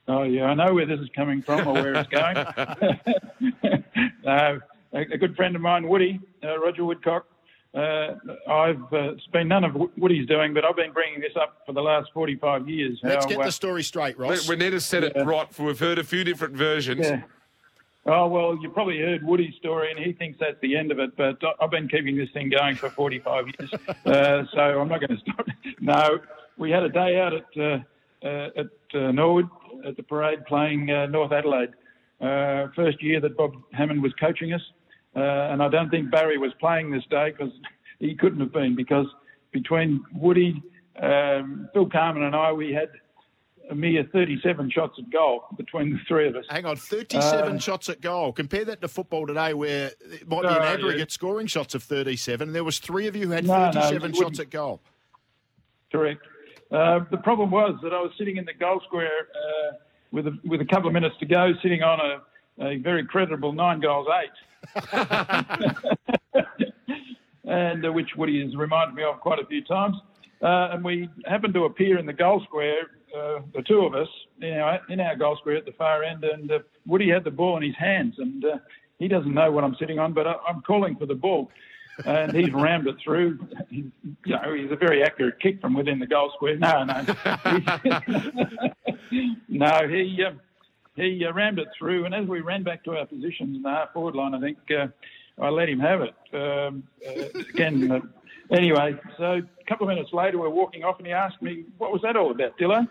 Oh 0.08 0.24
yeah, 0.24 0.44
I 0.44 0.54
know 0.54 0.74
where 0.74 0.86
this 0.86 1.00
is 1.00 1.08
coming 1.14 1.42
from 1.42 1.66
or 1.66 1.74
where 1.74 1.94
it's 1.94 2.08
going. 2.08 2.34
no, 4.24 4.60
a, 4.92 4.98
a 4.98 5.18
good 5.18 5.36
friend 5.36 5.54
of 5.54 5.62
mine, 5.62 5.88
Woody, 5.88 6.20
uh, 6.42 6.58
Roger 6.58 6.84
Woodcock. 6.84 7.26
Uh, 7.74 8.16
I've 8.50 8.82
uh, 8.92 9.12
it's 9.12 9.26
been 9.28 9.48
none 9.48 9.64
of 9.64 9.74
Woody's 9.96 10.28
doing, 10.28 10.52
but 10.52 10.64
I've 10.64 10.76
been 10.76 10.92
bringing 10.92 11.20
this 11.20 11.32
up 11.40 11.62
for 11.64 11.72
the 11.72 11.80
last 11.80 12.10
45 12.12 12.68
years. 12.68 12.98
Let's 13.02 13.24
how, 13.24 13.30
get 13.30 13.40
uh, 13.40 13.44
the 13.44 13.52
story 13.52 13.82
straight, 13.82 14.18
Ross. 14.18 14.46
We, 14.46 14.56
we 14.56 14.64
need 14.64 14.70
to 14.70 14.80
set 14.80 15.04
it 15.04 15.12
right. 15.24 15.52
For, 15.52 15.64
we've 15.64 15.78
heard 15.78 15.98
a 15.98 16.04
few 16.04 16.22
different 16.24 16.54
versions. 16.54 17.06
Yeah. 17.06 17.22
Oh 18.04 18.26
well, 18.26 18.58
you 18.60 18.68
probably 18.70 18.98
heard 18.98 19.24
Woody's 19.24 19.54
story, 19.54 19.90
and 19.90 19.98
he 19.98 20.12
thinks 20.12 20.38
that's 20.40 20.60
the 20.60 20.76
end 20.76 20.90
of 20.90 20.98
it. 20.98 21.16
But 21.16 21.38
I- 21.42 21.64
I've 21.64 21.70
been 21.70 21.88
keeping 21.88 22.16
this 22.16 22.28
thing 22.34 22.50
going 22.50 22.74
for 22.74 22.90
45 22.90 23.46
years, 23.58 23.72
uh, 24.06 24.42
so 24.52 24.60
I'm 24.80 24.88
not 24.88 25.00
going 25.00 25.16
to 25.16 25.18
stop. 25.18 25.46
No, 25.80 26.20
we 26.58 26.70
had 26.70 26.84
a 26.84 26.88
day 26.88 27.18
out 27.18 27.32
at 27.32 27.44
uh, 27.56 27.62
uh, 27.62 27.78
at 28.22 28.66
uh, 28.94 29.10
Norwood 29.12 29.48
at 29.86 29.96
the 29.96 30.02
parade 30.02 30.44
playing 30.46 30.90
uh, 30.90 31.06
North 31.06 31.32
Adelaide. 31.32 31.70
Uh, 32.20 32.68
first 32.76 33.02
year 33.02 33.20
that 33.20 33.36
Bob 33.36 33.52
Hammond 33.72 34.00
was 34.02 34.12
coaching 34.20 34.52
us, 34.52 34.60
uh, 35.16 35.20
and 35.20 35.60
I 35.62 35.68
don't 35.68 35.90
think 35.90 36.10
Barry 36.10 36.38
was 36.38 36.52
playing 36.60 36.90
this 36.90 37.02
day 37.10 37.30
because 37.32 37.52
he 37.98 38.14
couldn't 38.14 38.38
have 38.40 38.52
been 38.52 38.76
because 38.76 39.06
between 39.52 40.04
Woody, 40.14 40.62
um, 41.02 41.68
Phil 41.74 41.88
Carmen, 41.90 42.22
and 42.22 42.36
I, 42.36 42.52
we 42.52 42.72
had 42.72 42.90
a 43.70 43.74
mere 43.74 44.04
37 44.12 44.70
shots 44.70 44.98
at 44.98 45.10
goal 45.10 45.44
between 45.56 45.92
the 45.92 45.98
three 46.06 46.28
of 46.28 46.36
us. 46.36 46.44
Hang 46.48 46.64
on, 46.64 46.76
37 46.76 47.56
Uh, 47.56 47.58
shots 47.58 47.88
at 47.88 48.00
goal. 48.00 48.32
Compare 48.32 48.64
that 48.66 48.80
to 48.82 48.88
football 48.88 49.26
today, 49.26 49.52
where 49.54 49.90
it 50.00 50.28
might 50.28 50.42
be 50.42 50.48
No, 50.48 50.56
an 50.56 50.62
yeah. 50.62 50.68
aggregate 50.68 51.10
scoring 51.10 51.46
shots 51.48 51.74
of 51.74 51.82
37. 51.82 52.52
There 52.52 52.64
was 52.64 52.78
three 52.78 53.06
of 53.08 53.16
you 53.16 53.26
who 53.26 53.32
had 53.32 53.46
No, 53.46 53.66
no, 53.70 53.80
37 53.80 54.14
you 54.14 54.20
shots 54.20 54.38
at 54.40 54.50
goal. 54.50 54.80
Correct. 55.90 56.22
Uh, 56.72 57.00
the 57.10 57.18
problem 57.18 57.50
was 57.50 57.78
that 57.82 57.92
I 57.92 58.00
was 58.00 58.12
sitting 58.16 58.38
in 58.38 58.46
the 58.46 58.54
goal 58.54 58.80
square 58.86 59.28
uh, 59.34 59.76
with 60.10 60.26
a, 60.26 60.38
with 60.44 60.62
a 60.62 60.64
couple 60.64 60.88
of 60.88 60.94
minutes 60.94 61.16
to 61.20 61.26
go, 61.26 61.52
sitting 61.62 61.82
on 61.82 62.00
a, 62.00 62.64
a 62.64 62.76
very 62.78 63.04
creditable 63.04 63.52
nine 63.52 63.80
goals 63.80 64.06
eight, 64.22 64.30
and 67.44 67.84
uh, 67.84 67.92
which 67.92 68.10
Woody 68.16 68.42
has 68.42 68.56
reminded 68.56 68.94
me 68.94 69.02
of 69.02 69.20
quite 69.20 69.38
a 69.38 69.46
few 69.46 69.62
times. 69.64 69.96
Uh, 70.42 70.70
and 70.72 70.82
we 70.82 71.08
happened 71.26 71.54
to 71.54 71.64
appear 71.64 71.98
in 71.98 72.06
the 72.06 72.12
goal 72.12 72.42
square, 72.44 72.82
uh, 73.16 73.40
the 73.54 73.62
two 73.62 73.80
of 73.80 73.94
us, 73.94 74.08
in 74.40 74.54
our, 74.54 74.80
in 74.88 74.98
our 74.98 75.14
goal 75.14 75.36
square 75.36 75.56
at 75.56 75.66
the 75.66 75.72
far 75.72 76.02
end, 76.02 76.24
and 76.24 76.50
uh, 76.50 76.58
Woody 76.86 77.10
had 77.10 77.22
the 77.22 77.30
ball 77.30 77.58
in 77.58 77.62
his 77.62 77.76
hands, 77.78 78.14
and 78.18 78.44
uh, 78.44 78.56
he 78.98 79.08
doesn't 79.08 79.34
know 79.34 79.52
what 79.52 79.62
I'm 79.62 79.76
sitting 79.78 79.98
on, 79.98 80.14
but 80.14 80.26
I, 80.26 80.34
I'm 80.48 80.62
calling 80.62 80.96
for 80.96 81.06
the 81.06 81.14
ball. 81.14 81.50
And 82.04 82.32
he's 82.32 82.52
rammed 82.52 82.86
it 82.86 82.96
through. 83.02 83.38
He, 83.70 83.90
you 84.24 84.36
know, 84.36 84.54
he's 84.54 84.70
a 84.70 84.76
very 84.76 85.02
accurate 85.02 85.40
kick 85.40 85.60
from 85.60 85.74
within 85.74 85.98
the 85.98 86.06
goal 86.06 86.30
square. 86.34 86.56
No, 86.56 86.84
no, 86.84 87.02
no. 89.48 89.88
He 89.88 90.24
um, 90.24 90.40
he 90.96 91.24
uh, 91.24 91.32
rammed 91.32 91.58
it 91.58 91.68
through, 91.78 92.04
and 92.04 92.14
as 92.14 92.26
we 92.26 92.40
ran 92.40 92.62
back 92.62 92.84
to 92.84 92.96
our 92.96 93.06
positions 93.06 93.56
in 93.56 93.62
the 93.62 93.70
half 93.70 93.92
forward 93.92 94.14
line, 94.14 94.34
I 94.34 94.40
think 94.40 94.58
uh, 94.70 94.88
I 95.40 95.50
let 95.50 95.68
him 95.68 95.80
have 95.80 96.02
it. 96.02 96.14
Um, 96.34 96.84
uh, 97.06 97.40
again, 97.50 97.90
uh, 97.90 98.00
anyway, 98.50 98.98
so 99.18 99.40
a 99.40 99.64
couple 99.68 99.88
of 99.88 99.94
minutes 99.94 100.12
later, 100.12 100.38
we're 100.38 100.50
walking 100.50 100.84
off, 100.84 100.98
and 100.98 101.06
he 101.06 101.12
asked 101.12 101.42
me, 101.42 101.64
"What 101.78 101.92
was 101.92 102.02
that 102.02 102.16
all 102.16 102.30
about, 102.30 102.58
Dillo? 102.58 102.88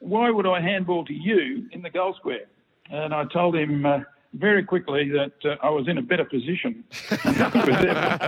Why 0.00 0.30
would 0.30 0.46
I 0.46 0.60
handball 0.60 1.04
to 1.06 1.14
you 1.14 1.68
in 1.72 1.82
the 1.82 1.90
goal 1.90 2.14
square?" 2.14 2.46
And 2.90 3.14
I 3.14 3.24
told 3.24 3.56
him. 3.56 4.04
Uh, 4.34 4.38
very 4.38 4.64
quickly 4.64 5.08
that 5.10 5.32
uh, 5.44 5.56
I 5.62 5.70
was 5.70 5.88
in 5.88 5.98
a 5.98 6.02
better 6.02 6.24
position. 6.24 6.84
the 7.10 8.24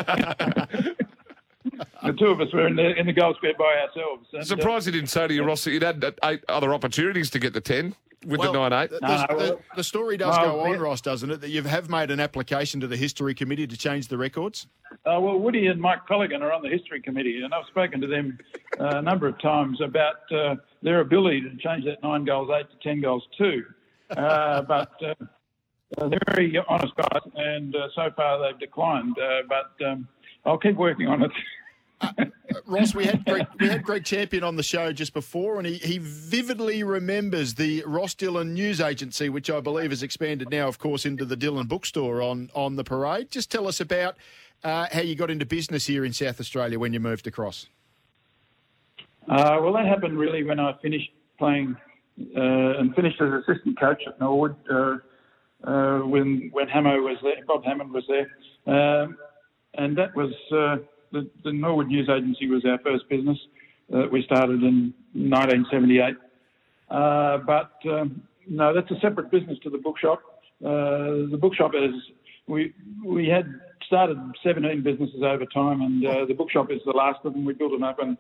two 2.19 2.27
of 2.27 2.41
us 2.41 2.53
were 2.53 2.67
in 2.67 2.77
the 2.77 2.95
in 2.99 3.07
the 3.07 3.13
goal 3.13 3.35
square 3.35 3.55
by 3.59 3.65
ourselves. 3.87 4.29
And, 4.33 4.43
uh, 4.43 4.45
Surprised 4.45 4.87
you 4.87 4.93
didn't 4.93 5.11
say 5.11 5.27
to 5.29 5.35
you, 5.35 5.45
Ross, 5.45 5.65
that 5.65 5.73
you'd 5.73 5.83
had 5.83 6.03
uh, 6.05 6.13
eight 6.25 6.45
other 6.49 6.73
opportunities 6.73 7.31
to 7.31 7.39
get 7.39 7.53
the 7.53 7.61
10 7.61 7.95
with 8.25 8.41
Well, 8.41 8.53
the 8.53 8.69
9 8.69 8.85
8. 8.85 8.91
The, 8.91 8.99
the- 8.99 9.37
the- 9.37 9.59
the 9.77 9.85
story 9.85 10.17
does 10.17 10.37
No, 10.39 10.45
go 10.45 10.61
on, 10.61 10.71
yeah. 10.73 10.77
Ross, 10.79 11.01
doesn't 11.01 11.31
it? 11.31 11.41
That 11.41 11.51
you 11.51 11.63
have 11.63 11.91
made 11.91 12.11
an 12.11 12.21
application 12.21 12.81
to 12.81 12.87
the 12.87 12.97
history 12.97 13.35
committee 13.35 13.67
to 13.67 13.77
change 13.77 14.09
the 14.09 14.19
records. 14.19 14.67
Uh, 15.05 15.19
well, 15.21 15.39
Woody 15.39 15.67
and 15.67 15.81
Mike 15.81 16.07
Colligan 16.09 16.43
are 16.43 16.53
on 16.53 16.63
the 16.63 16.69
history 16.69 17.01
committee, 17.01 17.43
and 17.43 17.53
I've 17.53 17.67
spoken 17.67 18.01
to 18.01 18.07
them 18.07 18.39
uh, 18.81 18.99
a 18.99 19.03
number 19.03 19.27
of 19.29 19.39
times 19.41 19.81
about 19.81 20.17
uh, 20.33 20.57
their 20.83 21.01
ability 21.01 21.43
to 21.43 21.51
change 21.57 21.85
that 21.85 22.03
nine 22.03 22.25
goals 22.25 22.51
eight 22.57 22.67
to 22.71 22.77
ten 22.89 23.01
goals 23.01 23.25
two. 23.37 23.65
Uh, 24.11 24.63
but 24.63 24.93
uh, 25.97 26.05
uh, 26.05 26.09
they're 26.09 26.19
very 26.27 26.57
honest 26.69 26.95
guys, 26.97 27.23
and 27.35 27.75
uh, 27.75 27.89
so 27.95 28.11
far 28.17 28.41
they've 28.41 28.59
declined. 28.59 29.17
Uh, 29.19 29.43
but 29.49 29.87
um, 29.87 30.09
I'll 30.45 30.59
keep 30.59 30.77
working 30.77 31.07
on 31.07 31.23
it. 31.23 32.33
Ross, 32.67 32.95
we 32.95 33.07
had 33.07 33.25
Greg, 33.25 33.47
we 33.59 33.69
had 33.69 33.83
Greg 33.83 34.05
Champion 34.05 34.45
on 34.45 34.57
the 34.57 34.63
show 34.63 34.93
just 34.93 35.15
before, 35.15 35.59
and 35.59 35.67
he, 35.67 35.75
he 35.75 35.99
vividly 35.99 36.83
remembers 36.83 37.55
the 37.55 37.83
Ross 37.87 38.15
Dillon 38.15 38.55
News 38.55 38.81
Agency, 38.81 39.29
which 39.29 39.49
I 39.49 39.61
believe 39.61 39.91
has 39.91 40.03
expanded 40.03 40.51
now, 40.51 40.69
of 40.69 40.79
course, 40.79 41.07
into 41.07 41.25
the 41.25 41.37
Dillon 41.37 41.67
Bookstore 41.67 42.21
on 42.21 42.51
on 42.55 42.77
the 42.77 42.85
parade. 42.85 43.31
Just 43.31 43.51
tell 43.51 43.67
us 43.67 43.81
about 43.81 44.17
uh, 44.63 44.87
how 44.93 45.01
you 45.01 45.15
got 45.15 45.31
into 45.31 45.47
business 45.47 45.87
here 45.87 46.05
in 46.05 46.13
South 46.13 46.41
Australia 46.41 46.79
when 46.79 46.93
you 46.93 47.01
moved 47.01 47.27
across. 47.27 47.67
Uh, 49.29 49.59
well, 49.61 49.73
that 49.73 49.87
happened 49.87 50.19
really 50.19 50.45
when 50.45 50.61
I 50.61 50.75
finished 50.83 51.11
playing 51.39 51.77
uh, 52.37 52.79
and 52.79 52.95
finished 52.95 53.21
as 53.21 53.33
assistant 53.33 53.79
coach 53.79 54.03
at 54.07 54.21
Norwood. 54.21 54.57
Uh, 55.67 55.71
uh, 55.71 55.99
when 56.01 56.51
when 56.53 56.69
Hamo 56.69 57.01
was 57.01 57.19
there, 57.23 57.45
Bob 57.47 57.65
Hammond 57.65 57.93
was 57.93 58.05
there, 58.09 58.27
um, 58.67 59.17
and 59.75 59.97
that 59.97 60.15
was 60.15 60.33
uh, 60.53 60.77
the, 61.13 61.29
the 61.45 61.53
Norwood 61.53 61.89
News 61.89 62.09
Agency 62.09 62.49
was 62.49 62.65
our 62.65 62.79
first 62.79 63.09
business 63.09 63.39
that 63.91 64.11
we 64.11 64.23
started 64.23 64.63
in 64.63 64.93
1978. 65.13 66.17
Uh, 66.91 67.39
but 67.39 67.73
um, 67.91 68.23
no, 68.49 68.75
that's 68.75 68.91
a 68.91 69.01
separate 69.01 69.31
business 69.31 69.59
to 69.63 69.71
the 69.71 69.79
bookshop. 69.79 70.21
Uh, 70.65 71.29
the 71.31 71.39
bookshop 71.41 71.73
is 71.75 71.95
we 72.47 72.73
we 73.05 73.29
had 73.29 73.47
started 73.87 74.19
17 74.43 74.83
businesses 74.83 75.23
over 75.23 75.47
time, 75.47 75.83
and 75.83 76.07
uh, 76.07 76.25
the 76.27 76.35
bookshop 76.35 76.71
is 76.71 76.81
the 76.85 76.93
last 76.93 77.19
of 77.25 77.33
them. 77.33 77.45
We 77.45 77.55
built 77.55 77.73
them 77.73 77.85
up 77.85 77.99
and 78.01 78.17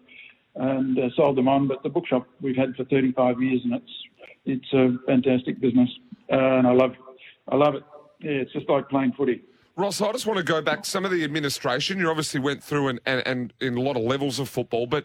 and 0.55 0.99
uh, 0.99 1.09
sold 1.17 1.37
them 1.37 1.49
on. 1.49 1.69
But 1.69 1.83
the 1.83 1.89
bookshop 1.89 2.27
we've 2.41 2.57
had 2.57 2.75
for 2.77 2.85
35 2.85 3.43
years, 3.43 3.61
and 3.65 3.75
it's 3.75 3.93
it's 4.45 4.73
a 4.73 4.97
fantastic 5.07 5.61
business, 5.61 5.91
uh, 6.33 6.37
and 6.37 6.67
I 6.67 6.73
love 6.73 6.93
I 7.49 7.57
love 7.57 7.75
it. 7.75 7.85
Yeah, 8.21 8.33
it's 8.33 8.53
just 8.53 8.69
like 8.69 8.89
playing 8.89 9.13
footy. 9.13 9.43
Ross, 9.77 10.01
I 10.01 10.11
just 10.13 10.27
want 10.27 10.39
to 10.39 10.45
go 10.45 10.63
back 10.63 10.87
some 10.87 11.05
of 11.05 11.11
the 11.11 11.23
administration. 11.23 11.99
You 11.99 12.09
obviously 12.09 12.41
went 12.41 12.63
through 12.63 12.89
and, 12.89 13.01
and, 13.05 13.23
and 13.27 13.53
in 13.61 13.77
a 13.77 13.81
lot 13.81 13.97
of 13.97 14.03
levels 14.03 14.39
of 14.39 14.49
football, 14.49 14.87
but 14.87 15.05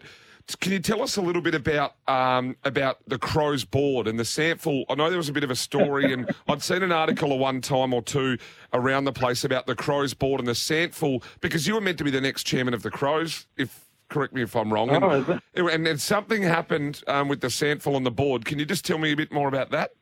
can 0.60 0.72
you 0.72 0.78
tell 0.78 1.02
us 1.02 1.16
a 1.16 1.22
little 1.22 1.42
bit 1.42 1.54
about 1.54 1.94
um, 2.08 2.56
about 2.64 2.98
the 3.06 3.18
Crows 3.18 3.64
board 3.64 4.08
and 4.08 4.18
the 4.18 4.24
Sample? 4.24 4.84
I 4.88 4.94
know 4.94 5.08
there 5.08 5.18
was 5.18 5.28
a 5.28 5.32
bit 5.32 5.44
of 5.44 5.50
a 5.50 5.56
story, 5.56 6.12
and 6.12 6.28
I'd 6.48 6.62
seen 6.62 6.82
an 6.82 6.92
article 6.92 7.38
one 7.38 7.60
time 7.60 7.94
or 7.94 8.02
two 8.02 8.38
around 8.72 9.04
the 9.04 9.12
place 9.12 9.44
about 9.44 9.66
the 9.66 9.74
Crows 9.74 10.14
board 10.14 10.40
and 10.40 10.48
the 10.48 10.54
Sample 10.54 11.22
because 11.40 11.66
you 11.66 11.74
were 11.74 11.80
meant 11.80 11.98
to 11.98 12.04
be 12.04 12.10
the 12.10 12.20
next 12.20 12.44
chairman 12.44 12.74
of 12.74 12.82
the 12.82 12.90
Crows. 12.90 13.46
If 13.56 13.84
correct 14.08 14.34
me 14.34 14.42
if 14.42 14.54
I'm 14.54 14.72
wrong. 14.72 14.90
Oh, 14.90 15.10
and, 15.10 15.22
is 15.22 15.36
it? 15.54 15.74
and, 15.74 15.86
and 15.86 16.00
something 16.00 16.42
happened 16.42 17.02
um, 17.06 17.28
with 17.28 17.40
the 17.40 17.50
Sample 17.50 17.96
on 17.96 18.04
the 18.04 18.10
board. 18.10 18.44
Can 18.44 18.58
you 18.58 18.64
just 18.64 18.84
tell 18.84 18.98
me 18.98 19.12
a 19.12 19.16
bit 19.16 19.32
more 19.32 19.48
about 19.48 19.70
that? 19.70 19.92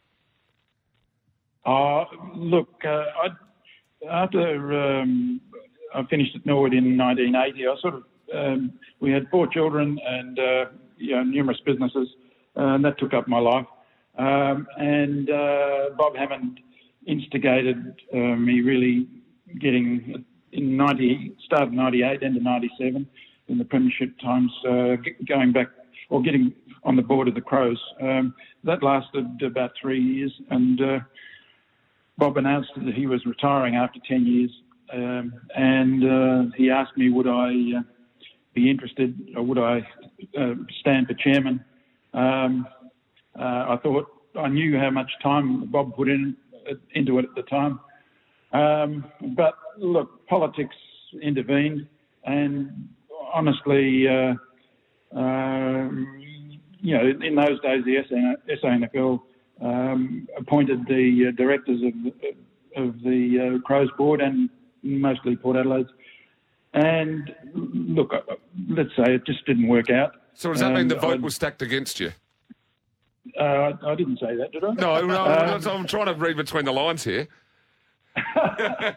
Uh, 1.64 2.04
look, 2.34 2.68
uh, 2.84 3.04
I, 3.22 3.28
after 4.08 5.00
um, 5.00 5.40
I 5.94 6.02
finished 6.04 6.34
at 6.36 6.46
Norwood 6.46 6.72
in 6.72 6.96
1980, 6.96 7.66
I 7.66 7.80
sort 7.80 7.94
of 7.94 8.04
um, 8.34 8.72
we 9.00 9.10
had 9.10 9.28
four 9.30 9.46
children 9.46 9.98
and 10.04 10.38
uh, 10.38 10.64
you 10.96 11.16
know, 11.16 11.22
numerous 11.22 11.58
businesses, 11.66 12.08
uh, 12.56 12.74
and 12.74 12.84
that 12.84 12.98
took 12.98 13.12
up 13.12 13.26
my 13.28 13.38
life. 13.38 13.66
Um, 14.18 14.66
and 14.76 15.30
uh, 15.30 15.90
Bob 15.96 16.16
Hammond 16.16 16.60
instigated 17.06 17.94
uh, 18.12 18.16
me 18.16 18.60
really 18.60 19.08
getting 19.60 20.24
in 20.52 20.76
90, 20.76 21.36
start 21.44 21.64
of 21.64 21.72
98, 21.72 22.22
end 22.22 22.36
of 22.36 22.42
97, 22.42 23.06
in 23.48 23.58
the 23.58 23.64
premiership 23.64 24.16
times, 24.20 24.52
going 25.26 25.52
back 25.52 25.68
or 26.08 26.22
getting 26.22 26.52
on 26.84 26.96
the 26.96 27.02
board 27.02 27.28
of 27.28 27.34
the 27.34 27.40
Crows. 27.40 27.80
Um, 28.00 28.34
that 28.64 28.82
lasted 28.82 29.42
about 29.42 29.72
three 29.80 30.00
years, 30.00 30.32
and 30.50 30.80
uh, 30.80 30.98
Bob 32.20 32.36
announced 32.36 32.70
that 32.76 32.94
he 32.94 33.06
was 33.06 33.24
retiring 33.24 33.76
after 33.76 33.98
10 34.06 34.26
years, 34.26 34.50
um, 34.92 35.32
and 35.56 36.04
uh, 36.04 36.54
he 36.54 36.70
asked 36.70 36.94
me 36.96 37.08
would 37.08 37.26
I 37.26 37.78
uh, 37.78 37.82
be 38.52 38.70
interested 38.70 39.18
or 39.34 39.42
would 39.42 39.56
I 39.56 39.78
uh, 40.38 40.54
stand 40.80 41.06
for 41.06 41.14
chairman. 41.14 41.64
Um, 42.12 42.68
uh, 43.38 43.42
I 43.70 43.78
thought 43.82 44.06
I 44.38 44.48
knew 44.48 44.78
how 44.78 44.90
much 44.90 45.10
time 45.22 45.64
Bob 45.70 45.96
put 45.96 46.08
in 46.08 46.36
into 46.94 47.18
it 47.18 47.24
at 47.24 47.34
the 47.34 47.42
time, 47.42 47.80
um, 48.52 49.10
but 49.34 49.54
look, 49.78 50.26
politics 50.28 50.76
intervened, 51.22 51.88
and 52.24 52.88
honestly, 53.32 54.06
uh, 54.06 54.34
um, 55.16 56.60
you 56.80 56.96
know, 56.96 57.26
in 57.26 57.34
those 57.34 57.60
days, 57.62 57.82
the 57.84 58.04
SANFL 58.62 59.20
um, 59.60 60.28
appointed 60.36 60.86
the 60.86 61.28
uh, 61.28 61.36
directors 61.36 61.80
of, 61.82 62.82
of 62.82 63.02
the 63.02 63.58
uh, 63.58 63.66
Crows 63.66 63.90
board 63.96 64.20
and 64.20 64.48
mostly 64.82 65.36
Port 65.36 65.56
Adelaide's. 65.56 65.90
And 66.72 67.34
look, 67.54 68.12
uh, 68.12 68.20
let's 68.68 68.94
say 68.96 69.14
it 69.14 69.26
just 69.26 69.44
didn't 69.46 69.68
work 69.68 69.90
out. 69.90 70.12
So 70.34 70.52
does 70.52 70.60
that 70.60 70.72
mean 70.72 70.88
the 70.88 70.96
vote 70.96 71.18
I- 71.18 71.22
was 71.22 71.34
stacked 71.34 71.62
against 71.62 72.00
you? 72.00 72.12
Uh, 73.38 73.72
I, 73.86 73.94
didn't 73.94 74.18
say 74.18 74.34
that, 74.36 74.50
did 74.50 74.64
I? 74.64 74.72
No, 74.74 75.06
no, 75.06 75.24
Uh, 75.24 75.60
I'm 75.66 75.86
trying 75.86 76.06
to 76.06 76.14
read 76.14 76.36
between 76.36 76.64
the 76.64 76.72
lines 76.72 77.04
here. 77.04 77.28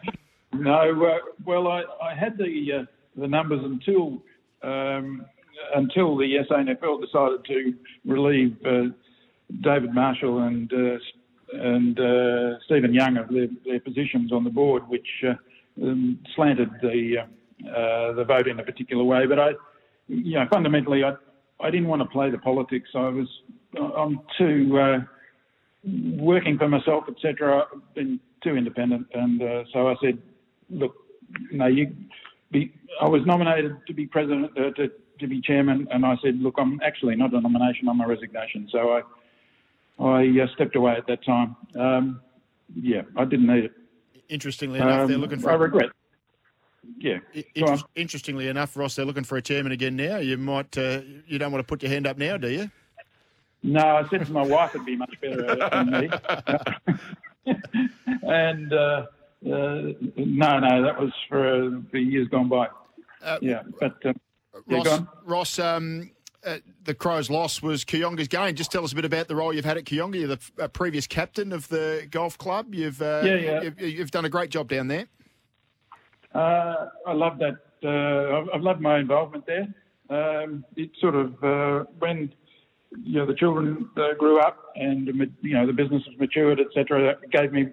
No, 0.58 1.04
uh, 1.06 1.18
well, 1.44 1.68
I, 1.68 1.82
I 2.02 2.14
had 2.14 2.38
the 2.38 2.72
uh, 2.72 2.84
the 3.16 3.26
numbers 3.26 3.60
until 3.64 4.22
um, 4.62 5.26
until 5.74 6.16
the 6.16 6.36
SANFL 6.48 7.00
decided 7.00 7.44
to 7.46 7.74
relieve 8.04 8.56
uh, 8.64 8.94
David 9.60 9.94
Marshall 9.94 10.38
and 10.38 10.72
uh, 10.72 10.98
and 11.52 11.98
uh, 12.00 12.58
Stephen 12.64 12.92
Young 12.92 13.16
of 13.16 13.28
their, 13.28 13.48
their 13.64 13.80
positions 13.80 14.32
on 14.32 14.44
the 14.44 14.50
board, 14.50 14.88
which 14.88 15.06
uh, 15.26 15.34
um, 15.82 16.18
slanted 16.34 16.70
the 16.82 17.18
uh, 17.18 17.68
uh, 17.68 18.12
the 18.14 18.24
vote 18.24 18.48
in 18.48 18.58
a 18.58 18.62
particular 18.62 19.04
way. 19.04 19.26
But 19.26 19.38
I, 19.38 19.50
you 20.08 20.34
know, 20.34 20.46
fundamentally, 20.50 21.04
I 21.04 21.14
I 21.60 21.70
didn't 21.70 21.88
want 21.88 22.02
to 22.02 22.08
play 22.08 22.30
the 22.30 22.38
politics. 22.38 22.90
I 22.94 23.08
was 23.08 23.28
I'm 23.76 24.20
too 24.38 24.78
uh, 24.78 24.98
working 26.18 26.58
for 26.58 26.68
myself, 26.68 27.04
etc. 27.08 27.66
I've 27.72 27.94
been 27.94 28.20
too 28.42 28.56
independent, 28.56 29.06
and 29.14 29.66
so 29.72 29.88
I 29.88 29.94
said, 30.02 30.18
look, 30.70 30.94
no, 31.52 31.66
you 31.66 31.94
be. 32.50 32.72
I 33.00 33.08
was 33.08 33.22
nominated 33.26 33.76
to 33.86 33.94
be 33.94 34.06
president, 34.06 34.54
to 34.56 34.90
to 35.20 35.26
be 35.26 35.40
chairman, 35.40 35.86
and 35.90 36.04
I 36.04 36.16
said, 36.22 36.40
look, 36.40 36.54
I'm 36.58 36.80
actually 36.84 37.16
not 37.16 37.32
a 37.34 37.40
nomination, 37.40 37.88
I'm 37.88 38.00
a 38.00 38.08
resignation. 38.08 38.68
So 38.70 38.78
I 38.94 39.02
I 39.98 40.26
uh, 40.42 40.46
stepped 40.54 40.76
away 40.76 40.92
at 40.96 41.06
that 41.06 41.24
time. 41.24 41.56
Um, 41.78 42.20
yeah, 42.74 43.02
I 43.16 43.24
didn't 43.24 43.46
need 43.46 43.64
it. 43.64 43.72
Interestingly 44.28 44.78
enough, 44.80 45.06
they're 45.06 45.16
Um, 45.16 45.20
looking 45.22 45.38
for. 45.38 45.50
I 45.50 45.54
regret. 45.54 45.90
Yeah. 46.98 47.18
I- 47.34 47.44
Go 47.58 47.66
on. 47.66 47.72
inter- 47.74 47.86
interestingly 47.94 48.48
enough, 48.48 48.76
Ross, 48.76 48.96
they're 48.96 49.04
looking 49.04 49.24
for 49.24 49.36
a 49.36 49.42
chairman 49.42 49.72
again 49.72 49.96
now. 49.96 50.16
You 50.18 50.36
might, 50.36 50.76
uh, 50.76 51.00
you 51.26 51.38
don't 51.38 51.52
want 51.52 51.62
to 51.66 51.66
put 51.68 51.82
your 51.82 51.90
hand 51.90 52.06
up 52.06 52.18
now, 52.18 52.36
do 52.36 52.48
you? 52.50 52.70
No, 53.62 53.80
I 53.96 54.06
said 54.08 54.26
to 54.26 54.32
my 54.32 54.42
wife 54.42 54.74
it'd 54.74 54.84
be 54.86 54.96
much 54.96 55.14
better 55.22 55.56
than 55.70 55.90
me. 55.90 56.10
and 58.22 58.72
uh, 58.72 58.76
uh, 58.76 59.06
no, 60.16 60.58
no, 60.58 60.82
that 60.82 61.00
was 61.00 61.12
for 61.28 61.82
the 61.92 62.00
years 62.00 62.28
gone 62.28 62.48
by. 62.48 62.68
yeah, 63.40 63.62
but 63.80 64.04
um, 64.04 64.14
yeah, 64.66 64.76
Ross. 64.84 65.02
Ross 65.24 65.58
um, 65.58 66.10
uh, 66.44 66.58
the 66.84 66.94
Crows' 66.94 67.30
loss 67.30 67.62
was 67.62 67.84
Kooyonga's 67.84 68.28
gain. 68.28 68.54
Just 68.56 68.72
tell 68.72 68.84
us 68.84 68.92
a 68.92 68.94
bit 68.94 69.04
about 69.04 69.28
the 69.28 69.36
role 69.36 69.52
you've 69.52 69.64
had 69.64 69.76
at 69.76 69.84
Kooyonga. 69.84 70.18
You're 70.18 70.28
the 70.28 70.34
f- 70.34 70.52
uh, 70.60 70.68
previous 70.68 71.06
captain 71.06 71.52
of 71.52 71.68
the 71.68 72.06
golf 72.10 72.38
club. 72.38 72.74
You've 72.74 73.00
uh, 73.00 73.22
Yeah, 73.24 73.34
yeah. 73.36 73.62
You've, 73.62 73.80
you've 73.80 74.10
done 74.10 74.24
a 74.24 74.28
great 74.28 74.50
job 74.50 74.68
down 74.68 74.88
there. 74.88 75.06
Uh, 76.34 76.88
I 77.06 77.12
love 77.12 77.38
that. 77.38 77.56
Uh, 77.82 78.38
I've, 78.38 78.48
I've 78.54 78.62
loved 78.62 78.80
my 78.80 78.98
involvement 78.98 79.46
there. 79.46 79.68
Um, 80.10 80.64
it 80.76 80.90
sort 81.00 81.14
of 81.14 81.42
uh, 81.42 81.84
when 81.98 82.32
you 83.02 83.18
know 83.18 83.26
the 83.26 83.34
children 83.34 83.88
uh, 83.96 84.14
grew 84.18 84.40
up 84.40 84.72
and 84.76 85.06
you 85.42 85.54
know 85.54 85.66
the 85.66 85.72
business 85.72 86.02
was 86.06 86.18
matured, 86.18 86.60
etc. 86.60 87.16
That 87.20 87.30
gave 87.30 87.52
me 87.52 87.68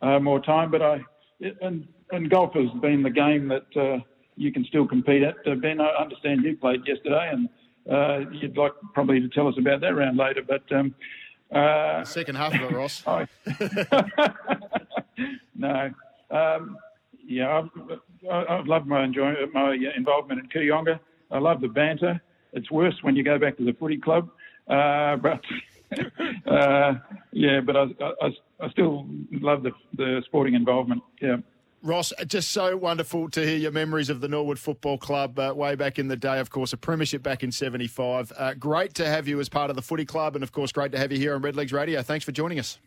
uh, 0.00 0.18
more 0.18 0.40
time. 0.40 0.70
But 0.70 0.82
I 0.82 1.00
and 1.60 1.86
and 2.10 2.30
golf 2.30 2.54
has 2.54 2.70
been 2.80 3.02
the 3.02 3.10
game 3.10 3.48
that 3.48 3.66
uh, 3.76 3.98
you 4.36 4.52
can 4.52 4.64
still 4.64 4.86
compete 4.86 5.22
at. 5.22 5.36
Uh, 5.46 5.54
ben, 5.54 5.80
I 5.80 5.88
understand 6.00 6.44
you 6.44 6.56
played 6.56 6.86
yesterday, 6.86 7.30
and 7.32 7.48
uh, 7.90 8.20
you'd 8.30 8.56
like 8.56 8.72
probably 8.94 9.20
to 9.20 9.28
tell 9.28 9.48
us 9.48 9.54
about 9.58 9.80
that 9.80 9.94
round 9.96 10.16
later. 10.16 10.42
But 10.46 10.70
um, 10.72 10.94
uh, 11.54 12.04
Second 12.04 12.36
half 12.36 12.54
of 12.54 12.60
it, 12.62 12.72
Ross. 12.72 13.02
I- 13.06 13.26
no. 15.56 15.90
Um, 16.30 16.78
yeah, 17.26 17.58
I've, 17.60 17.90
I- 18.30 18.46
I've 18.58 18.66
loved 18.66 18.86
my 18.86 19.04
enjoy, 19.04 19.34
my 19.52 19.76
involvement 19.96 20.40
in 20.40 20.48
Kooyonga. 20.48 20.98
I 21.30 21.38
love 21.38 21.60
the 21.60 21.68
banter. 21.68 22.20
It's 22.52 22.70
worse 22.70 22.94
when 23.02 23.16
you 23.16 23.22
go 23.22 23.38
back 23.38 23.56
to 23.58 23.64
the 23.64 23.72
footy 23.72 23.98
club. 23.98 24.30
Uh, 24.68 25.16
but 25.16 25.40
uh, 26.50 26.94
yeah, 27.32 27.60
but 27.60 27.76
I, 27.76 27.84
I, 28.22 28.30
I 28.60 28.70
still 28.70 29.06
love 29.30 29.62
the, 29.62 29.72
the 29.96 30.22
sporting 30.26 30.54
involvement. 30.54 31.02
Yeah. 31.20 31.36
Ross, 31.82 32.12
just 32.28 32.52
so 32.52 32.76
wonderful 32.76 33.28
to 33.30 33.44
hear 33.44 33.56
your 33.56 33.72
memories 33.72 34.08
of 34.08 34.20
the 34.20 34.28
Norwood 34.28 34.58
Football 34.58 34.98
Club 34.98 35.36
uh, 35.38 35.52
way 35.54 35.74
back 35.74 35.98
in 35.98 36.06
the 36.06 36.16
day. 36.16 36.38
Of 36.38 36.48
course, 36.48 36.72
a 36.72 36.76
premiership 36.76 37.24
back 37.24 37.42
in 37.42 37.50
'75. 37.50 38.32
Uh, 38.36 38.54
great 38.54 38.94
to 38.94 39.06
have 39.06 39.26
you 39.26 39.40
as 39.40 39.48
part 39.48 39.68
of 39.68 39.74
the 39.74 39.82
footy 39.82 40.04
club, 40.04 40.36
and 40.36 40.44
of 40.44 40.52
course, 40.52 40.70
great 40.70 40.92
to 40.92 40.98
have 40.98 41.10
you 41.10 41.18
here 41.18 41.34
on 41.34 41.42
Red 41.42 41.56
Legs 41.56 41.72
Radio. 41.72 42.00
Thanks 42.02 42.24
for 42.24 42.30
joining 42.30 42.60
us. 42.60 42.78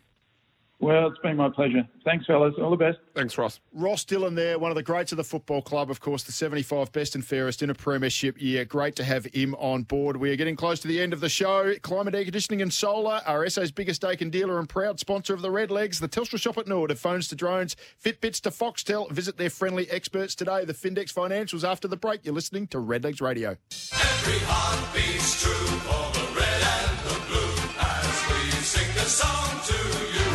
Well, 0.80 1.08
it's 1.08 1.18
been 1.20 1.38
my 1.38 1.50
pleasure. 1.50 1.88
Thanks, 2.04 2.26
fellas. 2.26 2.54
All 2.62 2.70
the 2.70 2.76
best. 2.76 2.98
Thanks, 3.16 3.38
Ross. 3.38 3.62
Ross 3.72 4.04
Dillon 4.04 4.36
there, 4.36 4.60
one 4.60 4.72
of 4.72 4.76
the 4.76 4.84
greats 4.84 5.14
of 5.14 5.18
the 5.18 5.24
football 5.24 5.62
club, 5.62 5.90
of 5.90 6.02
course, 6.02 6.24
the 6.24 6.34
75 6.34 6.92
best 6.92 7.16
and 7.16 7.26
fairest 7.26 7.64
in 7.64 7.70
a 7.70 7.74
premiership 7.74 8.40
year. 8.42 8.66
Great 8.66 8.96
to 8.98 9.04
have 9.06 9.26
him 9.26 9.56
on 9.56 9.84
board. 9.84 10.18
We 10.18 10.32
are 10.32 10.36
getting 10.36 10.58
close 10.58 10.82
to 10.82 10.88
the 10.88 11.02
end 11.02 11.14
of 11.14 11.22
the 11.22 11.30
show. 11.30 11.74
Climate 11.82 12.14
Air 12.14 12.26
Conditioning 12.26 12.62
and 12.62 12.74
Solar, 12.74 13.22
our 13.26 13.48
SA's 13.50 13.72
biggest 13.72 14.02
Daikin 14.02 14.30
dealer 14.30 14.60
and 14.60 14.68
proud 14.68 15.00
sponsor 15.00 15.34
of 15.34 15.42
the 15.42 15.50
Red 15.50 15.72
Legs. 15.72 16.00
The 16.00 16.10
Telstra 16.10 16.40
shop 16.40 16.58
at 16.58 16.68
Nord, 16.68 16.92
of 16.92 17.00
phones 17.00 17.30
to 17.30 17.36
drones, 17.36 17.78
Fitbits 18.04 18.42
to 18.42 18.52
Foxtel. 18.52 19.10
Visit 19.10 19.38
their 19.38 19.50
friendly 19.50 19.90
experts 19.90 20.36
today. 20.36 20.66
The 20.66 20.74
Findex 20.74 21.14
Financials 21.14 21.68
after 21.68 21.88
the 21.88 21.98
break. 21.98 22.26
You're 22.26 22.36
listening 22.36 22.68
to 22.68 22.80
Red 22.80 23.06
Legs 23.06 23.22
Radio. 23.22 23.56
Every 23.94 24.40
heart 24.46 24.94
beats 24.94 25.42
true 25.42 25.54
for 25.54 26.12
the 26.14 26.26
red 26.38 26.62
and 26.64 27.00
the 27.10 27.20
blue 27.28 27.56
as 27.80 28.28
we 28.30 28.52
sing 28.62 28.94
the 28.94 29.10
song 29.10 29.30
to 29.30 29.32
you. 29.34 29.35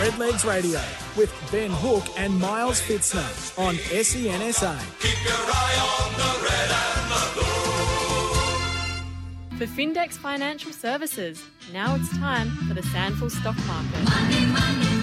Redlegs 0.01 0.49
Radio 0.49 0.81
with 1.15 1.31
Ben 1.53 1.71
Hook 1.71 2.05
and 2.17 2.41
Miles 2.41 2.81
Fitzner 2.81 3.59
on 3.59 3.75
E 3.75 4.01
SENSA. 4.01 4.79
Keep 4.99 5.25
your 5.27 5.35
eye 5.35 5.77
on 6.01 6.11
the 6.17 6.33
red 6.43 6.71
and 6.87 7.11
the 7.13 7.23
blue. 9.51 9.59
For 9.59 9.67
Findex 9.67 10.13
Financial 10.17 10.73
Services, 10.73 11.45
now 11.71 11.97
it's 11.97 12.17
time 12.17 12.49
for 12.67 12.73
the 12.73 12.81
SANFL 12.81 13.31
Stock 13.31 13.59
Market. 13.67 15.00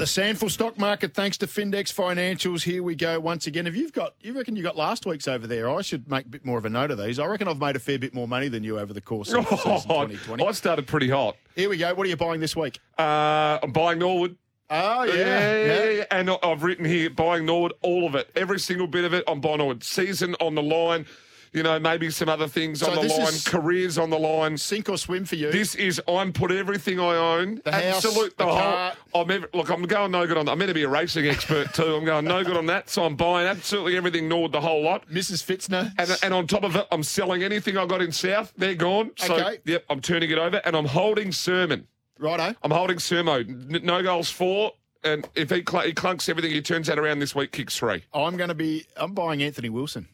The 0.00 0.06
SANFL 0.06 0.50
stock 0.50 0.78
market, 0.78 1.12
thanks 1.12 1.36
to 1.36 1.46
Findex 1.46 1.92
Financials. 1.92 2.62
Here 2.62 2.82
we 2.82 2.94
go 2.94 3.20
once 3.20 3.46
again. 3.46 3.66
If 3.66 3.76
you've 3.76 3.92
got, 3.92 4.14
you 4.22 4.32
reckon 4.32 4.56
you 4.56 4.62
got 4.62 4.74
last 4.74 5.04
week's 5.04 5.28
over 5.28 5.46
there? 5.46 5.68
I 5.68 5.82
should 5.82 6.10
make 6.10 6.24
a 6.24 6.28
bit 6.30 6.42
more 6.42 6.56
of 6.56 6.64
a 6.64 6.70
note 6.70 6.90
of 6.90 6.96
these. 6.96 7.18
I 7.18 7.26
reckon 7.26 7.48
I've 7.48 7.58
made 7.58 7.76
a 7.76 7.80
fair 7.80 7.98
bit 7.98 8.14
more 8.14 8.26
money 8.26 8.48
than 8.48 8.64
you 8.64 8.78
over 8.78 8.94
the 8.94 9.02
course 9.02 9.30
of 9.30 9.46
season 9.50 9.62
2020. 9.82 10.46
I 10.46 10.52
started 10.52 10.86
pretty 10.86 11.10
hot. 11.10 11.36
Here 11.54 11.68
we 11.68 11.76
go. 11.76 11.92
What 11.92 12.06
are 12.06 12.08
you 12.08 12.16
buying 12.16 12.40
this 12.40 12.56
week? 12.56 12.80
Uh, 12.98 13.58
I'm 13.62 13.72
buying 13.72 13.98
Norwood. 13.98 14.38
Oh, 14.70 15.02
yeah. 15.02 15.14
yeah, 15.14 15.64
yeah. 15.66 15.90
yeah. 15.90 16.04
And 16.10 16.30
I've 16.42 16.62
written 16.62 16.86
here 16.86 17.10
buying 17.10 17.44
Norwood, 17.44 17.74
all 17.82 18.06
of 18.06 18.14
it, 18.14 18.30
every 18.34 18.58
single 18.58 18.86
bit 18.86 19.04
of 19.04 19.12
it. 19.12 19.22
I'm 19.28 19.42
buying 19.42 19.58
Norwood. 19.58 19.84
Season 19.84 20.34
on 20.40 20.54
the 20.54 20.62
line. 20.62 21.04
You 21.52 21.64
know, 21.64 21.80
maybe 21.80 22.10
some 22.10 22.28
other 22.28 22.46
things 22.46 22.78
So 22.78 22.90
on 22.92 23.06
the 23.06 23.12
line, 23.12 23.32
careers 23.44 23.98
on 23.98 24.08
the 24.10 24.18
line. 24.18 24.56
Sink 24.56 24.88
or 24.88 24.96
swim 24.96 25.24
for 25.24 25.34
you. 25.34 25.50
This 25.50 25.74
is 25.74 26.00
I'm 26.06 26.32
put 26.32 26.52
everything 26.52 27.00
I 27.00 27.16
own. 27.16 27.60
The 27.64 27.72
house, 27.72 28.04
absolute 28.04 28.36
the 28.38 28.44
whole. 28.46 28.54
car. 28.56 28.92
I'm 29.14 29.30
ever, 29.32 29.48
look. 29.52 29.68
I'm 29.68 29.82
going 29.82 30.12
no 30.12 30.26
good 30.28 30.36
on. 30.38 30.48
I'm 30.48 30.58
meant 30.58 30.68
to 30.68 30.74
be 30.74 30.84
a 30.84 30.88
racing 30.88 31.26
expert 31.26 31.74
too. 31.74 31.96
I'm 31.96 32.04
going 32.04 32.24
no 32.24 32.44
good 32.44 32.56
on 32.56 32.66
that. 32.66 32.88
So 32.88 33.02
I'm 33.04 33.16
buying 33.16 33.48
absolutely 33.48 33.96
everything 33.96 34.28
Nord, 34.28 34.52
the 34.52 34.60
whole 34.60 34.82
lot. 34.82 35.08
Mrs. 35.08 35.42
Fitzner. 35.44 35.92
And, 35.98 36.16
and 36.22 36.32
on 36.32 36.46
top 36.46 36.62
of 36.62 36.76
it, 36.76 36.86
I'm 36.92 37.02
selling 37.02 37.42
anything 37.42 37.76
I 37.76 37.84
got 37.84 38.00
in 38.00 38.12
South. 38.12 38.52
They're 38.56 38.76
gone. 38.76 39.10
So 39.16 39.34
Okay. 39.34 39.58
yep, 39.64 39.84
I'm 39.90 40.00
turning 40.00 40.30
it 40.30 40.38
over, 40.38 40.60
and 40.64 40.76
I'm 40.76 40.86
holding 40.86 41.32
Sermon. 41.32 41.88
Righto. 42.20 42.54
I'm 42.62 42.70
holding 42.70 42.98
Sermo. 42.98 43.40
N- 43.40 43.80
No 43.82 44.02
goals 44.04 44.30
four. 44.30 44.72
And 45.02 45.26
if 45.34 45.48
he, 45.50 45.64
cl- 45.68 45.82
he 45.84 45.94
clunks 45.94 46.28
everything, 46.28 46.50
he 46.52 46.60
turns 46.60 46.86
that 46.88 46.98
around 46.98 47.18
this 47.20 47.34
week, 47.34 47.50
kicks 47.52 47.76
three. 47.78 48.04
I'm 48.12 48.36
going 48.36 48.50
to 48.50 48.54
be. 48.54 48.84
I'm 48.96 49.14
buying 49.14 49.42
Anthony 49.42 49.70
Wilson. 49.70 50.06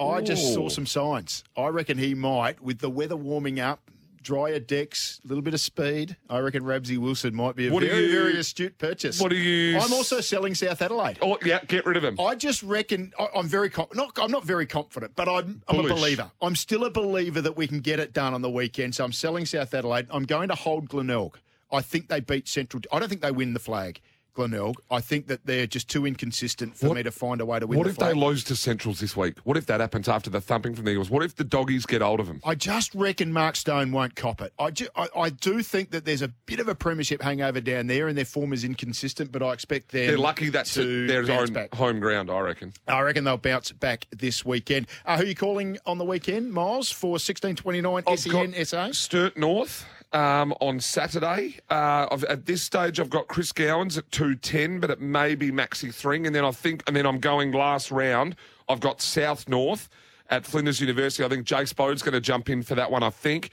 I 0.00 0.20
just 0.22 0.54
saw 0.54 0.68
some 0.68 0.86
signs. 0.86 1.44
I 1.56 1.68
reckon 1.68 1.98
he 1.98 2.14
might, 2.14 2.62
with 2.62 2.78
the 2.78 2.88
weather 2.90 3.16
warming 3.16 3.60
up, 3.60 3.90
drier 4.22 4.58
decks, 4.60 5.20
a 5.24 5.28
little 5.28 5.42
bit 5.42 5.54
of 5.54 5.60
speed. 5.60 6.16
I 6.28 6.38
reckon 6.40 6.62
Rabsy 6.62 6.98
Wilson 6.98 7.34
might 7.34 7.56
be 7.56 7.68
a 7.68 7.72
What 7.72 7.82
very, 7.82 8.06
you- 8.06 8.12
very 8.12 8.38
astute 8.38 8.76
purchase. 8.78 9.18
what 9.20 9.30
do 9.30 9.36
you- 9.36 9.78
I'm 9.78 9.92
also 9.92 10.20
selling 10.20 10.54
South 10.54 10.80
Adelaide. 10.82 11.18
Oh 11.22 11.38
yeah, 11.44 11.60
get 11.66 11.86
rid 11.86 11.96
of 11.96 12.04
him. 12.04 12.18
I 12.20 12.34
just 12.34 12.62
reckon 12.62 13.12
I, 13.18 13.28
I'm 13.34 13.48
very 13.48 13.70
com- 13.70 13.86
not. 13.94 14.18
I'm 14.20 14.30
not 14.30 14.44
very 14.44 14.66
confident, 14.66 15.12
but 15.16 15.28
I'm, 15.28 15.62
I'm 15.68 15.80
a 15.80 15.82
believer. 15.88 16.30
I'm 16.42 16.54
still 16.56 16.84
a 16.84 16.90
believer 16.90 17.40
that 17.40 17.56
we 17.56 17.66
can 17.66 17.80
get 17.80 17.98
it 17.98 18.12
done 18.12 18.34
on 18.34 18.42
the 18.42 18.50
weekend. 18.50 18.94
So 18.94 19.04
I'm 19.04 19.12
selling 19.12 19.46
South 19.46 19.72
Adelaide. 19.74 20.06
I'm 20.10 20.24
going 20.24 20.48
to 20.48 20.54
hold 20.54 20.88
Glenelg. 20.88 21.38
I 21.72 21.80
think 21.82 22.08
they 22.08 22.20
beat 22.20 22.48
Central. 22.48 22.82
I 22.92 22.98
don't 22.98 23.08
think 23.08 23.20
they 23.22 23.30
win 23.30 23.52
the 23.54 23.60
flag. 23.60 24.00
Glenelg. 24.34 24.76
I 24.90 25.00
think 25.00 25.26
that 25.28 25.46
they're 25.46 25.66
just 25.66 25.88
too 25.88 26.06
inconsistent 26.06 26.76
for 26.76 26.88
What- 26.88 26.96
me 26.96 27.02
to 27.02 27.10
find 27.10 27.40
a 27.40 27.46
way 27.46 27.58
to 27.58 27.66
win 27.66 27.78
What 27.78 27.84
the 27.84 27.90
if 27.90 27.96
flag. 27.96 28.14
they 28.14 28.20
lose 28.20 28.44
to 28.44 28.56
Centrals 28.56 29.00
this 29.00 29.16
week? 29.16 29.34
What 29.44 29.56
if 29.56 29.66
that 29.66 29.80
happens 29.80 30.08
after 30.08 30.30
the 30.30 30.40
thumping 30.40 30.74
from 30.74 30.84
the 30.84 30.92
Eagles? 30.92 31.10
What 31.10 31.22
if 31.24 31.36
the 31.36 31.44
doggies 31.44 31.86
get 31.86 32.02
hold 32.02 32.20
of 32.20 32.26
them? 32.26 32.40
I 32.44 32.54
just 32.54 32.94
reckon 32.94 33.32
Mark 33.32 33.56
Stone 33.56 33.92
won't 33.92 34.16
cop 34.16 34.40
it. 34.40 34.52
I, 34.58 34.70
ju- 34.70 34.88
I, 34.96 35.08
I 35.16 35.30
do 35.30 35.62
think 35.62 35.90
that 35.90 36.04
there's 36.04 36.22
a 36.22 36.28
bit 36.46 36.60
of 36.60 36.68
a 36.68 36.74
premiership 36.74 37.22
hangover 37.22 37.60
down 37.60 37.86
there, 37.86 38.08
and 38.08 38.16
their 38.16 38.24
form 38.24 38.52
is 38.52 38.64
inconsistent. 38.64 39.32
But 39.32 39.42
I 39.42 39.52
expect 39.52 39.92
them. 39.92 40.06
They're 40.06 40.18
lucky 40.18 40.48
that's 40.50 40.74
to 40.74 41.06
their 41.06 41.30
own 41.30 41.52
back. 41.52 41.74
home 41.74 42.00
ground, 42.00 42.30
I 42.30 42.40
reckon. 42.40 42.72
I 42.88 43.00
reckon 43.00 43.24
they'll 43.24 43.36
bounce 43.36 43.72
back 43.72 44.06
this 44.10 44.44
weekend. 44.44 44.86
Uh, 45.06 45.16
who 45.16 45.22
are 45.24 45.26
you 45.26 45.34
calling 45.34 45.78
on 45.86 45.98
the 45.98 46.04
weekend, 46.04 46.52
Miles, 46.52 46.90
for 46.90 47.12
1629 47.18 48.04
I've 48.06 48.18
SEN 48.18 48.64
SA? 48.64 48.92
Sturt 48.92 49.36
North 49.36 49.84
um, 50.12 50.52
on 50.60 50.80
Saturday. 50.80 51.56
Uh, 51.70 52.06
I've, 52.10 52.24
at 52.24 52.46
this 52.46 52.62
stage, 52.62 52.98
I've 53.00 53.10
got 53.10 53.28
Chris 53.28 53.52
Gowans 53.52 53.96
at 53.98 54.10
two 54.10 54.34
ten, 54.34 54.80
but 54.80 54.90
it 54.90 55.00
may 55.00 55.34
be 55.34 55.50
Maxi 55.50 55.92
Thring, 55.94 56.26
and 56.26 56.34
then 56.34 56.44
I 56.44 56.50
think, 56.50 56.82
and 56.86 56.94
then 56.96 57.06
I'm 57.06 57.18
going 57.20 57.52
last 57.52 57.90
round. 57.90 58.36
I've 58.68 58.80
got 58.80 59.00
South 59.00 59.48
North 59.48 59.88
at 60.28 60.44
Flinders 60.46 60.80
University. 60.80 61.24
I 61.24 61.28
think 61.28 61.46
Jace 61.46 61.74
Bode's 61.74 62.02
going 62.02 62.12
to 62.14 62.20
jump 62.20 62.48
in 62.50 62.62
for 62.62 62.74
that 62.76 62.90
one. 62.90 63.02
I 63.02 63.10
think. 63.10 63.50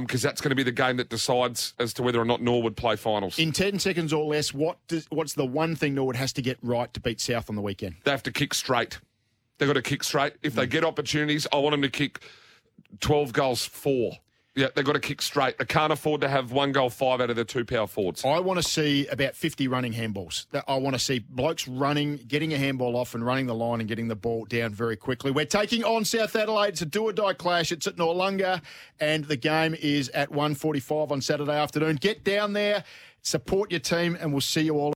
because 0.00 0.20
that's 0.20 0.40
going 0.40 0.50
to 0.50 0.56
be 0.56 0.64
the 0.64 0.72
game 0.72 0.96
that 0.96 1.08
decides 1.08 1.72
as 1.78 1.92
to 1.94 2.02
whether 2.02 2.20
or 2.20 2.24
not 2.24 2.42
Norwood 2.42 2.76
play 2.76 2.96
finals. 2.96 3.38
In 3.38 3.52
10 3.52 3.78
seconds 3.78 4.12
or 4.12 4.24
less, 4.24 4.52
what 4.52 4.78
does, 4.88 5.06
what's 5.10 5.34
the 5.34 5.44
one 5.46 5.76
thing 5.76 5.94
Norwood 5.94 6.16
has 6.16 6.32
to 6.32 6.42
get 6.42 6.58
right 6.60 6.92
to 6.92 6.98
beat 6.98 7.20
South 7.20 7.48
on 7.48 7.54
the 7.54 7.62
weekend? 7.62 7.94
They 8.02 8.10
have 8.10 8.24
to 8.24 8.32
kick 8.32 8.52
straight. 8.52 8.98
They've 9.58 9.68
got 9.68 9.74
to 9.74 9.82
kick 9.82 10.02
straight. 10.02 10.32
If 10.42 10.54
Mm. 10.54 10.56
they 10.56 10.66
get 10.66 10.82
opportunities, 10.84 11.46
I 11.52 11.58
want 11.58 11.72
them 11.74 11.82
to 11.82 11.88
kick 11.88 12.18
12 12.98 13.32
goals, 13.32 13.64
four. 13.64 14.14
Yeah, 14.56 14.68
they've 14.74 14.86
got 14.86 14.94
to 14.94 15.00
kick 15.00 15.20
straight. 15.20 15.58
They 15.58 15.66
can't 15.66 15.92
afford 15.92 16.22
to 16.22 16.28
have 16.28 16.50
one 16.50 16.72
goal, 16.72 16.88
five 16.88 17.20
out 17.20 17.28
of 17.28 17.36
their 17.36 17.44
two 17.44 17.66
power 17.66 17.86
forwards. 17.86 18.24
I 18.24 18.38
want 18.40 18.58
to 18.58 18.66
see 18.66 19.06
about 19.08 19.34
50 19.34 19.68
running 19.68 19.92
handballs. 19.92 20.46
I 20.66 20.76
want 20.76 20.94
to 20.94 20.98
see 20.98 21.18
blokes 21.18 21.68
running, 21.68 22.16
getting 22.26 22.54
a 22.54 22.56
handball 22.56 22.96
off 22.96 23.14
and 23.14 23.24
running 23.24 23.46
the 23.46 23.54
line 23.54 23.80
and 23.80 23.88
getting 23.88 24.08
the 24.08 24.16
ball 24.16 24.46
down 24.46 24.72
very 24.72 24.96
quickly. 24.96 25.30
We're 25.30 25.44
taking 25.44 25.84
on 25.84 26.06
South 26.06 26.34
Adelaide. 26.34 26.70
It's 26.70 26.80
a 26.80 26.86
do-or-die 26.86 27.34
clash. 27.34 27.70
It's 27.70 27.86
at 27.86 27.96
Noarlunga 27.96 28.62
and 28.98 29.26
the 29.26 29.36
game 29.36 29.74
is 29.74 30.08
at 30.10 30.30
1.45 30.30 31.10
on 31.10 31.20
Saturday 31.20 31.52
afternoon. 31.52 31.96
Get 31.96 32.24
down 32.24 32.54
there, 32.54 32.82
support 33.20 33.70
your 33.70 33.80
team 33.80 34.16
and 34.18 34.32
we'll 34.32 34.40
see 34.40 34.62
you 34.62 34.78
all. 34.78 34.95